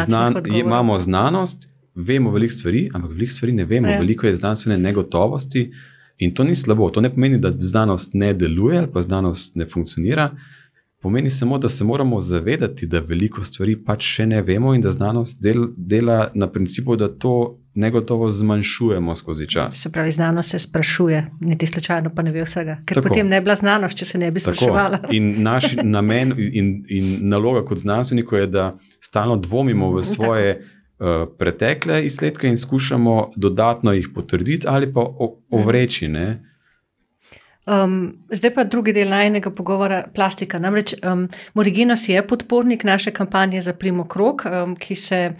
znan, 0.06 0.36
je, 0.44 0.60
imamo 0.60 0.98
znanost, 0.98 1.68
vemo 1.94 2.30
veliko 2.30 2.52
stvari, 2.52 2.90
ampak 2.94 3.10
veliko 3.10 3.32
stvari 3.32 3.52
ne 3.52 3.64
vemo. 3.64 3.88
Ja. 3.88 3.98
Veliko 3.98 4.26
je 4.26 4.36
znanstvene 4.36 4.78
negotovosti 4.78 5.72
in 6.18 6.34
to 6.34 6.44
ni 6.44 6.54
slabo. 6.54 6.90
To 6.90 7.00
ne 7.00 7.10
pomeni, 7.10 7.38
da 7.38 7.52
znanost 7.58 8.14
ne 8.14 8.34
deluje 8.34 8.78
ali 8.78 8.88
pa 8.92 9.02
znanost 9.02 9.56
ne 9.56 9.66
funkcionira. 9.66 10.30
Pomeni 11.06 11.30
samo, 11.30 11.58
da 11.58 11.68
se 11.68 11.84
moramo 11.84 12.20
zavedati, 12.20 12.86
da 12.86 12.98
veliko 12.98 13.44
stvari 13.44 13.76
pač 13.84 14.02
še 14.02 14.24
ne 14.26 14.40
vemo 14.42 14.72
in 14.74 14.80
da 14.82 14.90
znanost 14.90 15.38
del, 15.42 15.68
dela 15.76 16.32
na 16.34 16.48
principu, 16.50 16.96
da 16.98 17.06
to 17.06 17.60
negotovo 17.78 18.26
zmanjšujemo 18.30 19.14
skozi 19.14 19.46
čas. 19.46 19.78
Se 19.82 19.92
pravi, 19.94 20.10
znanost 20.10 20.50
se 20.50 20.58
sprašuje, 20.58 21.20
niti 21.40 21.66
slučajno 21.66 22.10
pa 22.10 22.24
ne 22.26 22.32
ve 22.34 22.42
vsega, 22.42 22.80
ker 22.82 22.98
Tako. 22.98 23.08
potem 23.08 23.30
ne 23.30 23.38
bi 23.38 23.46
bila 23.46 23.54
znanost, 23.54 24.02
če 24.02 24.08
se 24.10 24.18
ne 24.18 24.32
bi 24.34 24.42
spraševala. 24.42 24.98
In 25.14 25.30
naš 25.46 25.76
namen 25.96 26.34
in, 26.42 26.74
in 26.90 27.14
naloga 27.30 27.62
kot 27.68 27.84
znanstvenikov 27.84 28.42
je, 28.42 28.50
da 28.58 28.66
stalno 28.98 29.38
dvomimo 29.38 29.92
v 29.94 30.02
svoje. 30.02 30.58
Uh, 30.96 31.26
pretekle 31.38 31.98
izsledke 32.06 32.48
in 32.48 32.54
skušamo 32.56 33.34
dodatno 33.36 33.92
jih 33.92 34.06
potrditi 34.14 34.64
ali 34.64 34.88
pa 34.92 35.02
ovreči. 35.52 36.08
Um, 37.66 38.14
zdaj 38.30 38.54
pa 38.54 38.64
drugi 38.64 38.92
del 38.94 39.08
najnega 39.10 39.50
pogovora, 39.50 40.04
plastika. 40.14 40.58
Namreč 40.58 40.94
um, 41.02 41.28
Morigenos 41.54 42.08
je 42.08 42.26
podpornik 42.26 42.84
naše 42.84 43.10
kampanje 43.10 43.60
za 43.60 43.74
Primo 43.74 44.04
Krok, 44.08 44.44
um, 44.46 44.76
se 44.94 45.34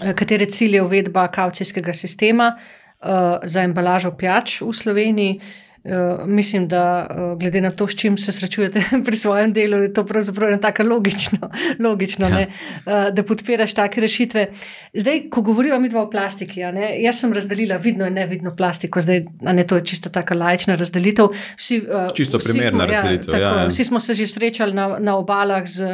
Eh, 0.00 0.14
katere 0.14 0.46
cilje 0.46 0.76
je 0.76 0.82
uvedba 0.82 1.28
kaucijskega 1.28 1.92
sistema 1.92 2.56
uh, 2.56 3.08
za 3.42 3.62
embalažo 3.62 4.12
pijač 4.16 4.60
v 4.60 4.72
Sloveniji. 4.72 5.40
Uh, 5.84 6.26
mislim, 6.26 6.68
da 6.68 7.06
uh, 7.10 7.38
glede 7.38 7.60
na 7.60 7.70
to, 7.70 7.88
s 7.88 7.96
čim 7.96 8.18
se 8.18 8.32
srečujete 8.32 8.82
pri 9.06 9.16
svojem 9.16 9.52
delu, 9.52 9.76
je 9.82 9.92
to 9.92 10.04
pravzaprav 10.06 10.58
tako 10.60 10.82
logično, 10.82 11.50
logično 11.88 12.28
ja. 12.28 12.46
uh, 12.46 13.14
da 13.14 13.22
podpiraš 13.22 13.74
take 13.74 14.00
rešitve. 14.00 14.46
Zdaj, 14.94 15.22
ko 15.30 15.42
govorimo 15.42 15.78
mi 15.80 15.88
dva 15.88 16.02
o 16.02 16.10
plastiki, 16.10 16.60
ne, 16.60 17.02
jaz 17.02 17.20
sem 17.20 17.32
razdelila 17.32 17.76
vidno 17.76 18.06
in 18.06 18.12
nevidno 18.12 18.52
plastiko, 18.56 19.00
zdaj 19.00 19.24
ne, 19.40 19.66
to 19.66 19.76
je 19.80 19.84
čisto 19.84 20.10
tako 20.10 20.34
lajčna 20.34 20.76
razdelitev. 20.76 21.32
Vsi, 21.56 21.78
uh, 21.80 22.12
čisto 22.14 22.38
primerna 22.38 22.84
ja, 22.84 22.90
razdelitev. 22.90 23.34
Ja, 23.34 23.40
tako, 23.40 23.56
ja, 23.56 23.62
ja. 23.62 23.68
Vsi 23.68 23.84
smo 23.84 24.00
se 24.00 24.14
že 24.14 24.26
srečali 24.26 24.74
na, 24.74 24.98
na 24.98 25.16
obalah 25.16 25.64
z 25.66 25.88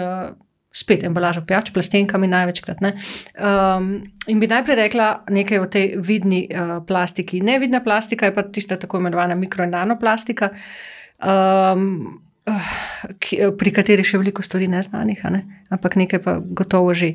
spet 0.77 1.07
embalažo 1.09 1.43
pijač, 1.47 1.71
plastenkami 1.73 2.29
največkrat. 2.31 2.83
Um, 2.85 3.89
in 4.29 4.43
bi 4.43 4.51
najprej 4.51 4.81
rekla 4.83 5.09
nekaj 5.33 5.63
o 5.63 5.71
tej 5.73 5.97
vidni 6.05 6.45
uh, 6.51 6.79
plastiki. 6.87 7.41
Nevidna 7.41 7.81
plastika 7.85 8.29
je 8.29 8.37
pa 8.37 8.45
tista 8.45 8.77
tako 8.77 9.01
imenovana 9.01 9.39
mikro- 9.39 9.65
in 9.65 9.75
nanoplastika. 9.77 10.53
Um, 11.25 12.23
Ki, 13.19 13.41
pri 13.59 13.71
kateri 13.75 14.05
še 14.07 14.21
veliko 14.21 14.39
stvari 14.39 14.69
ne 14.71 14.79
znanih, 14.79 15.19
ne? 15.35 15.41
ampak 15.75 15.97
nekaj 15.99 16.21
pa 16.23 16.37
gotovo 16.39 16.93
že. 16.95 17.09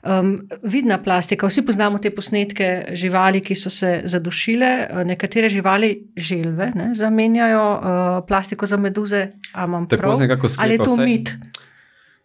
Um, 0.00 0.48
vidna 0.64 0.96
plastika, 0.96 1.44
vsi 1.44 1.60
poznamo 1.68 2.00
te 2.00 2.08
posnetke 2.08 2.96
živali, 2.96 3.42
ki 3.44 3.52
so 3.52 3.68
se 3.68 4.08
zadušile, 4.08 4.70
nekatere 5.04 5.52
živali 5.52 5.92
želve 6.16 6.70
ne? 6.72 6.88
zamenjajo 6.96 7.66
uh, 7.68 8.24
plastiko 8.24 8.64
za 8.64 8.80
meduze. 8.80 9.26
Tako 9.52 10.16
se 10.16 10.24
nekako 10.24 10.48
sklepa. 10.48 10.64
Ali 10.64 10.80
je 10.80 10.84
to 10.88 10.94
vse? 10.96 11.04
mit? 11.04 11.36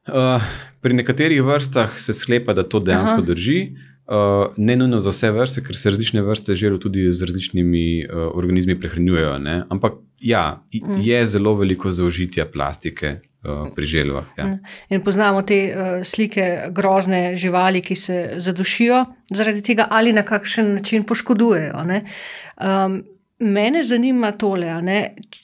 Uh, 0.08 0.44
pri 0.82 0.94
nekaterih 0.94 1.44
vrstah 1.44 2.00
se 2.00 2.14
sklepa, 2.14 2.54
da 2.54 2.64
to 2.64 2.80
dejansko 2.80 3.22
Aha. 3.22 3.28
drži. 3.28 3.60
Uh, 4.04 4.52
ne 4.58 4.76
nujno 4.76 5.00
za 5.00 5.14
vse 5.14 5.30
vrste, 5.32 5.62
ker 5.64 5.78
se 5.80 5.92
različne 5.94 6.22
vrste 6.22 6.56
želv 6.60 6.82
tudi 6.84 7.06
z 7.12 7.24
različnimi 7.24 8.06
uh, 8.06 8.26
organizmi 8.36 8.76
prehranjujejo. 8.80 9.38
Ne? 9.40 9.62
Ampak 9.70 9.94
ja, 10.20 10.64
mm. 10.74 11.00
je 11.02 11.26
zelo 11.26 11.56
veliko 11.56 11.92
zaužitja 11.92 12.46
plastike 12.52 13.14
uh, 13.44 13.70
pri 13.76 13.86
želvah. 13.86 14.26
Ja. 14.38 14.46
Mm. 14.46 14.60
In 14.90 15.02
poznamo 15.04 15.42
te 15.42 15.62
uh, 15.72 16.04
slike 16.04 16.68
grozne 16.72 17.36
živali, 17.36 17.82
ki 17.82 17.96
se 17.96 18.34
zadušijo 18.38 19.06
zaradi 19.32 19.62
tega 19.62 19.88
ali 19.90 20.14
na 20.14 20.24
kakšen 20.24 20.74
način 20.74 21.04
poškodujejo. 21.04 21.80
Um, 21.80 23.04
Mene 23.44 23.84
zanima 23.84 24.32
tole, 24.40 24.70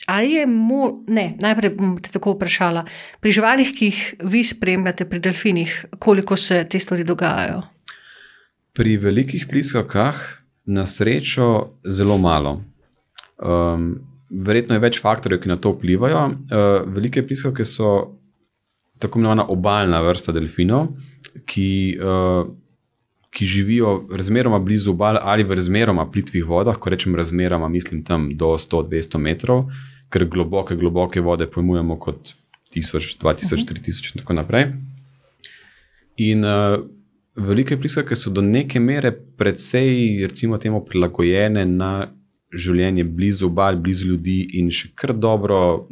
ali 0.07 0.31
je 0.31 0.45
mu, 0.47 1.03
ne, 1.07 1.33
najprej 1.41 1.73
bom 1.75 1.97
te 1.99 2.11
tako 2.13 2.37
vprašala, 2.37 2.85
pri 3.19 3.33
živalih, 3.35 3.73
ki 3.75 3.89
jih 3.89 4.03
vi 4.31 4.43
spremljate, 4.47 5.07
pri 5.09 5.19
delfinih, 5.19 5.73
koliko 5.99 6.37
se 6.39 6.61
te 6.69 6.79
stvari 6.79 7.03
dogajajo? 7.03 7.61
Pri 8.73 8.95
velikih 9.03 9.47
pliskavkah, 9.49 10.21
na 10.69 10.85
srečo, 10.85 11.49
zelo 11.83 12.17
malo. 12.17 12.61
Um, 13.41 13.91
verjetno 14.29 14.77
je 14.77 14.83
več 14.83 15.01
faktorjev, 15.01 15.41
ki 15.43 15.51
na 15.51 15.57
to 15.59 15.73
vplivajo. 15.75 16.23
Uh, 16.29 16.69
velike 16.93 17.25
pliskavke 17.25 17.65
so 17.65 17.91
tako 18.99 19.19
imenovana 19.19 19.47
obaljna 19.49 20.01
vrsta 20.07 20.35
delfinov, 20.35 20.93
ki. 21.49 21.69
Uh, 21.99 22.55
ki 23.29 23.45
živijo 23.45 24.07
razmeroma 24.11 24.59
blizu 24.59 24.91
obal 24.91 25.17
ali 25.21 25.43
v 25.43 25.55
razmeroma 25.55 26.07
plitvih 26.11 26.45
vodah, 26.45 26.77
ko 26.77 26.89
rečem 26.89 27.15
razmeroma, 27.15 27.69
mislim 27.69 28.03
tam 28.03 28.29
do 28.37 28.55
100-200 28.57 29.17
metrov, 29.17 29.65
ker 30.09 30.25
globoke, 30.25 30.75
globoke 30.75 31.21
vode 31.21 31.47
pojmujemo 31.47 31.99
kot 31.99 32.33
1000, 32.75 33.19
2000, 33.21 33.65
3000 33.73 34.15
in 34.15 34.21
tako 34.21 34.33
naprej. 34.33 34.71
In 36.17 36.43
uh, 36.45 36.79
velike 37.35 37.77
pliskake 37.77 38.15
so 38.15 38.29
do 38.29 38.41
neke 38.41 38.79
mere 38.79 39.11
precej, 39.11 40.25
recimo, 40.27 40.57
temu 40.57 40.81
prilagojene 40.85 41.65
na 41.65 42.09
življenje 42.51 43.03
blizu 43.03 43.47
obal, 43.47 43.77
blizu 43.77 44.07
ljudi 44.09 44.39
in 44.59 44.71
še 44.73 44.89
kar 44.95 45.13
dobro, 45.13 45.87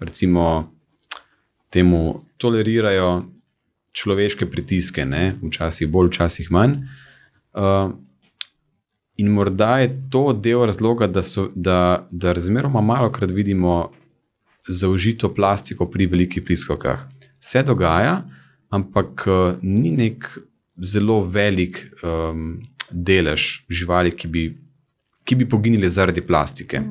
recimo, 0.00 0.72
temu 1.70 2.24
tolerirajo 2.40 3.35
človeške 3.96 4.48
pritiske, 4.50 5.04
ne? 5.08 5.36
včasih 5.42 5.88
bolj, 5.88 6.12
včasih 6.12 6.50
manj. 6.52 6.82
Uh, 7.56 7.94
in 9.16 9.30
morda 9.32 9.78
je 9.80 9.92
to 10.12 10.32
del 10.32 10.66
razloga, 10.68 11.08
da, 11.08 11.22
so, 11.24 11.48
da, 11.54 12.06
da 12.10 12.34
razmeroma 12.36 12.82
malo 12.84 13.10
krat 13.12 13.32
vidimo 13.32 13.92
zaužito 14.68 15.32
plastiko 15.34 15.88
pri 15.90 16.06
velikih 16.12 16.44
pliskokah. 16.44 17.06
Vse 17.40 17.62
dogaja, 17.64 18.18
ampak 18.68 19.26
uh, 19.26 19.62
ni 19.62 19.94
nek 19.96 20.28
zelo 20.76 21.22
velik 21.24 21.86
um, 22.02 22.58
delež 22.90 23.64
živali, 23.72 24.12
ki 24.12 24.28
bi, 24.28 24.48
ki 25.24 25.38
bi 25.40 25.48
poginili 25.48 25.88
zaradi 25.88 26.20
plastike. 26.20 26.82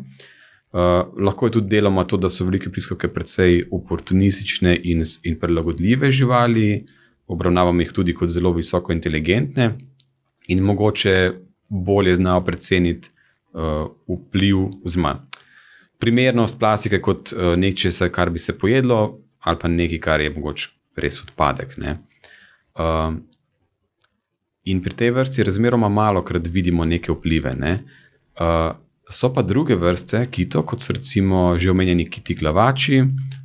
Uh, 0.76 0.82
lahko 1.24 1.48
je 1.48 1.52
tudi 1.56 1.70
deloma 1.72 2.04
to, 2.04 2.18
da 2.20 2.28
so 2.30 2.44
velike 2.44 2.68
pliskavke 2.70 3.08
precej 3.08 3.62
oportunistične 3.72 4.74
in, 4.84 5.04
in 5.24 5.38
prilagodljive 5.40 6.10
živali, 6.12 6.86
obravnavamo 7.32 7.80
jih 7.82 7.94
tudi 7.96 8.14
kot 8.14 8.30
zelo 8.30 8.52
visoko 8.52 8.92
inteligentne 8.92 9.70
in 10.52 10.60
mogoče 10.60 11.32
bolje 11.70 12.16
znajo 12.20 12.44
preceniti 12.44 13.10
uh, 13.54 13.88
vpliv, 14.08 14.66
oziroma 14.84 15.16
primernost 16.00 16.60
plastike 16.60 17.00
kot 17.02 17.32
uh, 17.32 17.56
nečesa, 17.56 18.10
kar 18.12 18.30
bi 18.30 18.40
se 18.40 18.58
pojedlo, 18.60 19.20
ali 19.48 19.60
pa 19.62 19.72
nekaj, 19.72 20.00
kar 20.00 20.22
je 20.22 20.36
mogoče 20.36 20.70
res 21.00 21.24
odpadek. 21.24 21.78
Uh, 21.80 23.16
in 24.68 24.84
pri 24.84 25.00
tej 25.00 25.16
vrsti 25.16 25.48
razmeroma 25.48 25.88
malo 25.90 26.24
krat 26.24 26.48
vidimo 26.52 26.86
neke 26.86 27.16
vplive. 27.16 27.56
Ne? 27.56 27.78
Uh, 28.36 28.74
so 29.10 29.34
pa 29.34 29.42
druge 29.42 29.76
vrste 29.76 30.26
kitov, 30.32 30.66
kot 30.66 30.82
so 30.82 30.94
recimo 30.94 31.58
že 31.58 31.72
omenjeni 31.72 32.10
kiti 32.10 32.36
glavači 32.36 33.04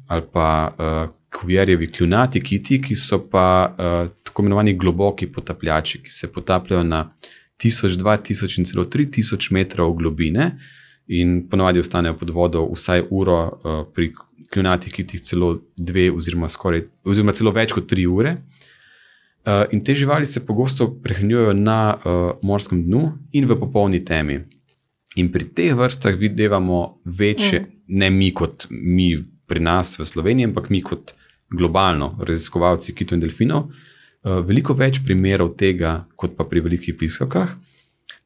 ali 0.09 0.23
pa 0.33 0.75
uh, 0.75 1.11
kuvjerjevi 1.41 1.93
kljunati 1.93 2.41
kiti, 2.41 2.81
ki 2.83 2.97
so 2.97 3.21
pa 3.31 3.75
uh, 3.79 4.11
tako 4.25 4.43
imenovani 4.43 4.75
globoki 4.75 5.27
potapljači, 5.33 6.03
ki 6.03 6.11
se 6.11 6.33
potapljajo 6.33 6.85
na 6.85 7.13
1000, 7.63 7.97
2000 7.99 8.59
in 8.59 8.65
celo 8.65 8.85
3000 8.85 9.53
metrov 9.53 9.95
globine 9.95 10.51
in 11.07 11.49
ponovadi 11.49 11.79
ostanejo 11.79 12.17
pod 12.19 12.31
vodo 12.31 12.65
vsaj 12.75 13.03
uro, 13.11 13.39
uh, 13.65 13.87
pri 13.95 14.13
kljunatih 14.51 14.93
kitih 14.93 15.21
celo 15.21 15.61
dve, 15.77 16.11
oziroma, 16.11 16.49
skoraj, 16.49 16.85
oziroma 17.05 17.33
celo 17.33 17.53
več 17.55 17.73
kot 17.73 17.87
tri 17.87 18.07
ure. 18.07 18.37
Uh, 19.47 19.65
in 19.73 19.85
te 19.85 19.95
živali 19.95 20.27
se 20.27 20.47
pogosto 20.47 20.89
prehranjujejo 21.03 21.53
na 21.53 21.95
uh, 21.95 22.21
morskem 22.43 22.83
dnu 22.85 23.13
in 23.33 23.47
v 23.47 23.57
popolni 23.59 24.05
temi. 24.05 24.41
In 25.19 25.33
pri 25.33 25.49
teh 25.55 25.75
vrstah 25.75 26.15
vidimo 26.15 27.01
večje, 27.05 27.61
mm. 27.61 27.99
ne 27.99 28.11
mi 28.11 28.31
kot 28.35 28.67
mi 28.71 29.17
pri 29.47 29.61
nas 29.61 29.99
v 29.99 30.07
Sloveniji, 30.07 30.47
ampak 30.47 30.71
mi 30.71 30.83
kot 30.83 31.15
globalno, 31.51 32.15
raziskovalci 32.23 32.95
kitov 32.95 33.19
in 33.19 33.25
delfinov, 33.25 33.67
uh, 33.67 34.39
veliko 34.47 34.77
več 34.79 35.01
primerov 35.03 35.57
tega, 35.59 36.05
kot 36.15 36.37
pa 36.39 36.47
pri 36.47 36.63
velikih 36.63 36.95
piskavkah. 36.95 37.57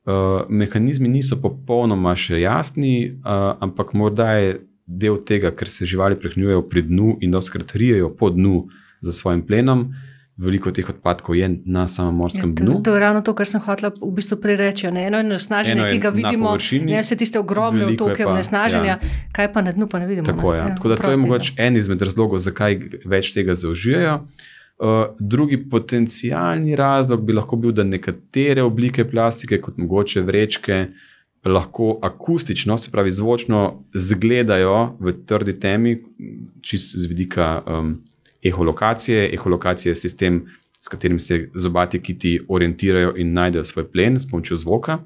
Uh, 0.04 0.44
mehanizmi 0.52 1.08
niso 1.08 1.38
popolnoma 1.40 2.12
še 2.12 2.42
jasni, 2.42 3.16
uh, 3.24 3.56
ampak 3.64 3.94
morda 3.96 4.34
je 4.36 4.58
del 4.84 5.22
tega, 5.24 5.54
ker 5.56 5.70
se 5.70 5.88
živali 5.88 6.18
prehranjujejo 6.20 6.66
pri 6.68 6.82
dnu 6.90 7.16
in 7.24 7.32
doskrat 7.32 7.72
rijejo 7.72 8.10
po 8.12 8.28
dnu 8.30 8.66
za 9.00 9.12
svojim 9.16 9.40
plenom. 9.46 9.94
Veliko 10.36 10.72
teh 10.74 10.88
odpadkov 10.90 11.36
je 11.38 11.46
na 11.70 11.84
samem 11.86 12.16
morskem 12.18 12.50
ja, 12.50 12.54
to, 12.58 12.64
dnu. 12.64 12.80
To 12.82 12.94
je 12.94 13.00
ravno 13.00 13.20
to, 13.22 13.36
kar 13.38 13.46
sem 13.46 13.62
hotel 13.62 13.92
v 13.94 14.10
bistvu 14.16 14.40
prereči. 14.42 14.88
Eno 14.90 15.20
je 15.22 15.26
nasnaženje, 15.28 15.84
ki 15.92 16.00
ga 16.02 16.10
vidimo, 16.10 16.56
ne 16.58 17.02
vse 17.04 17.16
tiste 17.16 17.38
ogromne 17.38 17.86
otoke 17.86 18.26
nasnaženja, 18.26 18.96
ja. 18.96 19.12
kaj 19.32 19.52
pa 19.54 19.62
na 19.62 19.70
dnu 19.76 19.86
pa 19.86 20.02
ne 20.02 20.08
vidimo. 20.10 20.26
Tako, 20.26 20.50
ne? 20.52 20.58
Ja. 20.58 20.64
Ja, 20.66 20.74
Tako 20.74 20.90
da 20.90 20.96
to 20.98 21.10
je 21.14 21.20
mogoče 21.22 21.54
en 21.56 21.78
izmed 21.78 22.02
razlogov, 22.02 22.42
zakaj 22.42 22.80
več 23.06 23.30
tega 23.36 23.54
zaužijajo. 23.54 24.16
Uh, 24.74 25.14
drugi 25.22 25.60
potencijalni 25.70 26.74
razlog 26.76 27.22
bi 27.22 27.36
lahko 27.38 27.56
bil, 27.56 27.70
da 27.70 27.84
nekatere 27.86 28.64
oblike 28.66 29.04
plastike, 29.06 29.60
kot 29.62 29.78
mogoče 29.78 30.24
vrečke, 30.26 30.80
lahko 31.46 32.00
akustično, 32.02 32.74
se 32.78 32.90
pravi 32.90 33.14
zvočno, 33.14 33.84
zgledajo 33.94 34.96
v 34.98 35.14
trdi 35.30 35.54
temi, 35.60 35.94
čist 36.66 36.98
z 36.98 37.06
vidika 37.06 37.60
um, 37.66 37.94
eholokacije. 38.44 39.30
Eholokacija 39.34 39.90
je 39.90 39.96
sistem, 39.96 40.44
s 40.80 40.88
katerim 40.88 41.18
se 41.18 41.50
zobati 41.54 42.02
kiti 42.02 42.40
orientirajo 42.48 43.14
in 43.16 43.32
najdejo 43.32 43.64
svoj 43.64 43.90
plen 43.92 44.20
s 44.20 44.30
pomočjo 44.30 44.56
zvoka. 44.56 44.98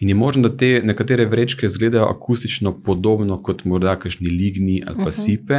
In 0.00 0.08
je 0.08 0.14
možno, 0.14 0.48
da 0.48 0.56
te 0.56 0.80
nekatere 0.84 1.26
vrečke 1.26 1.66
izgledajo 1.66 2.04
akustično 2.04 2.82
podobno 2.82 3.42
kot 3.42 3.64
morda 3.64 3.96
kakšni 3.98 4.28
ligni 4.28 4.82
ali 4.86 4.96
pa 4.96 5.02
uh 5.02 5.08
mhm. 5.08 5.08
-huh. 5.08 5.24
sipe, 5.24 5.54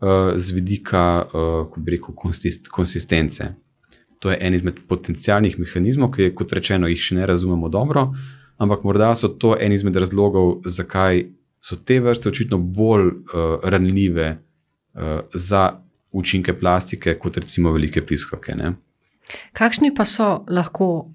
uh, 0.00 0.36
z 0.36 0.50
vidika, 0.50 1.22
uh, 1.24 1.32
kako 1.66 1.80
bi 1.80 1.90
rekel, 1.90 2.14
konsist 2.14 2.68
konsistence. 2.68 3.54
To 4.18 4.30
je 4.30 4.38
en 4.40 4.54
izmed 4.54 4.74
potencijalnih 4.88 5.58
mehanizmov, 5.58 6.10
ki, 6.10 6.34
kot 6.34 6.52
rečeno, 6.52 6.88
jih 6.88 7.00
še 7.00 7.14
ne 7.14 7.26
razumemo 7.26 7.68
dobro, 7.68 8.12
ampak 8.58 8.84
morda 8.84 9.14
so 9.14 9.28
to 9.28 9.56
en 9.60 9.72
izmed 9.72 9.96
razlogov, 9.96 10.60
zakaj 10.64 11.24
so 11.60 11.76
te 11.76 12.00
vrste 12.00 12.28
očitno 12.28 12.58
bolj 12.58 13.06
uh, 13.06 13.14
ranljive 13.62 14.38
uh, 14.94 15.20
za 15.34 15.80
učinke 16.12 16.54
plastike, 16.58 17.14
kot 17.18 17.36
recimo 17.36 17.72
velike 17.72 18.02
piskoke. 18.06 18.54
Ne? 18.54 18.74
Kakšni 19.52 19.94
pa 19.94 20.04
so 20.04 20.44
lahko 20.48 21.10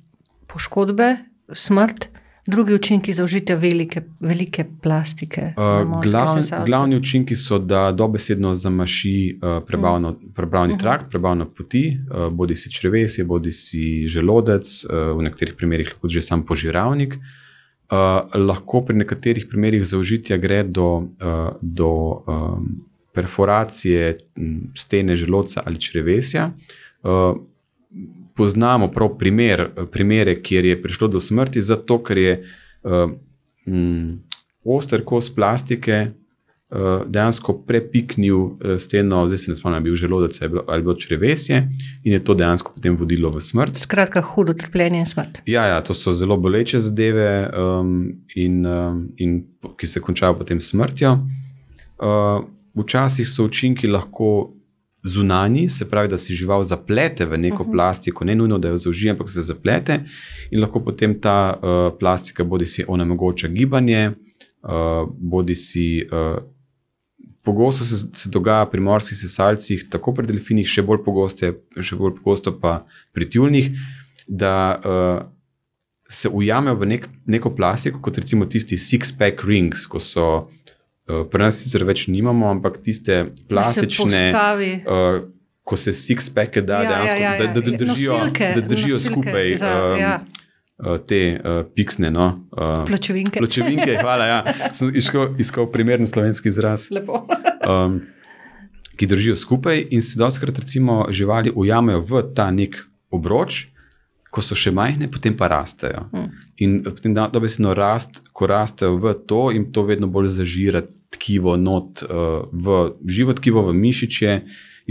poškodbe, 0.48 1.16
smrt, 1.54 2.10
drugi 2.48 2.74
učinki 2.74 3.14
za 3.14 3.24
užitje 3.24 3.56
velike, 3.56 4.02
velike 4.20 4.66
plastike? 4.82 5.54
Uh, 5.58 6.02
glavni, 6.02 6.42
glavni 6.66 6.96
učinki 6.96 7.36
so, 7.36 7.60
da 7.60 7.92
dobesedno 7.92 8.54
zamaši 8.54 9.40
uh, 9.42 9.64
prebavno, 9.68 10.12
mm. 10.12 10.34
prebavni 10.36 10.74
uh 10.74 10.78
mhm. 10.78 10.80
-huh. 10.80 10.84
trakt, 10.84 11.10
prebavne 11.10 11.46
poti, 11.58 11.98
uh, 12.12 12.34
bodi 12.34 12.56
si 12.56 12.72
črvesje, 12.72 13.26
bodi 13.26 13.52
si 13.52 14.08
želodec, 14.08 14.86
uh, 14.86 15.18
v 15.18 15.24
nekaterih 15.24 15.56
primerih 15.58 15.90
lahko 15.90 16.08
že 16.08 16.22
sam 16.22 16.46
požiravnik. 16.46 17.18
Uh, 17.92 17.98
lahko 18.34 18.82
pri 18.82 18.96
nekaterih 18.96 19.46
primerih 19.50 19.86
za 19.86 19.98
užitje 19.98 20.38
gre 20.38 20.64
do, 20.64 20.98
uh, 20.98 21.54
do 21.62 22.24
um, 22.28 22.86
perforacije 23.16 24.18
stene 24.76 25.16
želodca 25.16 25.64
ali 25.66 25.82
črevesja. 25.82 26.52
Uh, 27.04 27.38
poznamo 28.36 28.92
prav 28.92 29.18
primer, 29.18 29.70
primere, 29.92 30.36
kjer 30.42 30.66
je 30.66 30.82
prišlo 30.82 31.08
do 31.08 31.20
smrti, 31.20 31.62
zato 31.62 32.04
ker 32.04 32.18
je 32.18 32.44
uh, 32.84 33.12
um, 33.66 34.22
oster 34.64 35.04
kos 35.06 35.30
plastike 35.36 36.08
uh, 36.70 37.06
dejansko 37.08 37.54
prepiknil 37.68 38.38
steno, 38.80 39.28
zdaj 39.28 39.38
se 39.38 39.52
ne 39.52 39.56
spomnim, 39.56 39.84
bil 39.84 39.96
želodec 39.96 40.42
ali 40.68 40.82
bilo 40.82 40.96
črevesje, 40.96 41.62
in 42.04 42.14
je 42.14 42.24
to 42.24 42.34
dejansko 42.34 42.74
potem 42.76 42.98
vodilo 42.98 43.30
v 43.30 43.40
smrt. 43.40 43.78
Skratka, 43.78 44.22
hudo 44.22 44.54
trpljenje 44.54 45.00
in 45.00 45.06
smrt. 45.06 45.42
Ja, 45.46 45.66
ja, 45.66 45.82
to 45.84 45.94
so 45.94 46.14
zelo 46.14 46.38
boleče 46.38 46.80
zadeve, 46.80 47.52
um, 47.54 48.12
in, 48.36 48.66
um, 48.66 49.08
in, 49.18 49.46
ki 49.78 49.88
se 49.88 50.02
končajo 50.02 50.36
potem 50.42 50.62
smrtjo. 50.62 51.14
Uh, 51.96 52.44
včasih 52.76 53.28
so 53.28 53.46
učinki 53.46 53.88
lahko 53.88 54.54
zunani, 55.06 55.70
se 55.70 55.90
pravi, 55.90 56.08
da 56.08 56.18
se 56.18 56.34
žival 56.34 56.64
zaplete 56.64 57.26
v 57.26 57.38
neko 57.38 57.56
uh 57.56 57.60
mhm. 57.62 57.70
-huh. 57.70 57.74
plastiko, 57.74 58.26
ne 58.26 58.36
nujno, 58.36 58.58
da 58.58 58.68
jo 58.68 58.78
zaužije, 58.78 59.12
ampak 59.12 59.30
se 59.30 59.42
zaplete 59.42 60.00
in 60.52 60.62
lahko 60.62 60.80
potem 60.80 61.22
ta 61.22 61.54
uh, 61.58 61.98
plastika 62.00 62.44
bodi 62.44 62.66
si 62.66 62.86
onemogoča 62.88 63.48
gibanje, 63.48 64.12
uh, 64.64 65.10
bodi 65.18 65.56
si. 65.56 66.08
Uh, 66.12 66.44
Pogosto 67.46 67.84
se, 67.84 67.96
se 68.14 68.30
dogaja 68.30 68.66
pri 68.66 68.82
morskih 68.82 69.18
sesalcih, 69.18 69.86
tako 69.90 70.14
pri 70.14 70.28
delfinih, 70.28 70.68
še 70.68 70.82
bolj, 70.82 71.04
pogoste, 71.06 71.54
še 71.82 71.96
bolj 71.96 72.16
pogosto 72.16 72.60
pa 72.60 72.88
pri 73.14 73.30
tjulnih, 73.30 73.70
da 74.28 74.82
uh, 74.82 75.30
se 76.10 76.30
ujamejo 76.30 76.76
v 76.76 76.86
nek, 76.86 77.08
neko 77.26 77.56
plastiko, 77.56 78.02
kot 78.02 78.18
recimo 78.18 78.46
tisti 78.46 78.76
six-pack 78.78 79.46
rings, 79.46 79.86
ko 79.86 80.00
so 80.00 80.26
Eh, 80.40 80.65
pri 81.06 81.44
nas 81.44 81.60
sicer 81.62 81.86
več 81.86 82.08
nimamo, 82.10 82.50
ampak 82.50 82.80
tiste 82.82 83.28
plastične, 83.50 84.24
uh, 84.34 85.20
ko 85.66 85.78
se 85.78 85.94
six-packe 85.94 86.64
da, 86.66 86.82
ja, 86.82 86.90
dejansko, 86.90 87.20
ja, 87.20 87.22
ja, 87.22 87.36
ja. 87.36 87.54
Da, 87.54 87.62
da, 87.62 87.78
držijo, 87.78 88.18
nosilke, 88.18 88.50
da 88.56 88.64
držijo 88.70 89.00
skupaj 89.02 89.54
za, 89.62 89.72
um, 89.76 90.00
ja. 90.02 90.16
uh, 90.82 90.98
te 91.06 91.22
uh, 91.38 91.62
piksne. 91.78 92.10
No, 92.14 92.28
uh, 92.58 92.82
pločevinke. 92.90 93.42
Pločevinke, 93.42 94.00
hvala. 94.02 94.28
Ja. 94.32 94.40
Sem 94.74 94.94
iskal, 94.98 95.34
iskal 95.42 95.70
primeren 95.74 96.10
slovenski 96.10 96.50
izraz. 96.54 96.88
um, 96.94 98.02
ki 98.96 99.10
držijo 99.12 99.36
skupaj 99.36 99.88
in 99.92 100.02
se 100.02 100.18
doskrat, 100.20 100.58
recimo, 100.58 101.06
živali 101.10 101.54
ujamejo 101.54 102.02
v 102.02 102.26
ta 102.34 102.50
nek 102.52 102.82
obroč 103.14 103.75
ko 104.36 104.44
so 104.44 104.58
še 104.60 104.74
majhne, 104.76 105.08
potem 105.12 105.36
pa 105.40 105.48
rastejo. 105.48 106.06
Hmm. 106.12 106.28
In 106.60 106.82
potem 106.84 107.16
dobesedno 107.16 107.72
rast, 107.78 108.20
ko 108.36 108.50
rastejo 108.52 109.00
v 109.00 109.16
to, 109.30 109.48
in 109.56 109.70
to 109.72 109.86
vedno 109.88 110.10
bolj 110.12 110.34
zažira 110.36 110.84
tkivo, 111.16 111.56
not, 111.56 112.04
uh, 112.04 112.44
v 112.52 112.96
živo 113.08 113.36
tkivo, 113.38 113.64
v 113.70 113.76
mišiče, 113.80 114.34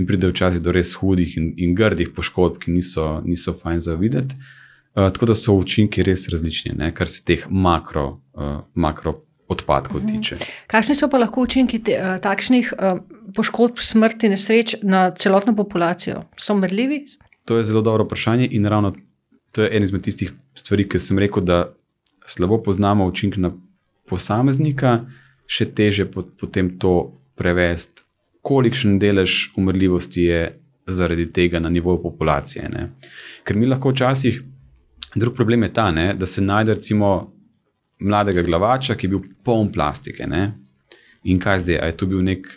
in 0.01 0.09
pride 0.09 0.31
včasih 0.33 0.63
do 0.65 0.73
res 0.75 0.95
hudih 0.99 1.37
in, 1.39 1.53
in 1.61 1.75
grdih 1.77 2.15
poškodb, 2.17 2.59
ki 2.65 2.73
niso, 2.75 3.21
niso 3.27 3.55
fajn 3.55 3.85
za 3.85 3.99
videti. 4.01 4.39
Uh, 4.95 5.11
tako 5.13 5.29
da 5.31 5.37
so 5.39 5.55
učinki 5.59 6.07
res 6.07 6.25
različni, 6.33 6.75
ne, 6.79 6.91
kar 6.95 7.11
se 7.11 7.21
teh 7.27 7.45
makro, 7.51 8.07
uh, 8.39 8.63
makro 8.75 9.19
odpadkov 9.51 10.01
mhm. 10.01 10.09
tiče. 10.15 10.39
Kakšni 10.73 10.97
so 10.97 11.11
pa 11.13 11.21
lahko 11.21 11.45
učinki 11.45 11.83
te, 11.85 11.99
uh, 12.01 12.17
takšnih 12.23 12.73
uh, 12.79 13.03
poškodb, 13.37 13.83
smrti, 13.85 14.33
nesreč 14.33 14.79
na 14.83 15.11
celotno 15.19 15.53
populacijo? 15.57 16.25
So 16.41 16.57
merljivi? 16.57 17.05
To 17.45 17.59
je 17.61 17.67
zelo 17.69 17.83
dobro 17.85 18.07
vprašanje 18.09 18.49
in 18.57 18.67
ravno 18.67 18.95
to 19.55 19.63
je 19.63 19.71
ena 19.77 19.87
izmed 19.87 20.03
tistih 20.03 20.33
stvari, 20.59 20.87
ki 20.89 20.99
sem 20.99 21.19
rekel, 21.23 21.45
da 21.47 21.59
slabo 22.27 22.59
poznamo 22.63 23.07
učinke 23.07 23.41
na 23.41 23.53
posameznika, 24.11 25.05
še 25.47 25.69
teže 25.77 26.09
potem 26.11 26.73
to 26.81 26.95
prevesti, 27.39 28.03
kolikšen 28.45 28.99
delež 29.01 29.55
umrljivosti 29.57 30.27
je 30.27 30.41
zaradi 30.87 31.29
tega 31.33 31.61
na 31.63 31.71
nivoju 31.73 32.03
populacije. 32.03 32.67
Ne? 32.69 32.89
Ker 33.45 33.57
mi 33.57 33.69
lahko 33.71 33.95
včasih, 33.95 34.43
drug 35.15 35.37
problem 35.37 35.65
je 35.65 35.73
ta, 35.73 35.87
ne, 35.95 36.11
da 36.19 36.27
se 36.27 36.43
najde 36.45 36.75
recimo 36.75 37.15
mladega 38.05 38.43
glavača, 38.43 38.99
ki 38.99 39.07
je 39.07 39.13
bil 39.15 39.23
poln 39.45 39.71
plastike. 39.73 40.27
Ne? 40.29 40.43
In 41.25 41.41
kaj 41.41 41.65
zdaj? 41.65 41.79
A 41.81 41.89
je 41.89 41.97
to 42.03 42.11
bil 42.11 42.21
nek 42.27 42.51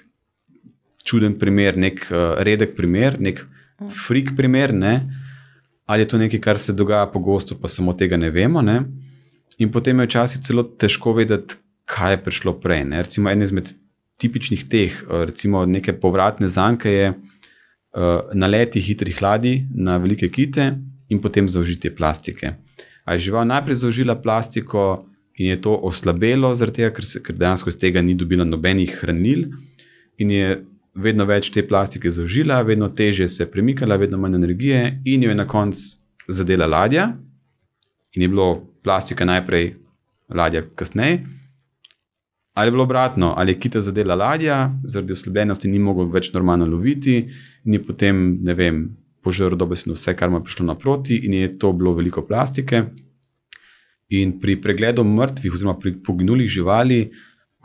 čuden 1.07 1.37
primer, 1.39 1.77
nek 1.79 2.03
uh, 2.09 2.35
redek 2.43 2.75
primer, 2.75 3.15
nek 3.19 3.45
frik 4.07 4.33
primer, 4.35 4.73
ne? 4.73 4.95
Ali 5.87 6.03
je 6.03 6.07
to 6.07 6.17
nekaj, 6.19 6.39
kar 6.43 6.59
se 6.59 6.73
dogaja 6.73 7.07
pogosto, 7.07 7.55
pa 7.55 7.67
samo 7.71 7.93
tega 7.93 8.17
ne 8.17 8.29
vemo. 8.31 8.61
Ne? 8.61 8.81
In 9.57 9.71
potem 9.71 9.99
je 9.99 10.09
včasih 10.09 10.43
celo 10.43 10.63
težko 10.63 11.15
vedeti, 11.15 11.55
kaj 11.87 12.13
je 12.13 12.23
prišlo 12.23 12.57
prej. 12.59 12.83
Ne? 12.91 13.01
Recimo, 13.07 13.31
en 13.31 13.41
izmed 13.41 13.71
tipičnih 14.19 14.65
teh, 14.67 14.97
uh, 15.07 15.23
recimo, 15.29 15.63
neke 15.65 15.95
povratne 15.95 16.49
zanke 16.51 16.91
je 16.91 17.09
uh, 17.13 18.33
naleti 18.33 18.83
hitrih 18.83 19.21
ladij 19.23 19.61
na 19.71 19.97
velike 19.97 20.27
kite 20.29 20.73
in 21.09 21.21
potem 21.23 21.47
zaužitje 21.47 21.95
plastike. 21.95 22.57
A 23.07 23.15
je 23.15 23.29
žival 23.29 23.47
najprej 23.47 23.79
zaužila 23.85 24.17
plastiko 24.19 25.05
in 25.39 25.53
je 25.53 25.61
to 25.61 25.71
oslabelo, 25.71 26.51
tega, 26.75 26.91
ker, 26.91 27.05
se, 27.05 27.23
ker 27.23 27.35
dejansko 27.37 27.69
iz 27.69 27.79
tega 27.79 28.01
ni 28.01 28.17
dobila 28.17 28.43
nobenih 28.43 28.97
hranil, 28.99 29.45
in 30.17 30.31
je 30.31 30.65
vedno 30.97 31.25
več 31.29 31.51
te 31.53 31.63
plastike 31.67 32.11
zaužila, 32.11 32.61
vedno 32.65 32.89
teže 32.89 33.27
se 33.29 33.43
je 33.43 33.51
premikala, 33.51 33.99
vedno 34.01 34.17
manj 34.17 34.35
energije, 34.39 35.01
in 35.05 35.23
jo 35.23 35.31
je 35.31 35.37
na 35.37 35.47
koncu 35.47 35.97
zadela 36.27 36.67
ladja, 36.67 37.11
in 38.15 38.21
je 38.21 38.29
bilo 38.29 38.49
plastika 38.83 39.25
najprej, 39.25 39.75
ladja 40.33 40.63
kasneje. 40.75 41.23
Ali 42.57 42.67
je 42.67 42.73
bilo 42.73 42.87
obratno, 42.87 43.33
ali 43.37 43.53
je 43.53 43.59
kita 43.59 43.81
zadela 43.85 44.15
ladja, 44.17 44.71
zaradi 44.83 45.13
oslabenosti 45.13 45.69
ni 45.69 45.79
mogel 45.79 46.09
več 46.09 46.31
normalno 46.33 46.65
loviti, 46.65 47.19
in 47.65 47.77
je 47.77 47.83
potem, 47.85 48.23
ne 48.43 48.55
vem, 48.57 48.87
požrl 49.21 49.57
dobesedno 49.59 49.93
vse, 49.93 50.15
kar 50.17 50.31
mu 50.31 50.39
je 50.39 50.47
prišlo 50.47 50.65
naproti, 50.65 51.19
in 51.27 51.35
je 51.37 51.51
to 51.61 51.71
bilo 51.77 51.93
veliko 51.93 52.25
plastike. 52.25 52.87
In 54.17 54.37
pri 54.39 54.55
pregledu 54.63 55.03
mrtvih, 55.03 55.53
oziroma 55.53 55.77
pri 55.77 55.97
poginulih 56.01 56.49
živali, 56.49 57.01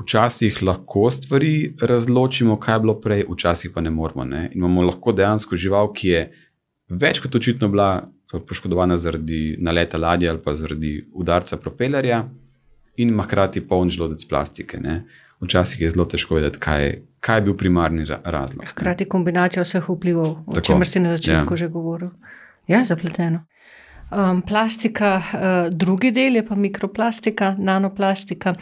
včasih 0.02 0.62
lahko 0.62 1.10
stvari 1.10 1.74
razločimo, 1.80 2.58
kaj 2.60 2.74
je 2.74 2.80
bilo 2.80 2.94
prej, 3.00 3.24
včasih 3.30 3.70
pa 3.74 3.80
ne 3.80 3.90
moramo. 3.90 4.24
Ne? 4.24 4.44
In 4.52 4.58
imamo 4.60 4.82
lahko 4.82 5.12
dejansko 5.12 5.56
žival, 5.56 5.92
ki 5.92 6.08
je 6.08 6.22
več 6.88 7.22
kot 7.22 7.34
očitno 7.34 7.68
bila 7.72 7.90
eh, 8.02 8.40
poškodovana 8.48 8.98
zaradi 8.98 9.56
naleta 9.58 9.98
ladje 9.98 10.30
ali 10.30 10.42
pa 10.44 10.54
zaradi 10.54 10.98
udarca 11.12 11.56
propelerja, 11.56 12.24
in 12.96 13.08
ima 13.08 13.22
hkrati 13.22 13.60
poln 13.68 13.90
želodec 13.90 14.24
plastike. 14.24 14.80
Ne? 14.80 15.04
Včasih 15.40 15.80
je 15.80 15.90
zelo 15.90 16.04
težko 16.04 16.34
vedeti, 16.34 16.58
kaj, 16.58 16.98
kaj 17.20 17.36
je 17.36 17.42
bil 17.42 17.56
primarni 17.56 18.04
razlog. 18.24 18.66
Hkrati 18.68 19.04
kombinacija 19.04 19.62
vseh 19.62 19.88
vplivov, 19.88 20.36
o 20.46 20.60
čemer 20.60 20.86
si 20.86 21.00
na 21.00 21.16
začetku 21.16 21.54
ja. 21.54 21.56
že 21.56 21.68
govoril. 21.68 22.10
Ja, 22.66 22.84
zapleteno. 22.84 23.44
Um, 24.12 24.42
plastika, 24.42 25.16
uh, 25.16 25.76
drugi 25.78 26.10
del 26.12 26.36
je 26.36 26.42
pa 26.46 26.54
mikroplastika, 26.54 27.54
nanoplastika. 27.58 28.52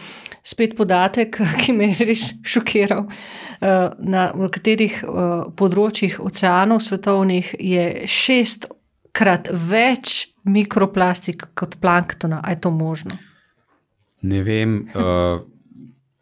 Spet 0.47 0.77
podatek, 0.79 1.41
ki 1.61 1.73
me 1.75 1.89
je 1.91 2.07
res 2.07 2.27
šokiral. 2.47 3.07
Uh, 3.07 3.89
na 3.99 4.29
katerih 4.55 5.01
uh, 5.03 5.49
področjih 5.59 6.21
oceanov 6.23 6.85
svetovnih 6.87 7.51
je 7.59 7.87
šestkrat 8.07 9.51
več 9.51 10.29
mikroplastik 10.47 11.49
kot 11.59 11.81
planktona. 11.83 12.39
Je 12.47 12.61
to 12.63 12.71
možno? 12.71 13.19
Ne 14.23 14.45
vem. 14.47 14.85
Uh, 14.95 15.41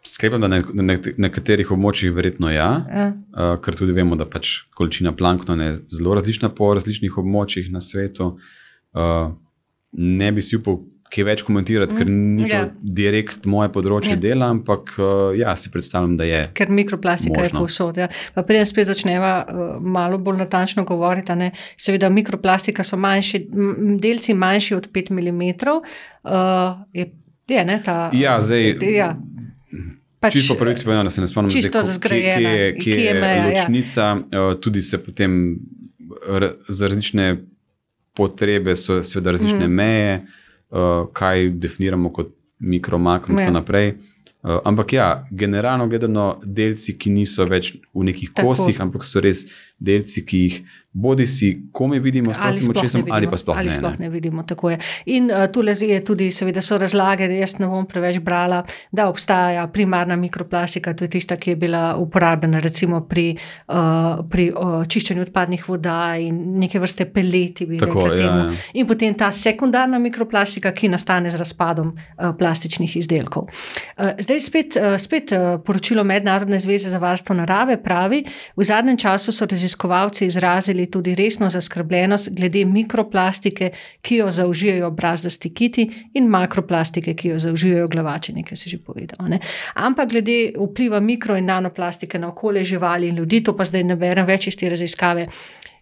Sklepam, 0.08 0.40
da 0.40 0.48
na 0.48 0.94
nekaterih 1.20 1.68
območjih 1.74 2.14
verjetno 2.16 2.48
ja, 2.48 2.68
ja. 2.88 3.08
Uh, 3.12 3.58
ker 3.60 3.76
tudi 3.76 3.92
vemo, 3.92 4.16
da 4.16 4.24
pač 4.24 4.62
količina 4.78 5.12
planktona 5.12 5.66
je 5.66 5.76
zelo 5.98 6.16
različna 6.16 6.48
po 6.48 6.70
različnih 6.78 7.18
območjih 7.20 7.68
na 7.74 7.82
svetu. 7.84 8.30
Uh, 8.38 8.54
ne 9.92 10.32
bi 10.32 10.42
si 10.44 10.56
upal 10.56 10.80
kaj 11.12 11.24
več 11.24 11.42
komentirati, 11.46 11.96
ker 11.96 12.08
ni 12.08 12.44
to 12.44 12.52
ja. 12.52 12.64
direkt 12.98 13.46
moje 13.48 13.70
področje 13.72 14.14
ja. 14.14 14.20
dela, 14.20 14.50
ampak 14.52 14.92
uh, 14.98 15.30
ja, 15.36 15.54
si 15.58 15.72
predstavljam, 15.72 16.16
da 16.20 16.26
je. 16.28 16.42
Ker 16.58 16.72
mikroplastika 16.74 17.34
možno. 17.34 17.48
je 17.48 17.64
povsod. 17.64 18.00
Ja. 18.02 18.08
Preden 18.42 18.68
spet 18.68 18.90
začneva 18.90 19.32
uh, 19.40 19.70
malo 19.80 20.20
bolj 20.22 20.42
natančno 20.42 20.84
govoriti, 20.88 21.36
ne, 21.38 21.50
seveda 21.80 22.10
mikroplastika 22.12 22.84
so 22.86 23.00
manjši, 23.00 23.44
delci 24.02 24.36
manjši 24.36 24.78
od 24.78 24.90
5 24.94 25.14
mm. 25.16 25.48
Uh, 26.28 26.84
je, 26.92 27.08
je, 27.48 27.64
ne, 27.64 27.80
ta, 27.84 27.98
ja, 28.12 28.38
zdaj. 28.44 28.74
Ja. 28.92 29.14
Pač, 30.18 30.34
čisto 30.34 30.56
po 30.56 30.64
pravici 30.64 30.82
povedano, 30.84 31.12
se 31.14 31.22
ne 31.22 31.28
spomnim, 31.30 31.52
čisto 31.54 31.84
zgrajena, 31.86 32.50
kje, 32.50 32.72
kje, 32.74 32.82
kje 32.82 33.04
je 33.04 33.12
meja, 33.14 33.34
ja. 33.38 33.44
ločnica. 33.48 34.08
Ja. 34.34 34.48
Tudi 34.60 34.82
se 34.82 34.98
potem 34.98 35.56
za 36.68 36.90
različne 36.90 37.36
potrebe 38.18 38.74
so 38.76 38.98
seveda 39.06 39.36
različne 39.36 39.66
mm. 39.68 39.80
meje, 39.80 40.20
kaj 41.16 41.48
definiramo 41.62 42.12
kot 42.12 42.34
mikro, 42.58 42.98
makro 42.98 43.32
in 43.32 43.38
tako 43.38 43.50
ja. 43.50 43.54
naprej. 43.54 43.92
Ampak 44.42 44.92
ja, 44.92 45.08
generalno 45.30 45.88
gledano, 45.90 46.28
delci, 46.44 46.94
ki 46.98 47.10
niso 47.10 47.46
več 47.48 47.72
v 47.94 48.04
nekih 48.10 48.30
Tako. 48.34 48.52
kosih, 48.52 48.76
ampak 48.80 49.06
so 49.06 49.20
res 49.20 49.48
delci, 49.78 50.24
ki 50.26 50.42
jih 50.44 50.62
bodi 50.98 51.26
si, 51.26 51.68
ko 51.72 51.86
mi 51.86 51.98
vidimo, 52.00 52.32
ali, 52.38 52.58
očesom, 52.70 53.02
vidimo, 53.02 53.16
ali 53.16 53.28
pa 53.30 53.36
sploh 53.36 53.58
ali 53.58 53.68
ne. 53.68 53.74
Sploh 53.74 53.98
ne 53.98 54.08
vidimo, 54.10 54.42
tako 54.42 54.70
je. 54.70 54.78
In 55.14 55.30
uh, 55.30 55.46
tu 55.52 55.62
je 55.62 56.04
tudi, 56.04 56.30
seveda, 56.30 56.62
so 56.62 56.78
razlage, 56.78 57.28
da 57.28 57.34
jaz 57.34 57.58
ne 57.58 57.66
bom 57.66 57.86
preveč 57.86 58.18
brala, 58.18 58.62
da 58.92 59.08
obstaja 59.08 59.66
primarna 59.68 60.16
mikroplastika, 60.16 60.94
to 60.94 61.04
je 61.04 61.10
tista, 61.10 61.36
ki 61.36 61.50
je 61.50 61.56
bila 61.56 61.96
uporabljena 61.96 62.60
recimo 62.60 63.00
pri, 63.06 63.36
uh, 63.68 64.24
pri 64.30 64.48
uh, 64.50 64.86
čiščenju 64.88 65.22
odpadnih 65.28 65.68
voda 65.68 66.16
in 66.18 66.58
neke 66.58 66.80
vrste 66.80 67.06
peleti. 67.12 67.68
Tako, 67.78 68.08
ja, 68.14 68.24
ja. 68.24 68.48
In 68.74 68.86
potem 68.86 69.14
ta 69.14 69.30
sekundarna 69.32 69.98
mikroplastika, 69.98 70.72
ki 70.72 70.88
nastane 70.88 71.30
z 71.30 71.38
razpadom 71.38 71.92
uh, 71.92 72.32
plastičnih 72.38 72.96
izdelkov. 72.96 73.46
Uh, 73.46 74.16
zdaj 74.18 74.40
spet, 74.40 74.80
uh, 74.80 74.96
spet 74.98 75.36
uh, 75.36 75.60
poročilo 75.64 76.04
Mednarodne 76.04 76.58
zveze 76.58 76.90
za 76.90 76.98
varstvo 76.98 77.36
narave 77.38 77.76
pravi, 77.82 78.24
v 78.56 78.64
zadnjem 78.64 78.96
času 78.98 79.32
so 79.32 79.46
raziskovalci 79.68 80.26
izrazili 80.26 80.86
tudi 80.90 81.14
resno 81.14 81.50
zaskrbljenost 81.50 82.30
glede 82.32 82.64
mikroplastike, 82.64 83.70
ki 84.00 84.16
jo 84.16 84.30
zaužijajo 84.30 84.90
brazdasti 84.90 85.54
kiti, 85.54 85.88
in 86.14 86.28
makroplastike, 86.28 87.14
ki 87.14 87.28
jo 87.28 87.38
zaužijajo 87.38 87.88
glavači, 87.88 88.32
nekaj 88.32 88.56
se 88.56 88.70
že 88.70 88.78
povedal. 88.78 89.26
Ne? 89.28 89.40
Ampak 89.74 90.08
glede 90.10 90.52
vpliva 90.56 91.00
mikro 91.00 91.36
in 91.36 91.44
nanoplastike 91.44 92.18
na 92.18 92.28
okolje 92.28 92.64
živali 92.64 93.08
in 93.08 93.16
ljudi, 93.16 93.42
to 93.44 93.56
pa 93.56 93.64
zdaj 93.64 93.84
ne 93.84 93.96
berem 93.96 94.26
več 94.26 94.46
iz 94.48 94.56
te 94.56 94.68
raziskave, 94.68 95.28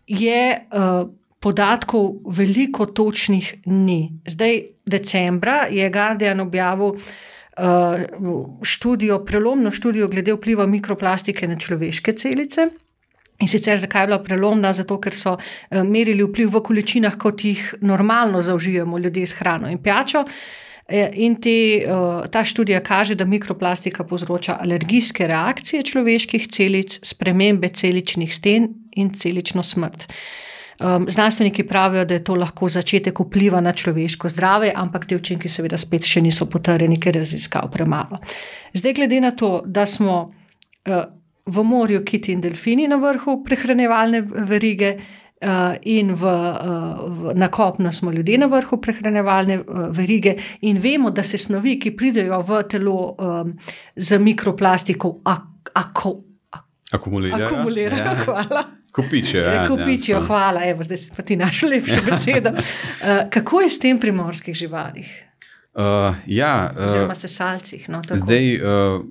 je. 0.07 0.67
Uh, 0.73 1.09
Podatkov 1.37 2.25
veliko 2.33 2.87
točnih 2.87 3.67
ni. 3.67 4.09
Zdaj, 4.27 4.57
decembra 4.87 5.69
je 5.71 5.91
Guardian 5.91 6.41
objavil 6.41 6.97
uh, 6.97 8.57
študijo, 8.63 9.21
prelomno 9.25 9.71
študijo 9.71 10.09
glede 10.09 10.35
vpliva 10.35 10.67
mikroplastike 10.67 11.47
na 11.47 11.59
človeške 11.61 12.17
celice. 12.17 12.67
In 13.39 13.49
sicer 13.49 13.79
zakaj 13.79 14.03
je 14.03 14.07
bila 14.07 14.19
prelomna? 14.25 14.73
Zato, 14.73 15.01
ker 15.01 15.15
so 15.15 15.37
eh, 15.37 15.83
merili 15.85 16.25
vpliv 16.25 16.55
v 16.55 16.63
količinah, 16.65 17.19
kot 17.21 17.45
jih 17.45 17.75
normalno 17.81 18.41
zaužijemo 18.41 18.99
ljudje 18.99 19.27
s 19.27 19.37
hrano 19.41 19.69
in 19.71 19.83
pijačo. 19.83 20.25
Eh, 20.89 21.11
in 21.15 21.35
te, 21.43 21.83
eh, 21.83 22.29
ta 22.31 22.45
študija 22.45 22.81
kaže, 22.81 23.15
da 23.15 23.25
mikroplastika 23.25 24.05
povzroča 24.05 24.57
alergijske 24.61 25.27
reakcije 25.27 25.83
človeških 25.83 26.49
celic, 26.49 27.01
spremembe 27.03 27.69
celičnih 27.69 28.35
sten 28.35 28.69
in 28.93 29.15
celično 29.15 29.63
smrt. 29.63 30.09
Um, 30.81 31.07
znanstveniki 31.09 31.65
pravijo, 31.65 32.05
da 32.05 32.15
je 32.15 32.25
to 32.25 32.35
lahko 32.35 32.69
začetek 32.69 33.21
vpliva 33.21 33.61
na 33.61 33.73
človeško 33.73 34.29
zdravje, 34.29 34.73
ampak 34.77 35.07
te 35.07 35.17
učinki, 35.17 35.49
seveda, 35.49 35.79
spet 35.81 36.05
še 36.05 36.21
niso 36.21 36.45
potrjeni, 36.53 36.99
ker 37.01 37.17
raziskav 37.17 37.71
premalo. 37.73 38.19
Zdaj, 38.77 38.93
glede 38.93 39.21
na 39.25 39.31
to, 39.33 39.63
da 39.65 39.87
smo 39.87 40.19
uh, 40.21 41.05
v 41.47 41.63
morju 41.63 42.03
kiti 42.05 42.33
in 42.33 42.41
delfini 42.41 42.89
na 42.89 42.97
vrhu 42.97 43.43
prehranevalne 43.45 44.23
verige. 44.27 44.97
Uh, 45.37 45.75
in 45.85 46.15
v, 46.17 46.25
uh, 46.25 47.01
v, 47.13 47.33
na 47.37 47.51
kopno 47.53 47.91
smo 47.93 48.09
ljudje 48.11 48.39
na 48.39 48.47
vrhu 48.49 48.79
prehranevalne 48.81 49.59
uh, 49.61 49.83
verige, 49.93 50.33
in 50.65 50.79
vemo, 50.81 51.11
da 51.13 51.21
se 51.23 51.37
snovi, 51.39 51.75
ki 51.77 51.93
pridejo 51.93 52.39
v 52.41 52.63
telo 52.65 52.95
um, 53.21 53.51
z 53.97 54.17
mikroplastiko, 54.19 55.11
ak, 55.29 55.75
ako, 55.77 56.13
ak, 56.57 56.65
akumulirajo. 56.97 57.51
akumulirajo 57.51 58.01
ja. 58.01 58.15
Hvala. 58.25 58.63
Kopičijo. 58.97 59.43
Ja, 59.43 59.67
Kopičijo, 59.69 60.17
ja, 60.17 60.25
hvala, 60.25 60.65
Evo, 60.65 60.89
zdaj 60.89 60.97
si 60.97 61.13
pa 61.17 61.23
ti 61.23 61.37
našel 61.37 61.75
lepšo 61.75 62.01
besedo. 62.09 62.55
Uh, 62.57 63.29
kako 63.37 63.61
je 63.61 63.69
s 63.69 63.79
tem 63.85 64.01
pri 64.01 64.17
morskih 64.17 64.57
živalih? 64.57 65.13
Uh, 65.77 66.17
ja, 66.27 66.73
uh, 66.73 66.87
Oziroma 66.89 67.15
sesalcih. 67.15 67.91
No, 67.93 68.01
zdaj, 68.09 68.57
uh, 68.57 69.05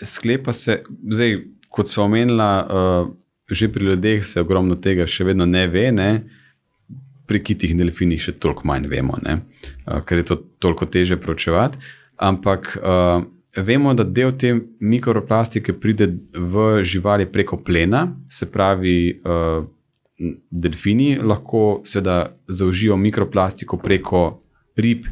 sklepa 0.00 0.56
se. 0.56 0.80
Zdaj, 1.12 1.42
kot 1.68 1.88
so 1.88 2.04
omenila, 2.04 2.50
uh, 2.64 3.10
že 3.50 3.68
pri 3.72 3.84
ljudeh 3.84 4.24
se 4.24 4.40
ogromno 4.40 4.76
tega 4.76 5.06
še 5.06 5.24
vedno 5.28 5.46
ne 5.46 5.66
ve, 5.68 5.88
ne? 5.92 6.10
pri 7.28 7.42
kitih 7.44 7.74
in 7.74 7.80
delfinih 7.82 8.20
še 8.24 8.32
toliko 8.40 8.64
manj 8.64 8.86
vemo, 8.88 9.18
uh, 9.20 9.98
ker 10.08 10.22
je 10.22 10.28
to 10.30 10.36
toliko 10.64 10.86
teže 10.88 11.18
pročevati. 11.20 11.76
Ampak 12.16 12.70
uh, 12.80 13.20
vemo, 13.52 13.92
da 13.94 14.04
del 14.04 14.32
te 14.40 14.54
mikroplastike 14.80 15.74
pride 15.76 16.08
v 16.32 16.82
živali 16.88 17.28
preko 17.28 17.60
plena, 17.60 18.06
se 18.32 18.48
pravi, 18.48 19.20
uh, 19.20 19.60
delfini 20.50 21.18
lahko 21.20 21.82
seveda 21.84 22.32
zaužijo 22.48 22.96
mikroplastiko 22.96 23.76
preko 23.78 24.24
rib 24.80 25.04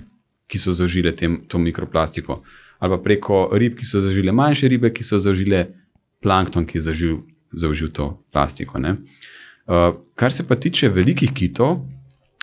ki 0.47 0.59
so 0.59 0.73
zaužile 0.73 1.13
tem, 1.13 1.41
to 1.49 1.59
mikroplastiko, 1.59 2.41
ali 2.79 2.95
pa 2.95 3.03
preko 3.03 3.41
rib, 3.59 3.77
ki 3.79 3.87
so 3.87 4.01
zaužile 4.01 4.33
manjše 4.33 4.71
ribe, 4.71 4.93
ki 4.95 5.05
so 5.05 5.19
zaužile 5.23 5.67
plankton, 6.27 6.67
ki 6.67 6.81
je 6.81 6.87
zaužil, 6.89 7.19
zaužil 7.55 7.93
to 7.95 8.11
plastiko. 8.35 8.81
Uh, 8.83 9.95
kar 10.19 10.35
se 10.35 10.47
pa 10.47 10.59
tiče 10.59 10.91
velikih 10.91 11.31
kitov, 11.35 11.85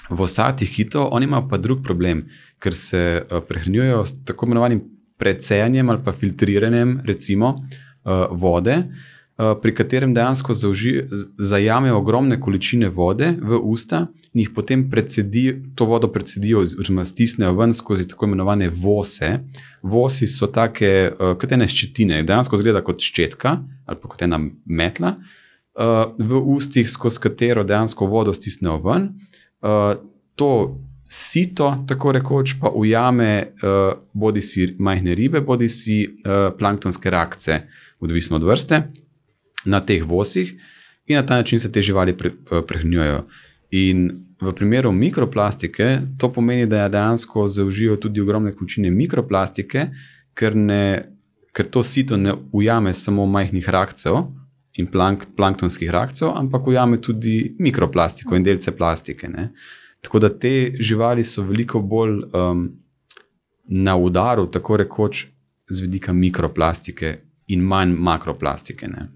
vosatih 0.09 0.71
kitov, 0.71 1.09
oni 1.11 1.27
imajo 1.27 1.49
pa 1.51 1.59
drug 1.59 1.83
problem, 1.83 2.23
ker 2.63 2.75
se 2.75 3.01
uh, 3.19 3.41
prehranjujejo 3.47 4.05
s 4.05 4.23
tako 4.27 4.47
imenovanim 4.47 4.83
precejanjem 5.19 5.89
ali 5.89 6.03
pa 6.03 6.13
filtriranjem, 6.15 7.01
recimo, 7.07 7.55
uh, 7.57 8.27
vode. 8.31 8.79
Eh, 9.37 9.55
pri 9.61 9.75
katerem 9.75 10.13
dejansko 10.13 10.53
zajamejo 11.37 11.97
ogromne 11.97 12.39
količine 12.41 12.89
vode 12.89 13.31
v 13.41 13.57
usta 13.63 14.05
in 14.33 14.43
jih 14.43 14.51
potem 14.53 14.83
predsedi, 14.89 15.55
to 15.75 15.87
vodo 15.89 16.07
predsedijo, 16.07 16.61
oziroma 16.61 17.05
stisnejo 17.05 17.55
ven 17.57 17.73
skozi 17.73 18.07
tako 18.07 18.29
imenovane 18.29 18.69
vose. 18.69 19.39
Vosi 19.81 20.27
so 20.29 20.47
take, 20.53 21.09
uh, 21.09 21.33
kot 21.41 21.51
ene 21.51 21.65
ščetine, 21.65 22.21
dejansko 22.21 22.61
izgleda 22.61 22.83
kot 22.85 23.01
ščetka 23.01 23.57
ali 23.89 24.01
pa 24.01 24.13
kot 24.13 24.21
ena 24.21 24.37
metla, 24.65 25.15
uh, 25.17 26.13
v 26.17 26.45
ustih, 26.53 26.89
skozi 26.89 27.25
katero 27.25 27.65
dejansko 27.65 28.05
vodo 28.05 28.33
stisnejo 28.37 28.77
ven. 28.85 29.15
Uh, 29.65 29.95
to 30.37 30.77
sito, 31.09 31.73
tako 31.89 32.13
rekoč, 32.19 32.59
pa 32.61 32.69
ujame 32.69 33.31
uh, 33.41 33.97
bodi 34.13 34.45
si 34.45 34.75
majhne 34.77 35.17
ribe, 35.17 35.41
bodi 35.41 35.73
si 35.73 36.03
uh, 36.05 36.51
planktonske 36.57 37.09
rakce, 37.09 37.63
odvisno 37.99 38.37
od 38.37 38.45
vrste 38.53 38.85
na 39.65 39.79
teh 39.79 40.03
vosih 40.03 40.53
in 41.05 41.15
na 41.15 41.25
ta 41.25 41.35
način 41.35 41.59
se 41.59 41.71
te 41.71 41.81
živali 41.81 42.17
pre, 42.17 42.29
eh, 42.29 42.61
prehranjujejo. 42.67 43.25
In 43.71 44.11
v 44.41 44.51
primeru 44.55 44.91
mikroplastike 44.91 46.01
to 46.17 46.33
pomeni, 46.33 46.65
da 46.65 46.89
dejansko 46.89 47.47
zaužijo 47.47 47.95
tudi 47.95 48.21
ogromne 48.21 48.55
količine 48.55 48.91
mikroplastike, 48.91 49.87
ker, 50.33 50.55
ne, 50.55 51.09
ker 51.53 51.69
to 51.69 51.83
sito 51.83 52.17
ne 52.17 52.33
ujame 52.51 52.93
samo 52.93 53.25
majhnih 53.25 53.69
rakcev 53.69 54.19
in 54.73 54.87
plank, 54.91 55.25
planktonskih 55.35 55.89
rakcev, 55.89 56.31
ampak 56.35 56.67
ujame 56.67 57.01
tudi 57.01 57.55
mikroplastiko 57.59 58.35
in 58.35 58.43
delce 58.43 58.75
plastike. 58.77 59.29
Ne. 59.29 59.51
Tako 60.01 60.19
da 60.19 60.29
te 60.29 60.75
živali 60.79 61.23
so 61.23 61.43
veliko 61.43 61.79
bolj 61.79 62.23
um, 62.33 62.67
na 63.63 63.95
udaru, 63.97 64.47
tako 64.51 64.77
rekoč, 64.77 65.27
z 65.69 65.81
vidika 65.81 66.13
mikroplastike 66.13 67.17
in 67.47 67.61
manj 67.61 67.95
makroplastike. 67.97 68.87
Ne. 68.87 69.07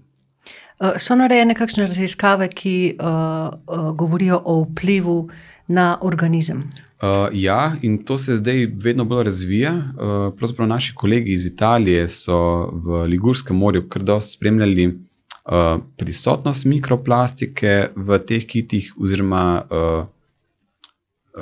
Eh, 0.78 0.98
so 0.98 1.16
narejene 1.18 1.56
kakšne 1.58 1.88
raziskave, 1.90 2.46
ki 2.54 2.74
uh, 2.94 3.08
uh, 3.50 3.90
govorijo 3.98 4.38
o 4.44 4.60
vplivu 4.62 5.28
na 5.66 5.98
organizem? 6.02 6.68
Uh, 7.02 7.26
ja, 7.32 7.76
in 7.82 7.98
to 8.04 8.18
se 8.18 8.36
zdaj 8.36 8.66
vedno 8.82 9.04
bolj 9.04 9.24
razvija. 9.24 9.72
Uh, 9.74 10.34
pravzaprav 10.38 10.68
naši 10.68 10.94
kolegi 10.94 11.32
iz 11.32 11.46
Italije 11.46 12.08
so 12.08 12.38
v 12.72 13.02
Ligurskem 13.10 13.56
morju 13.56 13.88
kar 13.88 14.02
dosti 14.02 14.36
spremljali 14.36 14.86
uh, 14.86 15.82
prisotnost 15.96 16.64
mikroplastike 16.64 17.90
v 17.96 18.18
teh 18.18 18.46
kitih, 18.46 18.92
oziroma 19.02 19.62
uh, 19.70 20.06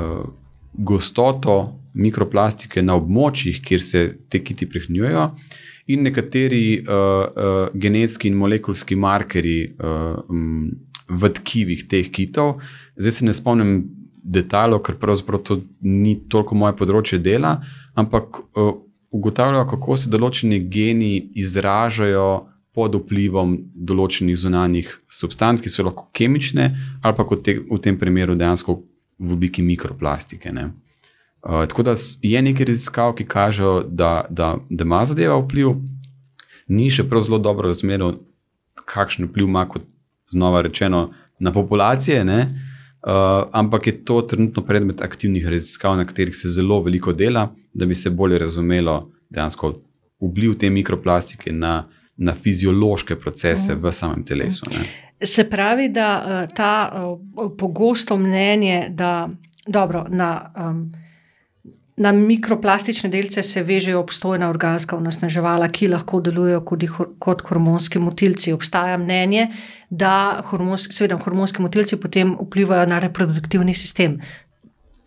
uh, 0.00 0.24
gostoto 0.72 1.76
mikroplastike 1.96 2.82
na 2.84 2.96
območjih, 2.98 3.60
kjer 3.64 3.82
se 3.82 4.02
te 4.28 4.42
kiti 4.44 4.68
prehranjujejo 4.68 5.30
in 5.92 6.02
nekateri 6.02 6.80
uh, 6.80 6.86
uh, 6.90 7.58
genetski 7.74 8.28
in 8.28 8.38
molekulski 8.38 8.96
markerji 8.98 9.68
uh, 9.78 10.16
um, 10.28 10.72
v 11.06 11.30
tkivih 11.38 11.86
teh 11.90 12.10
kitov. 12.10 12.56
Zdaj 12.98 13.14
se 13.18 13.28
ne 13.28 13.34
spomnim 13.36 13.76
detajlov, 14.26 14.82
ker 14.82 14.98
pravzaprav 14.98 15.44
to 15.46 15.60
ni 15.86 16.16
toliko 16.28 16.58
moje 16.58 16.74
področje 16.80 17.20
dela, 17.22 17.60
ampak 17.94 18.42
uh, 18.42 18.74
ugotavljajo, 19.14 19.68
kako 19.70 19.96
se 19.96 20.12
določeni 20.12 20.60
geni 20.70 21.14
izražajo. 21.38 22.52
Pod 22.76 22.92
vplivom 22.92 23.54
določenih 23.88 24.36
zunanjih 24.36 24.90
substanc, 25.08 25.62
ki 25.64 25.70
so 25.72 25.86
lahko 25.86 26.10
kemične, 26.12 26.66
ali 27.00 27.16
pa 27.16 27.24
te, 27.40 27.54
v 27.70 27.78
tem 27.80 27.96
primeru 27.96 28.34
dejansko 28.36 28.74
v 29.16 29.32
obliki 29.32 29.64
mikroplastike. 29.64 30.52
Uh, 30.52 30.74
Uh, 31.46 31.68
tako 31.68 31.82
da 31.82 31.94
je 32.22 32.42
nekaj 32.42 32.66
raziskav, 32.66 33.12
ki 33.14 33.24
kažejo, 33.24 33.84
da, 33.88 34.24
da, 34.30 34.56
da 34.70 34.84
ima 34.84 35.04
zadeva 35.04 35.36
vpliv, 35.38 35.76
ni 36.66 36.88
še 36.90 37.04
prav 37.06 37.22
zelo 37.22 37.38
dobro 37.38 37.70
razumelo, 37.70 38.16
kakšen 38.82 39.28
vpliv 39.28 39.46
ima, 39.46 39.62
kot 39.70 39.84
znova 40.34 40.64
rečeno, 40.66 41.10
na 41.38 41.52
populacije. 41.52 42.24
Uh, 42.26 43.46
ampak 43.52 43.86
je 43.86 43.94
to 44.04 44.20
trenutno 44.26 44.64
predmet 44.66 45.02
aktivnih 45.02 45.46
raziskav, 45.46 45.94
na 45.96 46.06
katerih 46.06 46.34
se 46.36 46.50
zelo 46.50 46.80
veliko 46.82 47.12
dela, 47.12 47.52
da 47.74 47.86
bi 47.86 47.94
se 47.94 48.10
bolje 48.10 48.42
razumelo 48.42 49.12
dejansko 49.30 49.76
vpliv 50.20 50.58
te 50.58 50.70
mikroplastike 50.70 51.52
na, 51.52 51.84
na 52.16 52.34
fiziološke 52.34 53.20
procese 53.22 53.74
v 53.74 53.92
samem 53.92 54.26
telesu. 54.26 54.66
Ne. 54.74 54.90
Se 55.22 55.46
pravi, 55.50 55.92
da 55.94 56.10
uh, 56.18 56.54
ta 56.56 56.90
uh, 56.90 57.52
pogosto 57.58 58.18
mnenje, 58.18 58.88
da 58.90 59.28
dobro, 59.66 60.08
na. 60.10 60.50
Um, 60.58 61.05
Na 61.96 62.12
mikroplastične 62.12 63.08
delce 63.08 63.42
se 63.42 63.62
vežejo 63.64 64.02
obstojna 64.02 64.50
organska 64.50 64.96
onesnaževala, 64.96 65.70
ki 65.72 65.88
lahko 65.88 66.20
delujejo 66.20 66.60
kot 67.18 67.42
hormonski 67.48 67.98
motilci. 67.98 68.52
Obstaja 68.52 68.98
mnenje, 69.00 69.46
da 69.90 70.42
hormonski, 70.44 70.92
seveda, 70.92 71.16
hormonski 71.24 71.62
motilci 71.64 71.96
potem 72.00 72.34
vplivajo 72.36 72.86
na 72.86 72.98
reproduktivni 73.00 73.74
sistem. 73.74 74.18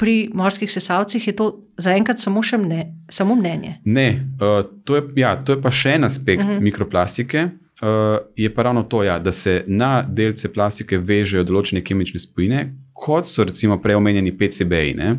Pri 0.02 0.32
morskih 0.34 0.72
sesalcih 0.72 1.28
je 1.28 1.36
to 1.36 1.50
zaenkrat 1.78 2.20
samo, 2.20 2.42
mne, 2.58 2.88
samo 3.10 3.36
mnenje. 3.36 3.76
Ne, 3.86 4.26
uh, 4.42 4.64
to, 4.84 4.96
je, 4.96 5.04
ja, 5.16 5.36
to 5.44 5.54
je 5.54 5.62
pa 5.62 5.72
še 5.72 5.94
en 6.00 6.04
aspekt 6.04 6.44
uh 6.44 6.50
mhm. 6.50 6.58
-huh. 6.58 6.64
mikroplastike. 6.64 7.50
Uh, 7.82 8.18
je 8.36 8.54
pa 8.54 8.64
ravno 8.64 8.84
to, 8.84 9.04
ja, 9.04 9.20
da 9.20 9.32
se 9.32 9.64
na 9.68 10.02
delce 10.02 10.54
plastike 10.54 10.98
vežejo 10.98 11.44
določene 11.44 11.84
kemične 11.84 12.20
spojine, 12.20 12.74
kot 12.94 13.28
so 13.28 13.44
recimo 13.44 13.78
prej 13.82 13.96
omenjeni 13.96 14.38
PCB-ji. 14.38 15.16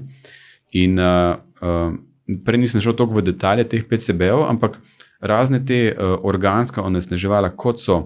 In 0.73 0.99
uh, 0.99 1.37
uh, 1.61 1.93
prej 2.45 2.61
nisem 2.61 2.83
šel 2.83 2.97
toliko 2.97 3.19
v 3.19 3.27
detalje 3.31 3.67
teh 3.69 3.85
PCB-ov, 3.87 4.47
ampak 4.49 4.79
razne 5.21 5.61
te 5.67 5.91
uh, 5.91 6.17
organske 6.27 6.81
onesnaževala, 6.81 7.53
kot 7.57 7.81
so 7.83 8.05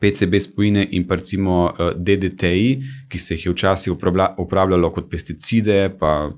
PCB 0.00 0.40
spojine 0.40 0.86
in 0.96 1.04
pa 1.08 1.18
recimo 1.20 1.66
uh, 1.68 1.90
DDT-ji, 1.96 2.70
ki 3.08 3.18
se 3.18 3.36
jih 3.36 3.46
je 3.46 3.52
včasih 3.52 3.92
uporabljalo 3.92 4.92
kot 4.94 5.10
pesticide, 5.10 5.90
pa 6.00 6.30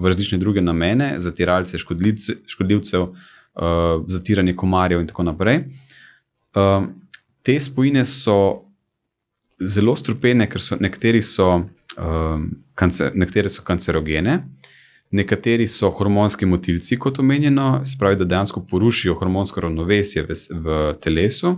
v 0.00 0.06
različne 0.08 0.38
druge 0.40 0.64
namene, 0.64 1.14
zatiralce 1.20 1.78
škodljivce, 1.78 2.40
škodljivcev, 2.46 3.02
uh, 3.02 4.06
zatiranje 4.08 4.56
komarjev 4.56 5.04
in 5.04 5.12
tako 5.12 5.28
naprej. 5.28 5.64
Uh, 6.56 6.88
te 7.42 7.60
spojine 7.60 8.04
so 8.08 8.66
zelo 9.60 9.92
strupene, 9.96 10.48
ker 10.48 10.62
so 10.62 10.80
nekateri 10.80 11.22
so. 11.22 11.52
Um, 12.00 12.44
kancer, 12.80 13.12
nekatere 13.14 13.50
so 13.52 13.64
kancerogene, 13.66 14.38
Nekateri 15.10 15.66
so 15.68 15.90
hormonski 15.90 16.46
motilci, 16.46 16.98
kot 16.98 17.18
omenjeno, 17.18 17.80
spravi, 17.84 18.16
da 18.16 18.24
dejansko 18.24 18.62
porušijo 18.70 19.14
hormonsko 19.18 19.60
ravnovesje 19.60 20.22
v, 20.22 20.36
v 20.50 20.76
telesu. 21.02 21.56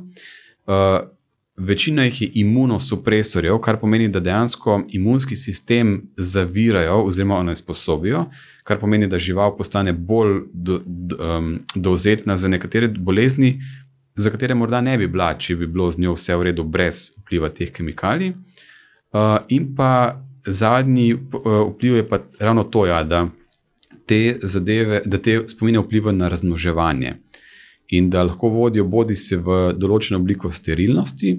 Uh, 0.66 1.08
večina 1.56 2.04
jih 2.04 2.22
je 2.22 2.30
imunosupresorjev, 2.34 3.58
kar 3.58 3.76
pomeni, 3.80 4.08
da 4.08 4.20
dejansko 4.20 4.82
imunski 4.88 5.36
sistem 5.36 6.02
zavirajo 6.16 7.02
oziroma 7.04 7.36
onesposobijo, 7.36 8.24
kar 8.64 8.80
pomeni, 8.80 9.06
da 9.06 9.18
žival 9.18 9.56
postane 9.56 9.92
bolj 9.92 10.40
do, 10.52 10.80
do, 10.86 11.16
um, 11.20 11.58
dovzetna 11.74 12.36
za 12.36 12.48
nekatere 12.48 12.88
bolezni, 12.88 13.60
za 14.14 14.30
katere 14.30 14.54
morda 14.54 14.80
ne 14.80 14.98
bi 14.98 15.06
bila, 15.06 15.34
če 15.38 15.56
bi 15.56 15.66
bilo 15.66 15.90
z 15.90 16.00
njo 16.00 16.16
vse 16.16 16.36
v 16.36 16.48
redu, 16.50 16.64
brez 16.64 17.10
vpliva 17.20 17.48
teh 17.48 17.72
kemikalij. 17.72 18.32
Uh, 19.12 19.38
in 19.48 19.74
pa 19.76 20.22
zadnji 20.46 21.14
uh, 21.14 21.68
vpliv 21.74 21.96
je 21.96 22.08
pa 22.08 22.18
ravno 22.40 22.64
to, 22.64 22.86
ja, 22.86 23.04
da 23.04 23.26
te 24.12 24.38
zadeve, 24.42 25.00
da 25.04 25.18
te 25.18 25.40
spomine 25.48 25.80
vplivajo 25.80 26.12
na 26.16 26.28
razmnoževanje 26.28 27.14
in 27.88 28.10
da 28.10 28.22
lahko 28.22 28.48
vodijo 28.48 28.84
bodi 28.84 29.16
se 29.16 29.36
v 29.36 29.72
določeno 29.76 30.18
obliko 30.20 30.50
sterilnosti, 30.52 31.32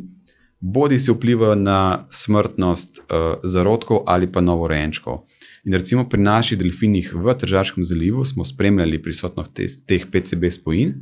bodi 0.60 0.98
se 1.00 1.14
vplivajo 1.14 1.56
na 1.60 1.78
smrtnost 2.10 3.00
uh, 3.04 3.26
zarodkov 3.44 4.04
ali 4.08 4.30
pa 4.32 4.42
novorojenčkov. 4.42 5.22
In 5.66 5.78
recimo 5.78 6.08
pri 6.10 6.22
naših 6.22 6.60
delfinih 6.60 7.12
v 7.14 7.36
Tržavskem 7.40 7.86
zalivu 7.86 8.26
smo 8.26 8.46
spremljali 8.46 9.02
prisotnost 9.02 9.54
te, 9.54 9.68
teh 9.88 10.06
PCB 10.10 10.50
spojin. 10.52 10.96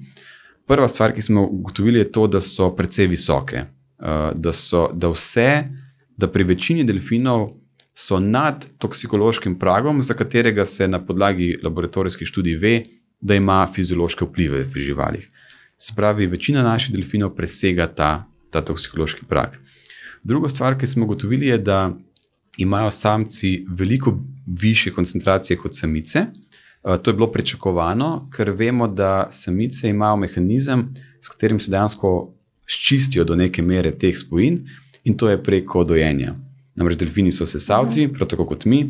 Prva 0.67 0.87
stvar, 0.91 1.15
ki 1.15 1.23
smo 1.23 1.45
ugotovili, 1.47 2.03
je 2.03 2.11
to, 2.11 2.27
da 2.27 2.41
so 2.43 2.69
precej 2.75 3.07
visoke. 3.11 3.65
Uh, 3.99 4.31
da, 4.35 4.51
so, 4.51 4.89
da 4.93 5.11
vse, 5.11 5.49
da 6.17 6.27
pri 6.31 6.47
večini 6.51 6.83
delfinov 6.87 7.49
so 8.01 8.19
nad 8.19 8.65
toksikološkim 8.77 9.59
pragom, 9.59 10.01
za 10.01 10.13
katerega 10.13 10.65
se 10.65 10.87
na 10.87 10.99
podlagi 11.05 11.57
laboratorijskih 11.63 12.27
študij 12.27 12.55
ve, 12.57 12.83
da 13.21 13.35
ima 13.35 13.67
fiziološke 13.73 14.25
vplive 14.25 14.63
v 14.63 14.81
živalih. 14.81 15.27
Spravi, 15.77 16.27
večina 16.27 16.63
naših 16.65 16.95
delfinov 16.95 17.35
presega 17.37 17.85
ta, 17.87 18.25
ta 18.49 18.61
toksikološki 18.65 19.27
prag. 19.29 19.59
Druga 20.23 20.49
stvar, 20.49 20.77
ki 20.77 20.87
smo 20.87 21.05
ugotovili, 21.05 21.51
je, 21.53 21.57
da 21.57 21.93
imajo 22.57 22.89
samci 22.89 23.65
veliko 23.69 24.17
više 24.47 24.91
koncentracije 24.93 25.57
kot 25.57 25.77
samice. 25.77 26.25
Uh, 26.83 26.97
to 26.97 27.11
je 27.11 27.13
bilo 27.13 27.31
pričakovano, 27.31 28.29
ker 28.33 28.49
vemo, 28.49 28.87
da 28.87 29.27
samice 29.29 29.89
imajo 29.89 30.17
mehanizem, 30.25 30.87
s 31.21 31.29
katerim 31.29 31.59
se 31.59 31.71
dejansko 31.71 32.33
ščistijo 32.65 33.23
do 33.23 33.35
neke 33.35 33.61
mere 33.61 33.93
teh 33.93 34.17
spojin, 34.17 34.63
in 35.03 35.17
to 35.17 35.29
je 35.29 35.43
preko 35.43 35.83
dojenja. 35.83 36.33
Namreč 36.81 36.97
delfini 36.97 37.31
so 37.31 37.45
sesalci, 37.45 38.09
prav 38.09 38.33
tako 38.33 38.49
kot 38.49 38.65
mi. 38.65 38.81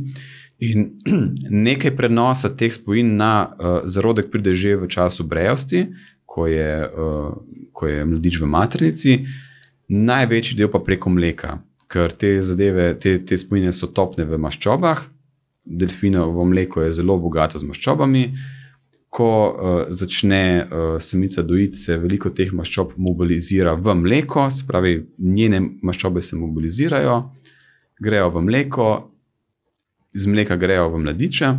In 0.61 0.87
nekaj 1.67 1.95
prenosa 1.97 2.51
teh 2.55 2.71
spojin 2.73 3.15
na 3.17 3.33
uh, 3.45 3.81
zarodek 3.89 4.31
pride 4.31 4.53
že 4.55 4.77
v 4.77 4.87
času 4.87 5.25
brejosti, 5.27 5.87
ko 6.25 6.47
je, 6.47 6.73
uh, 6.87 7.33
ko 7.73 7.87
je 7.89 8.05
mladič 8.05 8.39
v 8.39 8.47
maternici, 8.47 9.17
največji 9.91 10.59
del 10.61 10.69
pa 10.71 10.79
preko 10.79 11.11
mleka, 11.11 11.57
ker 11.91 12.13
te 12.13 12.37
zadeve, 12.45 12.93
te, 13.01 13.17
te 13.25 13.37
spojine 13.37 13.73
so 13.75 13.89
topne 13.91 14.23
v 14.29 14.39
maščobah, 14.39 15.01
delfinovo 15.65 16.45
mleko 16.45 16.85
je 16.85 16.93
zelo 17.01 17.17
bogato 17.19 17.59
z 17.59 17.67
maščobami. 17.67 18.23
Ko 19.11 19.27
uh, 19.27 19.81
začne 19.91 20.43
uh, 20.63 20.95
samica 21.03 21.43
dojiti, 21.43 21.75
se 21.75 21.97
veliko 21.99 22.29
teh 22.31 22.53
maščob 22.55 22.93
mobilizira 22.95 23.73
v 23.75 23.97
mleko, 24.05 24.45
se 24.53 24.63
pravi, 24.69 25.01
njene 25.19 25.59
maščobe 25.83 26.23
se 26.23 26.39
mobilizirajo, 26.39 27.17
grejo 28.01 28.29
v 28.29 28.41
mleko, 28.41 29.11
iz 30.13 30.25
mleka 30.27 30.55
grejo 30.55 30.89
v 30.89 31.03
mladiče. 31.05 31.53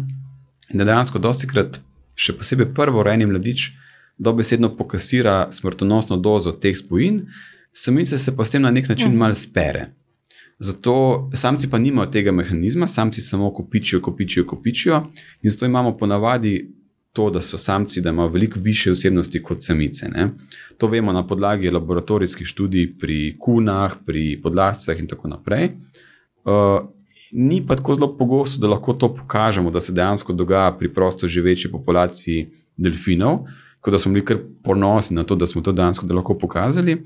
In 0.72 0.82
dejansko, 0.82 1.20
dosti 1.22 1.47
krat, 1.47 1.78
še 2.18 2.34
posebej 2.36 2.72
prvo 2.74 3.05
rojeni 3.07 3.28
mladič, 3.30 3.70
dobesedno 4.18 4.72
pokasira 4.76 5.47
smrtonosno 5.55 6.18
dozo 6.20 6.53
teh 6.53 6.76
spojin, 6.76 7.22
samice 7.72 8.18
se 8.18 8.34
pa 8.36 8.45
s 8.45 8.55
tem 8.55 8.62
na 8.62 8.70
nek 8.70 8.88
način 8.88 9.12
mhm. 9.12 9.18
malo 9.18 9.38
spere. 9.38 9.90
Zato 10.62 11.30
samci 11.34 11.70
pa 11.70 11.78
nimajo 11.78 12.11
tega 12.12 12.32
mehanizma, 12.32 12.86
samci 12.86 13.22
samo 13.22 13.51
kopičijo, 13.55 14.01
kopičijo, 14.03 14.47
kopičijo. 14.47 15.01
In 15.43 15.51
zato 15.51 15.66
imamo 15.66 15.97
ponavadi 15.97 16.55
to, 17.12 17.30
da 17.30 17.40
so 17.40 17.59
samci, 17.59 18.01
da 18.01 18.11
imajo 18.11 18.28
veliko 18.32 18.61
više 18.61 18.93
osebnosti 18.93 19.43
kot 19.43 19.62
samice. 19.62 20.09
Ne? 20.09 20.28
To 20.78 20.86
vemo 20.86 21.12
na 21.12 21.26
podlagi 21.26 21.70
laboratorijskih 21.70 22.47
študij 22.47 22.95
pri 22.99 23.36
kunah, 23.40 23.97
pri 24.07 24.40
podlascah 24.43 24.99
in 24.99 25.09
tako 25.11 25.28
naprej. 25.28 25.64
Uh, 25.66 26.11
ni 27.32 27.62
pa 27.66 27.76
tako 27.76 27.95
zelo 27.95 28.09
pogosto, 28.16 28.61
da 28.61 28.68
lahko 28.68 28.93
to 28.93 29.14
pokažemo, 29.14 29.70
da 29.70 29.80
se 29.80 29.93
dejansko 29.93 30.32
dogaja 30.32 30.72
pri 30.78 30.93
prosto 30.95 31.28
živeči 31.28 31.70
populaciji 31.70 32.49
delfinov, 32.76 33.47
kot 33.80 33.93
da 33.93 33.99
smo 33.99 34.12
bili 34.12 34.24
kar 34.24 34.38
ponosni 34.64 35.16
na 35.16 35.24
to, 35.24 35.36
da 35.36 35.47
smo 35.47 35.62
to 35.62 35.72
dejansko 35.72 36.07
da 36.07 36.14
lahko 36.14 36.38
pokazali. 36.38 37.03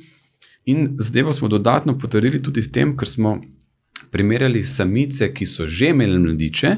In 0.66 0.97
zdaj 0.99 1.32
smo 1.32 1.49
dodatno 1.49 1.99
potrdili 1.99 2.43
tudi 2.43 2.62
s 2.62 2.72
tem, 2.72 2.97
ker 2.97 3.09
smo 3.09 3.39
primerjali 4.11 4.64
samice, 4.64 5.32
ki 5.34 5.47
so 5.47 5.66
že 5.66 5.93
imele 5.95 6.18
mladiče, 6.18 6.76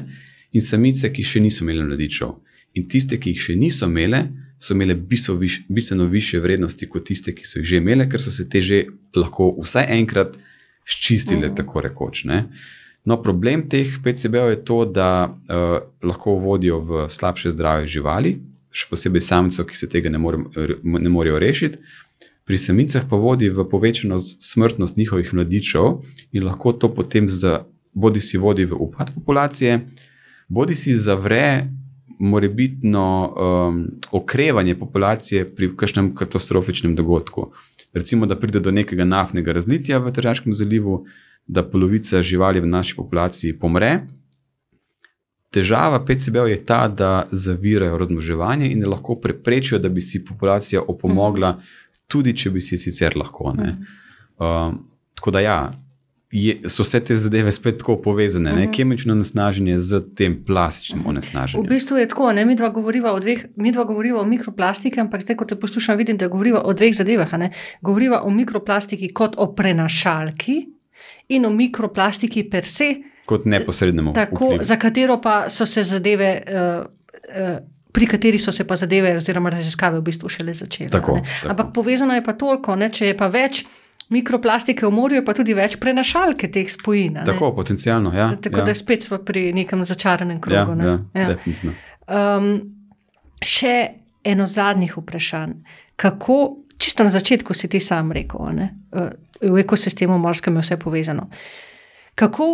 in 0.53 0.61
samice, 0.61 1.09
ki 1.13 1.23
še 1.23 1.41
niso 1.43 1.63
imele 1.63 1.85
mladičev. 1.85 2.35
In 2.77 2.85
tiste, 2.89 3.17
ki 3.17 3.33
jih 3.33 3.41
še 3.41 3.55
niso 3.57 3.89
imele, 3.89 4.27
so 4.59 4.75
imele 4.75 4.95
bistveno 4.95 6.05
više 6.05 6.39
vrednosti 6.39 6.87
kot 6.89 7.05
tiste, 7.07 7.33
ki 7.33 7.47
so 7.47 7.59
jih 7.59 7.67
že 7.67 7.81
imele, 7.81 8.09
ker 8.09 8.21
so 8.21 8.31
se 8.31 8.45
te 8.49 8.61
že 8.61 8.85
lahko 9.15 9.53
vsaj 9.57 9.87
enkrat 9.97 10.37
ščistile, 10.89 11.51
mm. 11.51 11.55
tako 11.59 11.83
rekoč. 11.85 12.25
Ne? 12.29 12.43
No, 13.05 13.19
problem 13.21 13.67
teh 13.69 13.95
PCB-ov 14.03 14.53
je 14.53 14.59
to, 14.65 14.83
da 14.89 15.29
uh, 15.29 15.79
lahko 16.03 16.35
vodijo 16.41 16.81
v 16.83 17.07
slabše 17.09 17.53
zdravje 17.53 17.87
živali, 17.99 18.35
še 18.69 18.89
posebej 18.91 19.23
samcev, 19.25 19.65
ki 19.69 19.77
se 19.77 19.89
tega 19.89 20.11
ne, 20.13 20.21
more, 20.21 20.43
ne 20.83 21.09
morejo 21.09 21.39
rešiti 21.41 21.81
pri 22.49 22.57
samicah 22.57 23.05
pa 23.05 23.13
vodi 23.13 23.45
v 23.53 23.61
povečano 23.69 24.17
smrtnost 24.17 24.97
njihovih 24.97 25.33
mladičev 25.33 26.01
in 26.33 26.43
lahko 26.43 26.71
to 26.73 26.89
potem 26.89 27.29
za, 27.29 27.61
bodi 27.93 28.19
si 28.19 28.41
vodi 28.41 28.65
v 28.65 28.73
upad 28.73 29.13
populacije, 29.13 29.85
bodi 30.49 30.75
si 30.75 30.95
zavre 30.97 31.69
morebitno 32.19 33.05
um, 33.05 33.85
okrevanje 34.11 34.75
populacije 34.75 35.45
pri 35.55 35.69
kakšnem 35.77 36.15
katastrofičnem 36.15 36.95
dogodku. 36.95 37.51
Recimo, 37.93 38.25
da 38.25 38.37
pride 38.39 38.59
do 38.59 38.71
nekega 38.71 39.05
naftnega 39.05 39.53
razlitja 39.53 39.97
v 39.97 40.11
Tržaškem 40.13 40.53
zalivu, 40.53 41.05
da 41.47 41.63
polovica 41.65 42.21
živali 42.21 42.61
v 42.61 42.69
naši 42.69 42.95
populaciji 42.95 43.57
pomre. 43.59 44.05
Težava 45.49 45.97
PCB-ov 46.05 46.51
je 46.51 46.59
ta, 46.65 46.87
da 46.87 47.27
zavirajo 47.31 47.97
razmnoževanje 47.97 48.69
in 48.69 48.85
lahko 48.85 49.15
preprečijo, 49.17 49.79
da 49.79 49.89
bi 49.89 50.01
si 50.01 50.21
populacija 50.25 50.81
opomogla 50.87 51.55
mm 51.57 51.87
tudi 52.09 52.33
če 52.33 52.51
bi 52.53 52.61
si 52.63 52.79
sicer 52.81 53.17
lahko. 53.17 53.53
Uh, 53.53 54.73
tako 55.19 55.33
da, 55.35 55.43
ja, 55.45 55.57
je, 56.31 56.61
so 56.69 56.83
vse 56.83 56.99
te 56.99 57.15
zadeve 57.15 57.51
spet 57.51 57.77
tako 57.77 57.97
povezane, 58.01 58.51
uh 58.51 58.57
-huh. 58.57 58.75
kemično 58.75 59.13
onesnaženje 59.13 59.79
z 59.79 60.01
tem 60.15 60.43
plastičnim 60.45 61.07
onesnaženjem. 61.07 61.65
V 61.65 61.69
bistvu 61.69 61.97
je 61.97 62.07
tako, 62.07 62.31
ne? 62.31 62.45
mi 62.45 62.55
dva 62.55 62.69
govoriva 62.69 63.13
o 63.13 63.19
dveh, 63.19 63.45
mi 63.55 63.71
dva 63.71 63.83
govoriva 63.83 64.21
o 64.21 64.25
mikroplastiki, 64.25 64.99
ampak 64.99 65.21
zdaj, 65.21 65.35
ko 65.35 65.45
te 65.45 65.55
poslušam, 65.55 65.97
vidim, 65.97 66.17
da 66.17 66.27
govoriva 66.27 66.61
o 66.61 66.73
dveh 66.73 66.93
zadevah. 66.95 67.29
Govoriva 67.81 68.21
o 68.21 68.29
mikroplastiki 68.29 69.13
kot 69.13 69.35
o 69.37 69.55
prenašalki 69.55 70.67
in 71.29 71.45
o 71.45 71.49
mikroplastiki 71.49 72.49
per 72.49 72.65
se. 72.65 72.95
Kot 73.25 73.45
neposrednemu. 73.45 74.13
Tako, 74.13 74.57
za 74.61 74.75
katero 74.75 75.21
pa 75.21 75.49
so 75.49 75.65
se 75.65 75.83
zadeve. 75.83 76.43
Uh, 76.47 76.85
uh, 77.41 77.57
pri 77.91 78.05
kateri 78.05 78.39
so 78.39 78.51
se 78.51 78.67
pa 78.67 78.75
zadeve, 78.75 79.15
oziroma 79.17 79.49
raziskave, 79.49 79.99
v 79.99 80.01
bistvu 80.01 80.29
šele 80.29 80.53
začele. 80.53 80.89
Tako, 80.89 81.19
tako. 81.25 81.49
Ampak 81.49 81.73
povezano 81.73 82.13
je 82.13 82.23
pa 82.23 82.33
toliko, 82.33 82.75
ne, 82.75 82.89
če 82.89 83.05
je 83.05 83.17
pa 83.17 83.27
več. 83.27 83.65
Mikroplastike 84.09 84.87
v 84.87 84.91
morju, 84.93 85.21
pa 85.25 85.35
tudi 85.37 85.53
več 85.53 85.77
prenašalke 85.81 86.49
teh 86.49 86.69
spojin. 86.71 87.21
Tako, 87.27 87.51
potencialno. 87.55 88.13
Ja, 88.15 88.31
Tako 88.41 88.63
ja. 88.63 88.65
da 88.71 88.75
spet 88.75 89.05
smo 89.05 89.19
pri 89.25 89.51
nekem 89.53 89.85
začaranem 89.85 90.41
krogu. 90.41 90.75
Ja, 90.81 90.97
ja, 91.13 91.35
ja. 91.35 91.75
Um, 92.09 92.49
še 93.45 93.75
eno 94.25 94.49
zadnjih 94.49 94.97
vprašanj. 94.97 95.53
Kako, 95.99 96.39
čisto 96.81 97.05
na 97.05 97.13
začetku 97.13 97.53
si 97.53 97.69
ti 97.69 97.79
sam 97.83 98.11
rekel, 98.15 98.49
ne, 98.55 98.71
v 99.39 99.61
ekosistemu 99.61 100.17
morskem 100.17 100.57
je 100.57 100.65
vse 100.65 100.79
povezano. 100.81 101.29
Uh, 101.29 101.68
Kako 102.19 102.45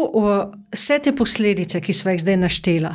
vse 0.73 0.99
te 1.03 1.09
posledice, 1.15 1.79
ki 1.81 1.93
smo 1.93 2.11
jih 2.11 2.19
zdaj 2.21 2.35
naštela, 2.37 2.91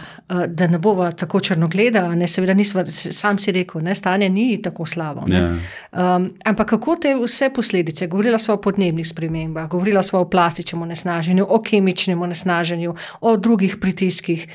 da 0.47 0.68
ne 0.71 0.79
bomo 0.79 1.09
tako 1.12 1.41
črnogleda, 1.43 2.05
ne 2.14 2.29
seveda, 2.31 2.55
nisva, 2.55 2.85
sam 2.91 3.39
si 3.43 3.51
rekel, 3.53 3.83
da 3.83 3.95
stanje 3.95 4.29
ni 4.31 4.62
tako 4.62 4.87
slabo. 4.87 5.25
Ja. 5.27 5.49
Um, 5.91 6.29
ampak 6.47 6.71
kako 6.71 6.95
te 7.03 7.16
vse 7.18 7.51
posledice, 7.55 8.07
govorila 8.07 8.39
smo 8.39 8.55
o 8.55 8.61
podnebnih 8.62 9.09
spremembah, 9.09 9.66
govorila 9.68 10.03
smo 10.03 10.21
o 10.21 10.31
plastičnem 10.31 10.83
onesnaženju, 10.83 11.47
o 11.49 11.62
kemičnem 11.62 12.23
onesnaženju, 12.23 12.95
o 13.21 13.37
drugih 13.37 13.77
pritiskih. 13.81 14.47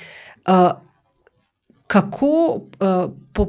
Uh, 0.48 0.72
kako 1.88 2.62
uh, 2.80 3.12
po, 3.34 3.48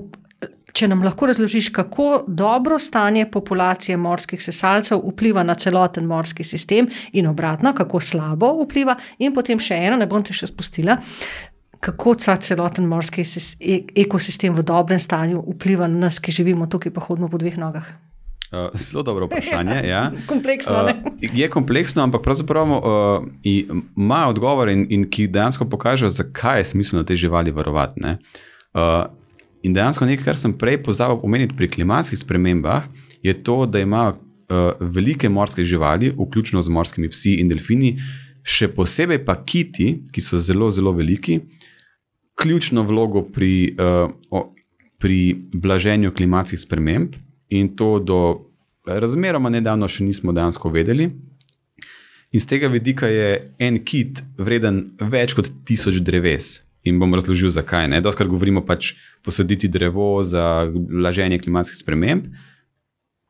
če 0.77 0.89
nam 0.91 1.03
lahko 1.05 1.31
razložiš, 1.31 1.71
kako 1.75 2.25
dobro 2.27 2.79
stanje 2.79 3.27
populacije 3.33 3.97
morskih 3.97 4.43
sesalcev 4.43 5.01
vpliva 5.05 5.45
na 5.47 5.55
celoten 5.55 6.05
morski 6.07 6.45
sistem 6.45 6.89
in 7.13 7.27
obratno, 7.31 7.73
kako 7.77 8.01
slabo 8.01 8.53
vpliva, 8.65 8.97
in 9.19 9.35
potem 9.35 9.61
še 9.63 9.79
eno, 9.89 9.97
ne 9.97 10.09
bom 10.11 10.25
te 10.25 10.37
še 10.37 10.51
spustila. 10.51 10.99
Kako 11.81 12.17
ta 12.21 12.37
celoten 12.41 12.89
morski 12.89 13.23
e-, 13.23 13.83
ekosistem 14.05 14.55
v 14.57 14.65
dobrem 14.67 15.01
stanju 15.01 15.45
vpliva 15.55 15.89
na 15.89 16.07
nas, 16.07 16.21
ki 16.21 16.35
živimo 16.35 16.69
tukaj, 16.73 16.93
pa 16.93 17.05
hodimo 17.05 17.31
po 17.33 17.41
dveh 17.41 17.59
nogah? 17.61 17.89
Uh, 18.47 18.71
zelo 18.79 19.03
dobro 19.03 19.27
vprašanje. 19.31 19.83
Ja. 19.89 20.07
kompleksno, 20.33 20.85
uh, 20.85 21.21
je 21.21 21.51
kompleksno, 21.51 22.05
ampak 22.05 22.25
pravzaprav 22.25 22.73
uh, 22.73 22.81
ima 23.45 24.25
odgovor, 24.29 24.73
in, 24.73 24.87
in 24.91 25.09
ki 25.11 25.29
dejansko 25.33 25.69
pokaže, 25.73 26.13
zakaj 26.13 26.61
je 26.61 26.73
smiselno 26.73 27.05
te 27.05 27.17
živali 27.17 27.55
varovati. 27.55 28.17
Uh, 28.77 29.07
In 29.67 29.75
dejansko 29.75 30.07
nekaj, 30.07 30.25
kar 30.25 30.39
sem 30.39 30.55
prej 30.55 30.79
pozabil 30.87 31.19
omeniti 31.27 31.57
pri 31.59 31.69
klimatskih 31.73 32.19
spremembah, 32.21 32.87
je 33.23 33.35
to, 33.35 33.65
da 33.67 33.83
imajo 33.83 34.15
uh, 34.15 34.79
velike 34.81 35.29
morske 35.29 35.65
živali, 35.65 36.13
vključno 36.15 36.63
z 36.63 36.71
morskimi 36.71 37.11
psi 37.11 37.41
in 37.43 37.51
delfini, 37.51 37.97
še 38.47 38.69
posebej 38.71 39.25
pa 39.27 39.35
kiti, 39.43 40.05
ki 40.15 40.23
so 40.23 40.39
zelo, 40.39 40.71
zelo 40.71 40.93
veliki, 40.95 41.41
ključno 42.39 42.85
vlogo 42.87 43.25
pri, 43.33 43.75
uh, 43.75 44.13
o, 44.31 44.45
pri 45.03 45.35
blaženju 45.53 46.15
klimatskih 46.15 46.61
sprememb. 46.61 47.17
In 47.51 47.73
to 47.79 47.97
do 48.03 48.21
razmeroma 48.87 49.51
nedavno 49.51 49.89
še 49.91 50.07
nismo 50.07 50.35
dejansko 50.35 50.71
vedeli. 50.71 51.11
In 52.35 52.43
z 52.43 52.51
tega 52.51 52.71
vidika 52.71 53.11
je 53.11 53.55
en 53.63 53.79
kit 53.87 54.23
vreden 54.39 54.83
več 55.01 55.35
kot 55.35 55.51
tisoč 55.67 56.03
dreves. 56.07 56.66
In 56.87 57.01
bom 57.03 57.15
razložil, 57.15 57.51
zakaj. 57.51 57.89
Doskrat 58.01 58.31
govorimo 58.31 58.63
pač 58.65 58.95
posaditi 59.27 59.69
drevo 59.69 60.23
za 60.23 60.69
blaženje 60.71 61.41
klimatskih 61.43 61.79
sprememb, 61.79 62.29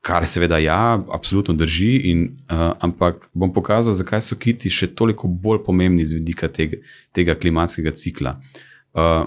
kar 0.05 0.27
seveda 0.29 0.59
ja, 0.63 1.01
absolutno 1.13 1.55
drži. 1.57 1.95
In, 2.13 2.27
uh, 2.47 2.77
ampak 2.85 3.31
bom 3.35 3.53
pokazal, 3.53 3.97
zakaj 3.97 4.23
so 4.23 4.39
kiti 4.39 4.71
še 4.71 4.93
toliko 4.95 5.29
bolj 5.29 5.65
pomembni 5.67 6.07
z 6.07 6.21
vidika 6.21 6.51
tega, 6.53 6.79
tega 7.17 7.35
klimatskega 7.35 7.95
cikla. 7.97 8.37
Uh, 8.93 9.25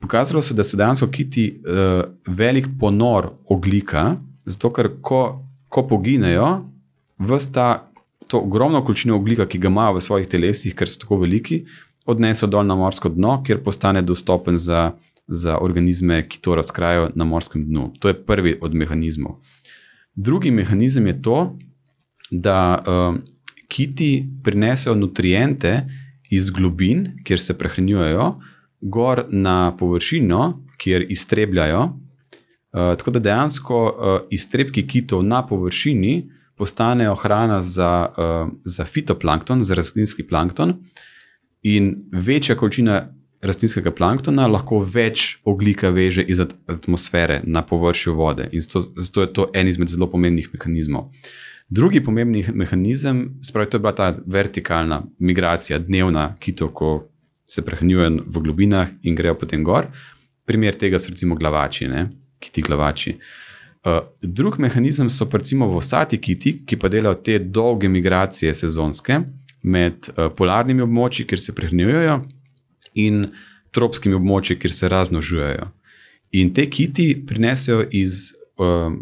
pokazalo 0.00 0.42
se, 0.42 0.54
da 0.54 0.64
so 0.64 0.78
dejansko 0.80 1.10
kiti 1.12 1.48
uh, 1.58 2.06
velik 2.26 2.70
ponor 2.80 3.34
oglika, 3.50 4.14
zato 4.46 4.70
ker 4.72 4.92
ko, 5.02 5.24
ko 5.68 5.84
poginejo, 5.90 6.62
vsta 7.18 7.90
to 8.28 8.40
ogromno 8.40 8.80
količino 8.84 9.16
oglika, 9.16 9.46
ki 9.46 9.58
ga 9.58 9.68
imajo 9.68 9.98
v 9.98 10.04
svojih 10.06 10.28
telesih, 10.28 10.74
ker 10.76 10.88
so 10.88 11.02
tako 11.02 11.20
veliki 11.22 11.64
odnesel 12.04 12.48
dol 12.48 12.66
na 12.66 12.74
morsko 12.74 13.08
dno, 13.08 13.42
kjer 13.46 13.62
postane 13.64 14.02
dostopen 14.02 14.56
za 14.56 14.92
za 15.26 15.58
organizme, 15.58 16.28
ki 16.28 16.40
to 16.40 16.54
razkrajajo 16.54 17.10
na 17.14 17.24
morskem 17.24 17.64
dnu. 17.64 17.92
To 17.98 18.08
je 18.08 18.14
prvi 18.26 18.58
od 18.60 18.74
mehanizmov. 18.74 19.38
Drugi 20.14 20.50
mehanizem 20.50 21.06
je 21.06 21.22
to, 21.22 21.58
da 22.30 22.84
uh, 22.86 23.16
kiti 23.68 24.26
prinesejo 24.42 24.94
nutriente 24.94 25.86
iz 26.30 26.50
globin, 26.50 27.08
kjer 27.24 27.40
se 27.40 27.58
prehranjujejo, 27.58 28.34
gor 28.80 29.24
na 29.30 29.76
površino, 29.76 30.62
kjer 30.76 31.06
iztrebljajo. 31.08 31.82
Uh, 31.82 32.96
tako 32.98 33.10
da 33.10 33.18
dejansko 33.18 33.84
uh, 33.84 34.20
iztrebki 34.30 34.86
kitov 34.86 35.22
na 35.22 35.46
površini 35.46 36.30
postanejo 36.56 37.14
hrana 37.14 37.62
za, 37.62 38.08
uh, 38.16 38.52
za 38.64 38.84
fitoplankton, 38.84 39.62
za 39.62 39.74
rastlinski 39.74 40.26
plankton, 40.26 40.74
in 41.64 41.94
večja 42.12 42.54
količina 42.56 43.08
rastlinskega 43.44 43.92
planktona 43.92 44.46
lahko 44.48 44.80
več 44.84 45.38
oglika 45.44 45.90
veže 45.92 46.22
iz 46.22 46.40
atmosfere 46.40 47.40
na 47.44 47.62
površju 47.66 48.14
vode. 48.14 48.48
In 48.52 48.62
zato, 48.64 48.84
zato 48.96 49.24
je 49.24 49.32
to 49.32 49.48
en 49.54 49.68
izmed 49.68 49.88
zelo 49.88 50.08
pomembnih 50.10 50.48
mehanizmov. 50.52 51.10
Drugi 51.68 52.02
pomembni 52.04 52.44
mehanizem, 52.52 53.24
spravi, 53.42 53.70
to 53.70 53.76
je 53.76 53.80
bila 53.80 53.94
ta 53.96 54.10
vertikalna 54.26 55.02
migracija, 55.18 55.78
dnevna 55.80 56.34
kitov, 56.40 56.74
ko 56.76 56.90
se 57.48 57.64
prehranjujejo 57.64 58.24
v 58.26 58.42
globinah 58.44 58.92
in 59.02 59.16
grejo 59.16 59.36
potem 59.40 59.64
gor. 59.64 59.88
Primer 60.44 60.76
tega 60.76 61.00
so 61.00 61.12
recimo 61.12 61.36
glavači, 61.40 61.88
ne? 61.88 62.10
kiti 62.44 62.62
glavači. 62.62 63.14
Uh, 63.84 64.02
drug 64.20 64.58
mehanizem 64.60 65.08
so 65.10 65.24
pa 65.28 65.40
recimo 65.40 65.68
vsati 65.78 66.20
kiti, 66.20 66.58
ki 66.66 66.76
pa 66.76 66.88
delajo 66.92 67.16
te 67.24 67.38
dolge 67.38 67.88
migracije 67.88 68.52
sezonske 68.54 69.20
med 69.64 70.10
uh, 70.12 70.28
polarnimi 70.36 70.84
območji, 70.84 71.26
kjer 71.28 71.40
se 71.40 71.54
prehranjujejo, 71.56 72.20
in 73.00 73.26
tropskimi 73.74 74.16
območji, 74.18 74.58
kjer 74.60 74.72
se 74.72 74.90
razmnožujejo. 74.92 75.70
In 76.38 76.52
te 76.54 76.66
kiti 76.70 77.08
prinesejo 77.26 77.84
iz 77.94 78.34
um, 78.60 78.98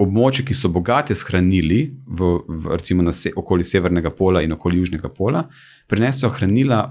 območij, 0.00 0.46
ki 0.48 0.56
so 0.56 0.70
bogate 0.72 1.14
s 1.16 1.24
hranili, 1.28 1.86
v, 2.06 2.32
v, 2.46 2.76
recimo 2.76 3.04
na 3.04 3.14
se, 3.16 3.32
okoli 3.36 3.64
Severnega 3.64 4.12
pola 4.12 4.42
in 4.44 4.52
okoli 4.56 4.80
Južnega 4.82 5.08
pola, 5.12 5.46
prinesejo 5.88 6.32
hranila 6.36 6.82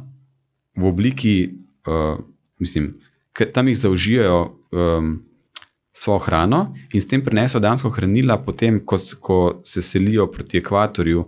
v 0.78 0.90
obliki, 0.90 1.36
uh, 1.90 2.18
mislim, 2.62 2.96
tam 3.54 3.72
jih 3.72 3.80
zaužijajo. 3.86 4.42
Um, 4.72 5.16
Svojo 5.96 6.26
hrano 6.26 6.58
in 6.92 7.00
s 7.00 7.08
tem 7.08 7.22
prenesejo 7.24 7.62
dansko 7.64 7.88
hranila, 7.96 8.36
potem, 8.44 8.82
ko, 8.84 8.98
ko 9.24 9.38
se 9.64 9.80
selijo 9.80 10.26
proti 10.28 10.60
ekvatorju, 10.60 11.22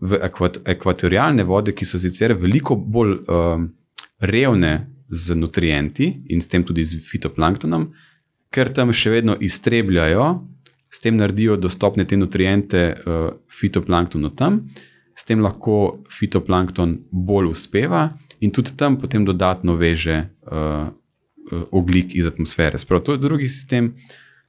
v 0.00 0.18
ekvat, 0.26 0.60
ekvatorialne 0.68 1.44
vode, 1.48 1.72
ki 1.72 1.86
so 1.88 2.00
sicer 2.00 2.34
veliko 2.36 2.76
bolj 2.76 3.16
um, 3.32 3.70
revne 4.20 4.74
z 5.08 5.36
nutrienti 5.38 6.10
in 6.32 6.42
s 6.42 6.50
tem 6.50 6.64
tudi 6.66 6.84
z 6.84 7.00
fitoplanktonom, 7.00 7.88
ker 8.52 8.72
tam 8.74 8.92
še 8.92 9.14
vedno 9.14 9.36
iztrebljajo, 9.40 10.26
s 10.90 11.02
tem 11.02 11.16
naredijo 11.18 11.56
dostopne 11.60 12.06
te 12.06 12.18
nutriente 12.18 12.82
uh, 12.92 13.30
fitoplanktonu 13.52 14.32
tam, 14.36 14.66
s 15.16 15.24
tem 15.24 15.40
lahko 15.40 16.04
fitoplankton 16.12 16.98
bolj 17.10 17.50
uspeva 17.54 18.10
in 18.40 18.52
tudi 18.52 18.76
tam 18.76 18.98
potem 19.00 19.24
dodatno 19.24 19.78
veže 19.80 20.26
uh, 20.44 20.92
oglik 21.70 22.14
iz 22.14 22.26
atmosfere. 22.26 22.78
Sprav, 22.78 23.00
to 23.06 23.16
je 23.16 23.22
drugi 23.22 23.48
sistem, 23.48 23.94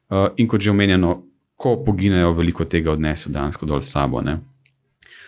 uh, 0.10 0.28
in 0.38 0.48
kot 0.48 0.62
že 0.62 0.74
omenjeno, 0.74 1.22
ko 1.58 1.78
poginejo, 1.86 2.36
veliko 2.38 2.68
tega 2.70 2.92
odnesejo 2.94 3.34
dejansko 3.34 3.66
dol 3.66 3.82
s 3.82 3.90
sabo. 3.90 4.22
Ne. 4.22 4.38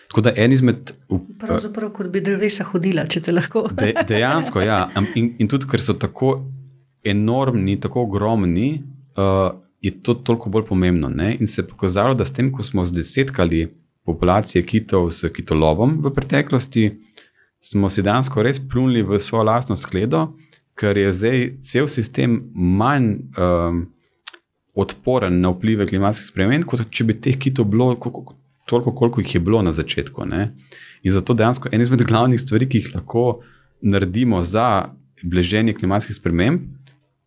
Tako 0.10 0.22
da 0.26 0.34
en 0.36 0.51
izmed. 0.51 0.91
Pravzaprav, 1.39 1.91
kot 1.93 2.07
bi 2.10 2.22
drevesa 2.26 2.66
hodila, 2.72 3.05
če 3.05 3.22
te 3.28 3.34
lahko. 3.34 3.68
De, 3.78 3.91
dejansko, 4.10 4.64
ja. 4.66 4.88
In, 5.14 5.36
in 5.38 5.49
tudi, 5.49 5.70
ker 5.70 5.84
so 5.84 5.93
tako 6.01 6.32
enormni, 7.05 7.78
tako 7.82 8.07
ogromni, 8.07 8.72
uh, 9.20 9.51
je 9.86 9.93
to 10.03 10.18
toliko 10.26 10.49
bolj 10.49 10.66
pomembno. 10.72 11.12
Ne? 11.14 11.36
In 11.39 11.47
se 11.47 11.62
je 11.62 11.68
pokazalo, 11.68 12.18
da 12.18 12.26
s 12.26 12.34
tem, 12.34 12.49
ko 12.51 12.66
smo 12.66 12.86
zdesetkali 12.86 13.68
populacije 14.05 14.66
kitov 14.66 15.12
s 15.14 15.30
kitolovom 15.36 15.99
v 16.03 16.14
preteklosti, 16.16 16.89
smo 17.62 17.89
si 17.93 18.01
dejansko 18.01 18.41
res 18.43 18.57
plunili 18.60 19.05
v 19.05 19.20
svojo 19.22 19.45
lastno 19.51 19.78
skledo, 19.78 20.32
ker 20.80 20.97
je 20.97 21.14
zdaj 21.14 21.47
cel 21.62 21.88
sistem 21.88 22.41
manj. 22.55 23.16
Um, 23.38 23.88
Odporen 24.80 25.41
na 25.41 25.49
vplive 25.51 25.84
klimatskih 25.89 26.30
sprememb, 26.30 26.64
kot 26.70 26.86
če 26.93 27.03
bi 27.03 27.16
teh 27.20 27.36
kitov 27.36 27.66
bilo, 27.68 27.89
toliko, 28.70 28.93
koliko 28.95 29.22
jih 29.24 29.36
je 29.36 29.41
bilo 29.41 29.61
na 29.65 29.74
začetku. 29.76 30.26
Ne? 30.30 30.51
In 31.03 31.15
zato 31.15 31.34
dejansko 31.34 31.72
ena 31.72 31.86
izmed 31.86 32.03
glavnih 32.07 32.41
stvari, 32.41 32.67
ki 32.70 32.84
jih 32.84 32.91
lahko 32.95 33.41
naredimo 33.82 34.43
za 34.43 34.91
blaženje 35.24 35.74
klimatskih 35.80 36.15
sprememb, 36.15 36.67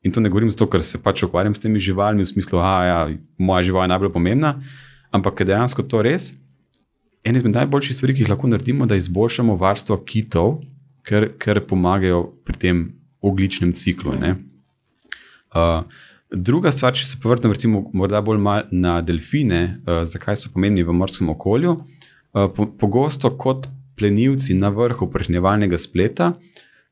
in 0.02 0.12
to 0.12 0.20
ne 0.20 0.30
govorim 0.30 0.50
zato, 0.50 0.66
ker 0.70 0.82
se 0.82 0.98
pač 1.02 1.22
ukvarjam 1.26 1.54
s 1.54 1.62
temi 1.62 1.80
živalmi, 1.80 2.24
v 2.24 2.30
smislu, 2.30 2.58
da 2.58 2.72
ja, 2.86 3.00
je 3.10 3.18
moja 3.38 3.62
žival 3.68 3.90
najbolj 3.90 4.12
pomembna, 4.12 4.56
ampak 5.14 5.40
je 5.40 5.50
dejansko 5.52 5.86
to 5.86 6.02
res. 6.02 6.32
En 7.22 7.38
izmed 7.38 7.54
najboljših 7.54 7.96
stvari, 7.96 8.16
ki 8.16 8.24
jih 8.24 8.32
lahko 8.32 8.50
naredimo, 8.50 8.86
da 8.90 8.98
izboljšamo 8.98 9.54
varstvo 9.60 10.00
kitov, 10.06 10.56
ker, 11.06 11.30
ker 11.38 11.62
pomagajo 11.66 12.24
pri 12.46 12.58
tem 12.58 12.82
ogličnem 13.22 13.72
ciklu. 13.78 14.16
Uh, 14.18 15.84
Druga 16.32 16.70
stvar, 16.72 16.94
če 16.96 17.04
se 17.04 17.18
povrnem, 17.20 17.52
recimo, 17.52 17.82
morda 17.92 18.22
bolj 18.24 18.40
na 18.72 19.00
delfine, 19.04 19.60
uh, 19.84 20.00
zakaj 20.08 20.38
so 20.40 20.52
pomembni 20.54 20.84
v 20.84 20.94
morskem 20.96 21.28
okolju. 21.28 21.74
Uh, 22.32 22.48
po, 22.56 22.66
pogosto 22.80 23.34
kot 23.36 23.68
plenilci 24.00 24.56
na 24.56 24.70
vrhu 24.72 25.10
prehnjevalnega 25.12 25.78
spleta 25.78 26.32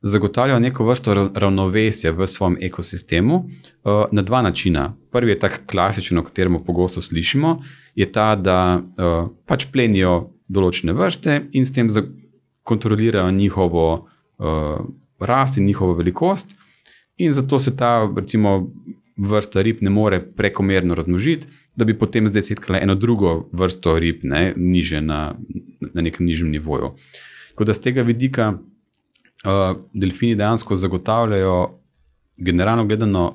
zagotavljajo 0.02 0.60
neko 0.60 0.84
vrsto 0.84 1.14
ravnovesja 1.34 2.12
v 2.12 2.26
svojem 2.26 2.58
ekosistemu 2.68 3.40
uh, 3.40 4.04
na 4.12 4.22
dva 4.22 4.42
načina. 4.42 4.94
Prvi 5.12 5.32
je 5.32 5.38
tak 5.38 5.60
klasičen, 5.66 6.20
o 6.20 6.24
katerem 6.24 6.60
pogosto 6.64 7.02
slišimo, 7.02 7.62
je 7.94 8.12
ta, 8.12 8.34
da 8.36 8.76
uh, 8.76 9.32
pač 9.48 9.70
plenijo 9.72 10.34
določene 10.48 10.92
vrste 10.92 11.46
in 11.52 11.64
s 11.64 11.72
tem 11.72 11.88
kontrolirajo 12.64 13.32
njihovo 13.32 13.86
uh, 13.96 14.84
rast 15.20 15.56
in 15.56 15.64
njihovo 15.64 15.96
velikost. 15.96 16.56
In 17.20 17.32
zato 17.32 17.58
se 17.58 17.76
ta, 17.76 18.08
recimo, 18.16 18.70
vrsta 19.20 19.62
rib 19.62 19.82
ne 19.84 19.90
more 19.90 20.20
prekomerno 20.36 20.94
razmnožiti, 20.94 21.46
da 21.76 21.84
bi 21.84 21.98
potem 21.98 22.28
zdaj 22.28 22.42
setkala 22.42 22.80
eno 22.80 22.94
drugo 22.94 23.48
vrsto 23.52 23.98
rib, 23.98 24.24
ne, 24.24 24.52
niže 24.56 25.00
na, 25.00 25.34
na 25.94 26.02
nekem 26.02 26.26
nižjem 26.26 26.50
nivoju. 26.50 26.94
Tako 27.50 27.64
da 27.64 27.74
z 27.74 27.84
tega 27.84 28.02
vidika 28.02 28.52
uh, 28.54 29.76
delfini 29.92 30.38
dejansko 30.38 30.76
zagotavljajo, 30.76 31.58
generalno 32.36 32.86
gledano, 32.86 33.26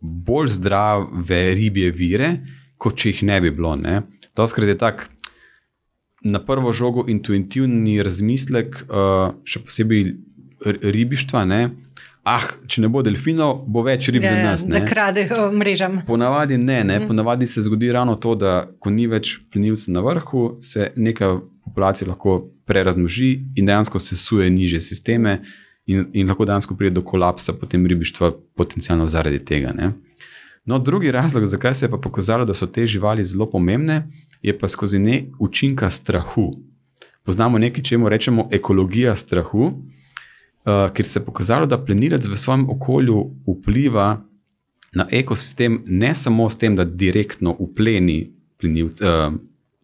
bolj 0.00 0.52
zdrave 0.58 1.40
ribje 1.54 1.90
vire, 1.90 2.30
kot 2.78 2.98
če 3.00 3.10
jih 3.10 3.22
ne 3.26 3.40
bi 3.40 3.50
bilo. 3.50 3.74
To 4.34 4.46
skrat 4.46 4.68
je 4.68 4.78
tak. 4.78 5.08
Na 6.26 6.40
prvo 6.42 6.72
žogo 6.72 7.04
intuitivni 7.08 8.00
razmislek, 8.02 8.84
uh, 8.86 9.34
še 9.46 9.62
posebej 9.66 10.14
ribištva, 10.64 11.44
ne, 11.44 11.60
ah, 12.26 12.46
če 12.66 12.82
ne 12.82 12.90
bo 12.90 13.02
delfinov, 13.06 13.60
bo 13.70 13.84
več 13.86 14.08
rib 14.10 14.24
ja, 14.26 14.32
za 14.34 14.42
nas. 14.42 14.64
Ne, 14.66 14.80
da 14.80 14.88
kradejo 14.88 15.46
mrežam. 15.54 16.00
Ponavadi 16.08 16.58
ne, 16.58 16.80
ne. 16.84 16.98
Mm. 16.98 17.10
ponavadi 17.10 17.46
se 17.46 17.62
zgodi 17.62 17.92
ravno 17.94 18.16
to, 18.18 18.34
da 18.34 18.56
ko 18.82 18.90
ni 18.90 19.06
več 19.10 19.36
plenilcev 19.52 19.94
na 19.94 20.02
vrhu, 20.02 20.48
se 20.64 20.90
neka 20.96 21.36
populacija 21.66 22.08
lahko 22.10 22.40
prerazmnoži 22.66 23.30
in 23.56 23.70
dejansko 23.70 24.02
se 24.02 24.18
suje 24.18 24.50
niže 24.50 24.80
sisteme, 24.82 25.38
in, 25.86 26.08
in 26.18 26.26
lahko 26.26 26.44
dejansko 26.48 26.74
pride 26.76 26.98
do 26.98 27.04
kolapsa 27.06 27.54
potem 27.54 27.86
ribištva, 27.86 28.32
potencialno 28.58 29.06
zaradi 29.06 29.38
tega. 29.44 29.70
Ne. 29.76 29.92
No, 30.66 30.80
drugi 30.82 31.12
razlog, 31.14 31.44
zakaj 31.46 31.74
se 31.78 31.86
je 31.86 31.90
pa 31.90 32.00
pokazalo, 32.02 32.44
da 32.44 32.54
so 32.54 32.66
te 32.66 32.86
živali 32.90 33.24
zelo 33.24 33.46
pomembne, 33.50 34.02
je 34.42 34.58
pa 34.58 34.68
skozi 34.68 34.98
ne 34.98 35.20
učinka 35.38 35.90
strahu. 35.90 36.50
Poznamo 37.22 37.58
nekaj, 37.58 37.84
čemu 37.86 38.08
rečemo 38.08 38.48
ekologija 38.52 39.14
strahu 39.16 39.70
uh, 40.66 40.90
ker 40.92 41.06
se 41.06 41.20
je 41.20 41.24
pokazalo, 41.24 41.66
da 41.66 41.78
plenilec 41.78 42.26
v 42.26 42.36
svojem 42.36 42.66
okolju 42.70 43.22
vpliva 43.46 44.20
na 44.96 45.06
ekosistem 45.10 45.82
ne 45.86 46.14
samo 46.14 46.48
s 46.50 46.58
tem, 46.58 46.76
da 46.76 46.84
direktno 46.84 47.54
upleni 47.58 48.32
plenilc, 48.60 49.00
uh, 49.00 49.32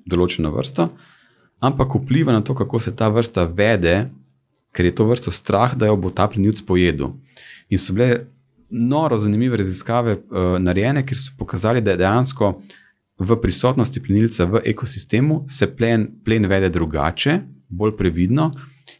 določeno 0.08 0.50
vrsto, 0.54 0.88
ampak 1.62 1.94
vpliva 2.00 2.34
na 2.34 2.42
to, 2.42 2.56
kako 2.58 2.80
se 2.80 2.94
ta 2.96 3.08
vrsta 3.12 3.46
vede, 3.46 4.10
ker 4.72 4.88
je 4.88 4.94
to 4.96 5.06
vrsto 5.06 5.30
strah, 5.30 5.76
da 5.76 5.90
jo 5.90 5.96
bo 6.00 6.10
ta 6.10 6.26
plenilc 6.28 6.62
pojedel. 6.66 7.12
In 7.70 7.78
so 7.78 7.94
bile 7.94 8.24
noro 8.72 9.18
zanimive 9.20 9.60
raziskave 9.60 10.16
uh, 10.16 10.56
narejene, 10.58 11.04
ker 11.06 11.20
so 11.20 11.36
pokazali, 11.38 11.84
da 11.84 11.92
je 11.92 12.02
dejansko. 12.02 12.54
V 13.22 13.36
prisotnosti 13.38 14.00
plenilca 14.02 14.48
v 14.48 14.62
ekosistemu 14.72 15.42
se 15.46 15.68
plen, 15.76 16.08
plen 16.24 16.48
vede 16.50 16.72
drugače, 16.72 17.36
bolj 17.68 17.92
previdno, 18.00 18.50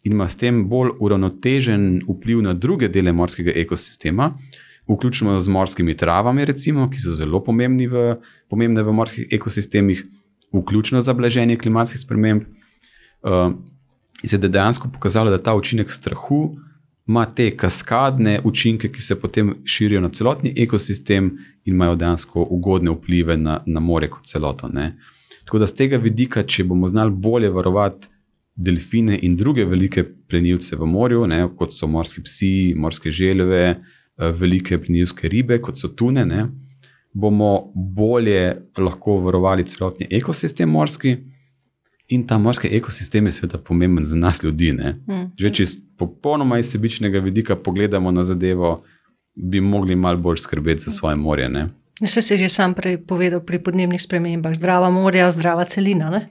in 0.05 0.12
ima 0.12 0.28
s 0.28 0.36
tem 0.36 0.64
bolj 0.68 0.90
uravnotežen 1.00 2.03
vpliv 2.09 2.42
na 2.42 2.55
druge 2.55 2.88
dele 2.88 3.12
morskega 3.12 3.53
ekosistema, 3.55 4.32
vključno 4.88 5.40
z 5.40 5.48
morskimi 5.48 5.96
travami, 5.96 6.44
recimo, 6.44 6.88
ki 6.90 6.98
so 6.98 7.14
zelo 7.14 7.38
v, 7.38 8.16
pomembne 8.50 8.82
v 8.82 8.92
morskih 8.92 9.28
ekosistemih, 9.30 10.05
vključno 10.53 11.00
za 11.00 11.14
blaženje 11.14 11.57
klimatskih 11.57 12.00
sprememb. 12.00 12.42
Uh, 13.22 13.55
se 14.24 14.36
je 14.36 14.48
dejansko 14.48 14.88
pokazalo, 14.92 15.30
da 15.30 15.38
ta 15.38 15.55
učinek 15.55 15.92
strahu 15.92 16.57
ima 17.07 17.24
te 17.26 17.50
kaskadne 17.57 18.40
učinke, 18.44 18.92
ki 18.92 19.03
se 19.03 19.20
potem 19.20 19.55
širijo 19.64 20.00
na 20.00 20.09
celotni 20.09 20.53
ekosistem 20.57 21.38
in 21.64 21.74
imajo 21.74 21.96
dejansko 21.96 22.46
ugodne 22.50 22.90
vplive 22.90 23.36
na, 23.36 23.61
na 23.66 23.80
more 23.80 24.11
kot 24.11 24.26
celoto. 24.26 24.68
Ne. 24.68 24.96
Tako 25.44 25.59
da 25.59 25.66
z 25.66 25.76
tega 25.76 25.96
vidika, 25.96 26.42
če 26.42 26.64
bomo 26.64 26.88
znali 26.88 27.11
bolje 27.11 27.50
varovati 27.50 28.09
delfine 28.55 29.18
in 29.22 29.36
druge 29.36 29.64
velike 29.64 30.05
plenilce 30.28 30.76
v 30.76 30.86
morju, 30.86 31.26
ne, 31.26 31.46
kot 31.57 31.72
so 31.72 31.86
morski 31.88 32.22
psi, 32.22 32.74
morske 32.76 33.11
želve, 33.11 33.62
eh, 34.18 34.32
velike 34.38 34.78
plenilske 34.78 35.28
ribe, 35.28 35.59
kot 35.62 35.78
so 35.80 35.88
tune, 35.88 36.24
ne, 36.26 36.48
bomo 37.12 37.72
bolje 37.74 38.57
lahko 38.78 39.18
varovali 39.20 39.64
celotni 39.64 40.07
ekosistem 40.11 40.68
morski. 40.68 41.16
In 42.09 42.26
ta 42.26 42.38
morski 42.38 42.68
ekosistem 42.76 43.26
je 43.26 43.32
seveda 43.32 43.59
pomemben 43.59 44.05
za 44.05 44.16
nas, 44.16 44.42
ljudi. 44.42 44.72
Mm. 44.72 45.30
Že 45.38 45.50
če 45.50 45.62
iz 45.62 45.76
popolnoma 45.98 46.59
izsebičnega 46.59 47.20
vidika 47.24 47.57
pogledamo 47.57 48.11
na 48.11 48.22
zadevo, 48.22 48.82
bi 49.34 49.61
mogli 49.61 49.96
malo 49.96 50.18
bolj 50.18 50.42
skrbeti 50.42 50.84
za 50.84 50.90
svoje 50.90 51.16
morje. 51.16 51.48
Ne? 51.48 51.68
Vse 52.03 52.22
si 52.22 52.34
že 52.34 52.50
sam 52.50 52.74
prej 52.74 52.98
povedal 52.98 53.46
pri 53.46 53.62
podnebnih 53.62 54.03
spremembah, 54.03 54.59
zdrava 54.59 54.90
morja, 54.90 55.30
zdrava 55.30 55.62
celina. 55.70 56.11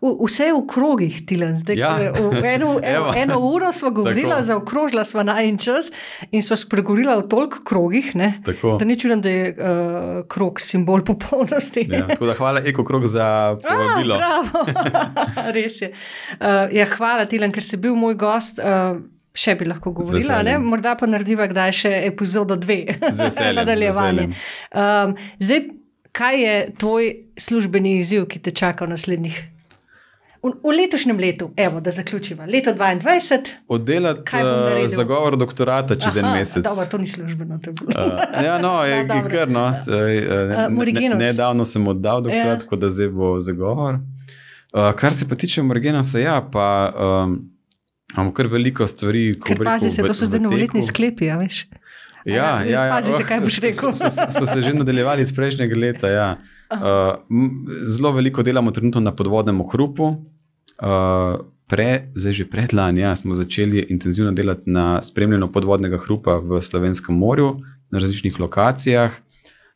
Vse 0.00 0.44
je 0.44 0.52
v 0.52 0.62
krogih, 0.68 1.24
Tilan. 1.24 1.56
Zdaj, 1.56 1.76
ja. 1.76 2.12
v 2.12 2.44
eno, 2.44 2.76
eno, 2.84 3.16
eno 3.16 3.36
uro 3.40 3.72
smo 3.72 3.88
govorili, 3.90 4.28
zaokrožila 4.44 5.08
smo 5.08 5.24
na 5.24 5.40
en 5.40 5.56
čas 5.56 5.88
in 6.30 6.44
smo 6.44 6.56
spregovorili 6.56 7.08
o 7.16 7.24
toliko 7.24 7.64
krogih, 7.64 8.12
da 8.12 8.84
ni 8.84 8.98
čudno, 9.00 9.16
da 9.24 9.30
je 9.32 9.56
uh, 9.56 10.28
krog 10.28 10.60
simbol 10.60 11.00
popolnosti. 11.00 11.88
Ja, 11.88 12.04
da, 12.12 12.34
hvala, 12.36 12.60
Eko 12.60 12.84
Krog, 12.84 13.08
za 13.08 13.56
povabilo. 13.64 14.20
A, 14.20 15.48
Res 15.48 15.80
je. 15.80 15.94
Uh, 16.36 16.68
ja, 16.76 16.84
hvala, 16.92 17.24
Tilan, 17.24 17.56
ker 17.56 17.64
si 17.64 17.80
bil 17.80 17.96
moj 17.96 18.20
gost. 18.20 18.60
Uh, 18.60 19.00
še 19.34 19.54
bi 19.58 19.68
lahko 19.68 19.92
govorila, 19.94 20.58
morda 20.62 20.96
pa 20.98 21.06
narediva 21.06 21.46
kdaj 21.50 21.76
še 21.82 21.92
epizodo 22.08 22.56
dve, 22.60 22.82
nadaljevanje. 23.60 24.30
Um, 24.74 25.14
zdaj, 25.38 25.64
kaj 26.16 26.42
je 26.42 26.58
tvoj 26.82 27.14
službeni 27.38 27.98
izziv, 28.00 28.26
ki 28.30 28.42
te 28.42 28.54
čaka 28.54 28.86
v 28.86 28.96
naslednjih? 28.96 29.40
V, 30.40 30.54
v 30.64 30.72
letošnjem 30.72 31.18
letu, 31.20 31.50
evo, 31.60 31.82
da 31.84 31.92
zaključiva, 31.92 32.46
leto 32.48 32.72
2022. 32.72 33.50
Oddelati 33.68 34.40
uh, 34.40 34.86
zagovor 34.88 35.36
doktorata 35.36 35.98
čez 36.00 36.16
Aha, 36.16 36.22
en 36.22 36.38
mesec. 36.38 36.64
Dobro, 36.64 36.86
to 36.90 36.98
ni 36.98 37.06
službeno. 37.06 37.58
To 37.60 37.70
uh, 37.70 38.22
ja, 38.44 38.56
no, 38.58 38.72
je 38.88 39.02
kar 39.28 39.52
no. 39.52 39.66
Uh, 39.68 41.18
Nedavno 41.18 41.64
sem 41.68 41.88
oddal 41.88 42.24
doktorat, 42.24 42.56
ja. 42.56 42.58
tako 42.64 42.80
da 42.80 42.88
zdaj 42.90 43.12
bo 43.12 43.34
zagovor. 43.40 44.00
Uh, 44.72 44.92
kar 44.96 45.14
se 45.14 45.28
pa 45.28 45.36
tiče 45.36 45.62
Morgenosa, 45.62 46.18
ja, 46.18 46.40
pa. 46.52 46.68
Um, 46.96 47.59
Imamo 48.14 48.32
kar 48.34 48.48
veliko 48.50 48.86
stvari, 48.86 49.34
kot 49.38 49.50
je 49.50 49.64
pazi 49.64 49.90
se, 49.90 50.02
to 50.02 50.14
so 50.14 50.26
zdaj 50.26 50.42
novoletni 50.42 50.82
sklepi, 50.82 51.28
ja, 51.30 51.38
veš. 51.38 51.66
Ja, 52.24 52.60
ja, 52.64 52.84
ja. 52.84 52.88
Pazi 52.92 53.14
se, 53.16 53.24
kaj 53.24 53.40
boš 53.40 53.60
rekel. 53.64 53.94
So, 53.96 54.10
so, 54.12 54.26
so 54.34 54.46
se 54.46 54.62
že 54.62 54.74
nadaljevali 54.76 55.22
iz 55.24 55.32
prejšnjega 55.32 55.78
leta. 55.78 56.10
Ja. 56.10 56.26
Uh, 56.74 56.82
zelo 57.88 58.12
veliko 58.12 58.42
delamo 58.42 58.74
trenutno 58.76 59.00
na 59.00 59.14
podvodnem 59.16 59.60
ohrupu. 59.64 60.10
Uh, 60.80 61.40
pre, 61.70 62.10
zdaj 62.18 62.32
že 62.42 62.48
predlani 62.50 63.04
ja, 63.04 63.14
smo 63.16 63.34
začeli 63.36 63.86
intenzivno 63.94 64.32
delati 64.36 64.70
na 64.70 65.02
spremljanju 65.02 65.52
podvodnega 65.52 66.00
hrupa 66.02 66.40
v 66.42 66.60
Slovenskem 66.60 67.14
morju 67.16 67.60
na 67.90 68.02
različnih 68.02 68.40
lokacijah. 68.40 69.16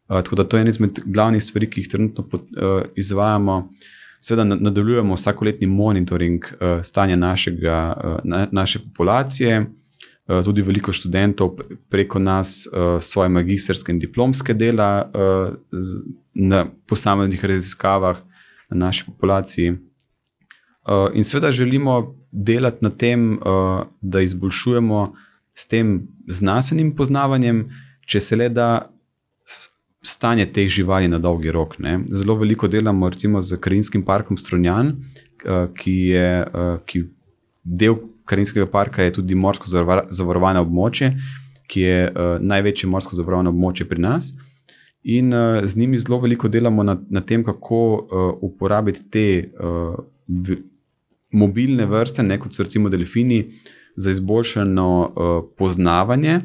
Uh, 0.09 0.21
tako 0.21 0.43
da 0.43 0.45
to 0.45 0.59
je 0.59 0.67
ena 0.67 0.75
izmed 0.75 1.01
glavnih 1.07 1.43
stvari, 1.43 1.71
ki 1.71 1.81
jih 1.81 1.89
trenutno 1.89 2.29
pod, 2.29 2.49
uh, 2.59 2.83
izvajamo. 2.99 3.57
Uh, 3.57 3.93
seveda 4.25 4.45
nadaljujemo 4.57 5.15
vsakoletni 5.15 5.67
monitoring 5.67 6.45
uh, 6.45 6.83
stanja 6.83 7.17
našega, 7.17 7.97
uh, 8.05 8.19
na, 8.25 8.47
naše 8.53 8.79
populacije. 8.79 9.61
Uh, 9.61 10.45
tudi 10.45 10.63
veliko 10.63 10.93
študentov 10.93 11.59
preko 11.91 12.19
nas 12.19 12.67
uh, 12.67 13.03
svoje 13.03 13.29
magistrske 13.29 13.93
in 13.93 13.99
diplomske 13.99 14.55
dela 14.55 15.11
uh, 15.11 15.81
na 16.35 16.67
posameznih 16.89 17.45
raziskavah 17.45 18.23
na 18.71 18.87
naši 18.87 19.05
populaciji. 19.07 19.71
Uh, 19.71 21.11
in 21.15 21.25
seveda 21.25 21.53
želimo 21.53 22.17
delati 22.33 22.79
na 22.81 22.91
tem, 22.91 23.33
uh, 23.33 23.85
da 24.01 24.21
izboljšujemo 24.21 25.15
s 25.55 25.69
tem 25.69 26.09
znanstvenim 26.29 26.97
poznavanjem, 26.97 27.69
če 28.07 28.21
se 28.21 28.37
le 28.37 28.49
da 28.49 28.91
stanje 30.05 30.47
teh 30.53 30.69
živali 30.69 31.09
na 31.09 31.19
dolgi 31.19 31.51
rok. 31.51 31.79
Ne. 31.79 31.99
Zelo 32.13 32.35
veliko 32.35 32.69
delamo 32.69 33.09
recimo 33.09 33.41
z 33.41 33.57
Karinskim 33.57 34.05
parkom 34.05 34.37
Strunjan, 34.37 34.97
eh, 35.45 35.69
ki 35.75 35.93
je 35.93 36.27
eh, 36.43 36.79
ki 36.87 37.05
del 37.65 37.97
Karinskega 38.25 38.67
parka, 38.67 39.03
je 39.03 39.13
tudi 39.13 39.35
morsko 39.35 39.69
zavarovano 40.11 40.63
območje, 40.65 41.15
ki 41.69 41.81
je 41.81 41.97
eh, 42.09 42.37
največje 42.41 42.89
morsko 42.89 43.17
zavarovano 43.17 43.53
območje 43.53 43.89
pri 43.89 44.01
nas. 44.01 44.35
In 45.05 45.33
z 45.65 45.77
njimi 45.77 45.99
zelo 46.01 46.17
veliko 46.23 46.49
delamo 46.49 46.83
na, 46.83 46.95
na 47.11 47.21
tem, 47.21 47.43
kako 47.45 47.81
uporabiti 48.41 49.03
te 49.13 49.25
v, 50.29 50.57
mobilne 51.37 51.85
vrste, 51.85 52.25
ne, 52.25 52.39
kot 52.41 52.57
so 52.57 52.65
recimo 52.65 52.89
delfini, 52.89 53.43
za 54.01 54.15
izboljšano 54.17 54.87
poznavanje 55.59 56.39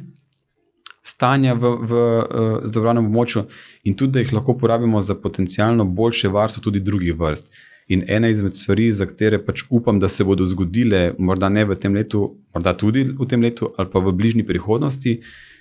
stanja 1.02 1.54
v, 1.54 1.72
v 1.80 1.94
uh, 1.94 2.68
zdravljenem 2.68 3.08
območju, 3.08 3.46
in 3.84 3.96
tudi, 3.96 4.18
da 4.18 4.24
jih 4.24 4.34
lahko 4.34 4.56
uporabimo 4.58 5.02
za 5.02 5.16
potencialno 5.16 5.86
boljše 5.86 6.30
varstvo 6.30 6.64
tudi 6.64 6.80
drugih 6.80 7.16
vrst. 7.20 7.52
In 7.90 8.04
ena 8.08 8.30
izmed 8.30 8.56
stvari, 8.56 8.92
za 8.92 9.08
katere 9.10 9.40
pač 9.42 9.64
upam, 9.70 10.00
da 10.00 10.08
se 10.08 10.24
bodo 10.24 10.46
zgodile, 10.46 11.14
morda 11.18 11.50
ne 11.50 11.66
v 11.66 11.78
tem 11.80 11.96
letu, 11.96 12.36
morda 12.54 12.76
tudi 12.78 13.08
v 13.10 13.28
tem 13.30 13.42
letu, 13.42 13.72
ali 13.78 13.90
pa 13.90 14.00
v 14.00 14.14
bližnji 14.14 14.46
prihodnosti, 14.46 15.16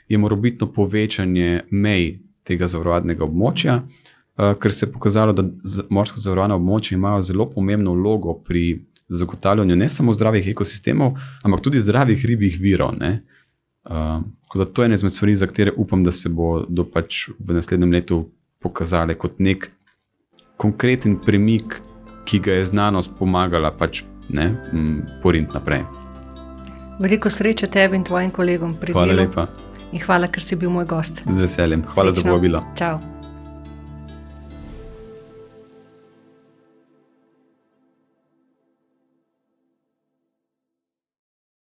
je 0.09 0.19
morobitno 0.19 0.69
povečanje 0.73 1.65
mej 1.71 2.19
tega 2.45 2.69
zavarovanega 2.69 3.25
območja, 3.25 3.81
uh, 3.81 4.53
ker 4.61 4.75
se 4.75 4.87
je 4.87 4.93
pokazalo, 4.93 5.33
da 5.33 5.47
morsko 5.89 6.21
zavarovano 6.21 6.59
območje 6.59 6.99
imajo 6.99 7.25
zelo 7.25 7.49
pomembno 7.51 7.95
vlogo 7.95 8.35
pri 8.45 8.85
zagotavljanju 9.09 9.77
ne 9.77 9.89
samo 9.89 10.13
zdravih 10.13 10.51
ekosistemov, 10.53 11.17
ampak 11.43 11.63
tudi 11.65 11.81
zdravih 11.81 12.25
ribjih 12.29 12.61
virov. 12.61 12.97
Uh, 13.01 13.38
Uh, 13.89 14.67
to 14.73 14.83
je 14.83 14.87
ena 14.87 14.95
izmed 14.95 15.13
stvari, 15.13 15.35
za 15.35 15.47
katere 15.47 15.73
upam, 15.77 16.05
da 16.05 16.13
se 16.13 16.29
bodo 16.29 16.85
pač 16.85 17.29
v 17.39 17.57
naslednjem 17.57 17.93
letu 17.93 18.27
pokazale 18.61 19.15
kot 19.15 19.39
nek 19.39 19.71
konkreten 20.57 21.17
premik, 21.25 21.81
ki 22.25 22.41
ga 22.45 22.59
je 22.59 22.65
znanost 22.69 23.15
pomagala 23.19 23.71
pač, 23.73 24.03
poriti 25.23 25.55
naprej. 25.55 25.87
Veliko 26.99 27.31
sreče 27.31 27.71
tebi 27.73 27.97
in 27.97 28.05
tvojim 28.05 28.31
kolegom 28.35 28.75
pri 28.81 28.93
tem. 28.93 28.99
Hvala 28.99 29.15
lepa. 29.15 29.47
In 29.93 30.03
hvala, 30.05 30.29
ker 30.29 30.45
si 30.45 30.59
bil 30.59 30.71
moj 30.71 30.85
gost. 30.85 31.23
Z 31.25 31.41
veseljem. 31.41 31.87
Hvala 31.95 32.13
Srečno. 32.13 32.23
za 32.23 32.29
povabilo. 32.29 32.65
Čau. 32.77 33.18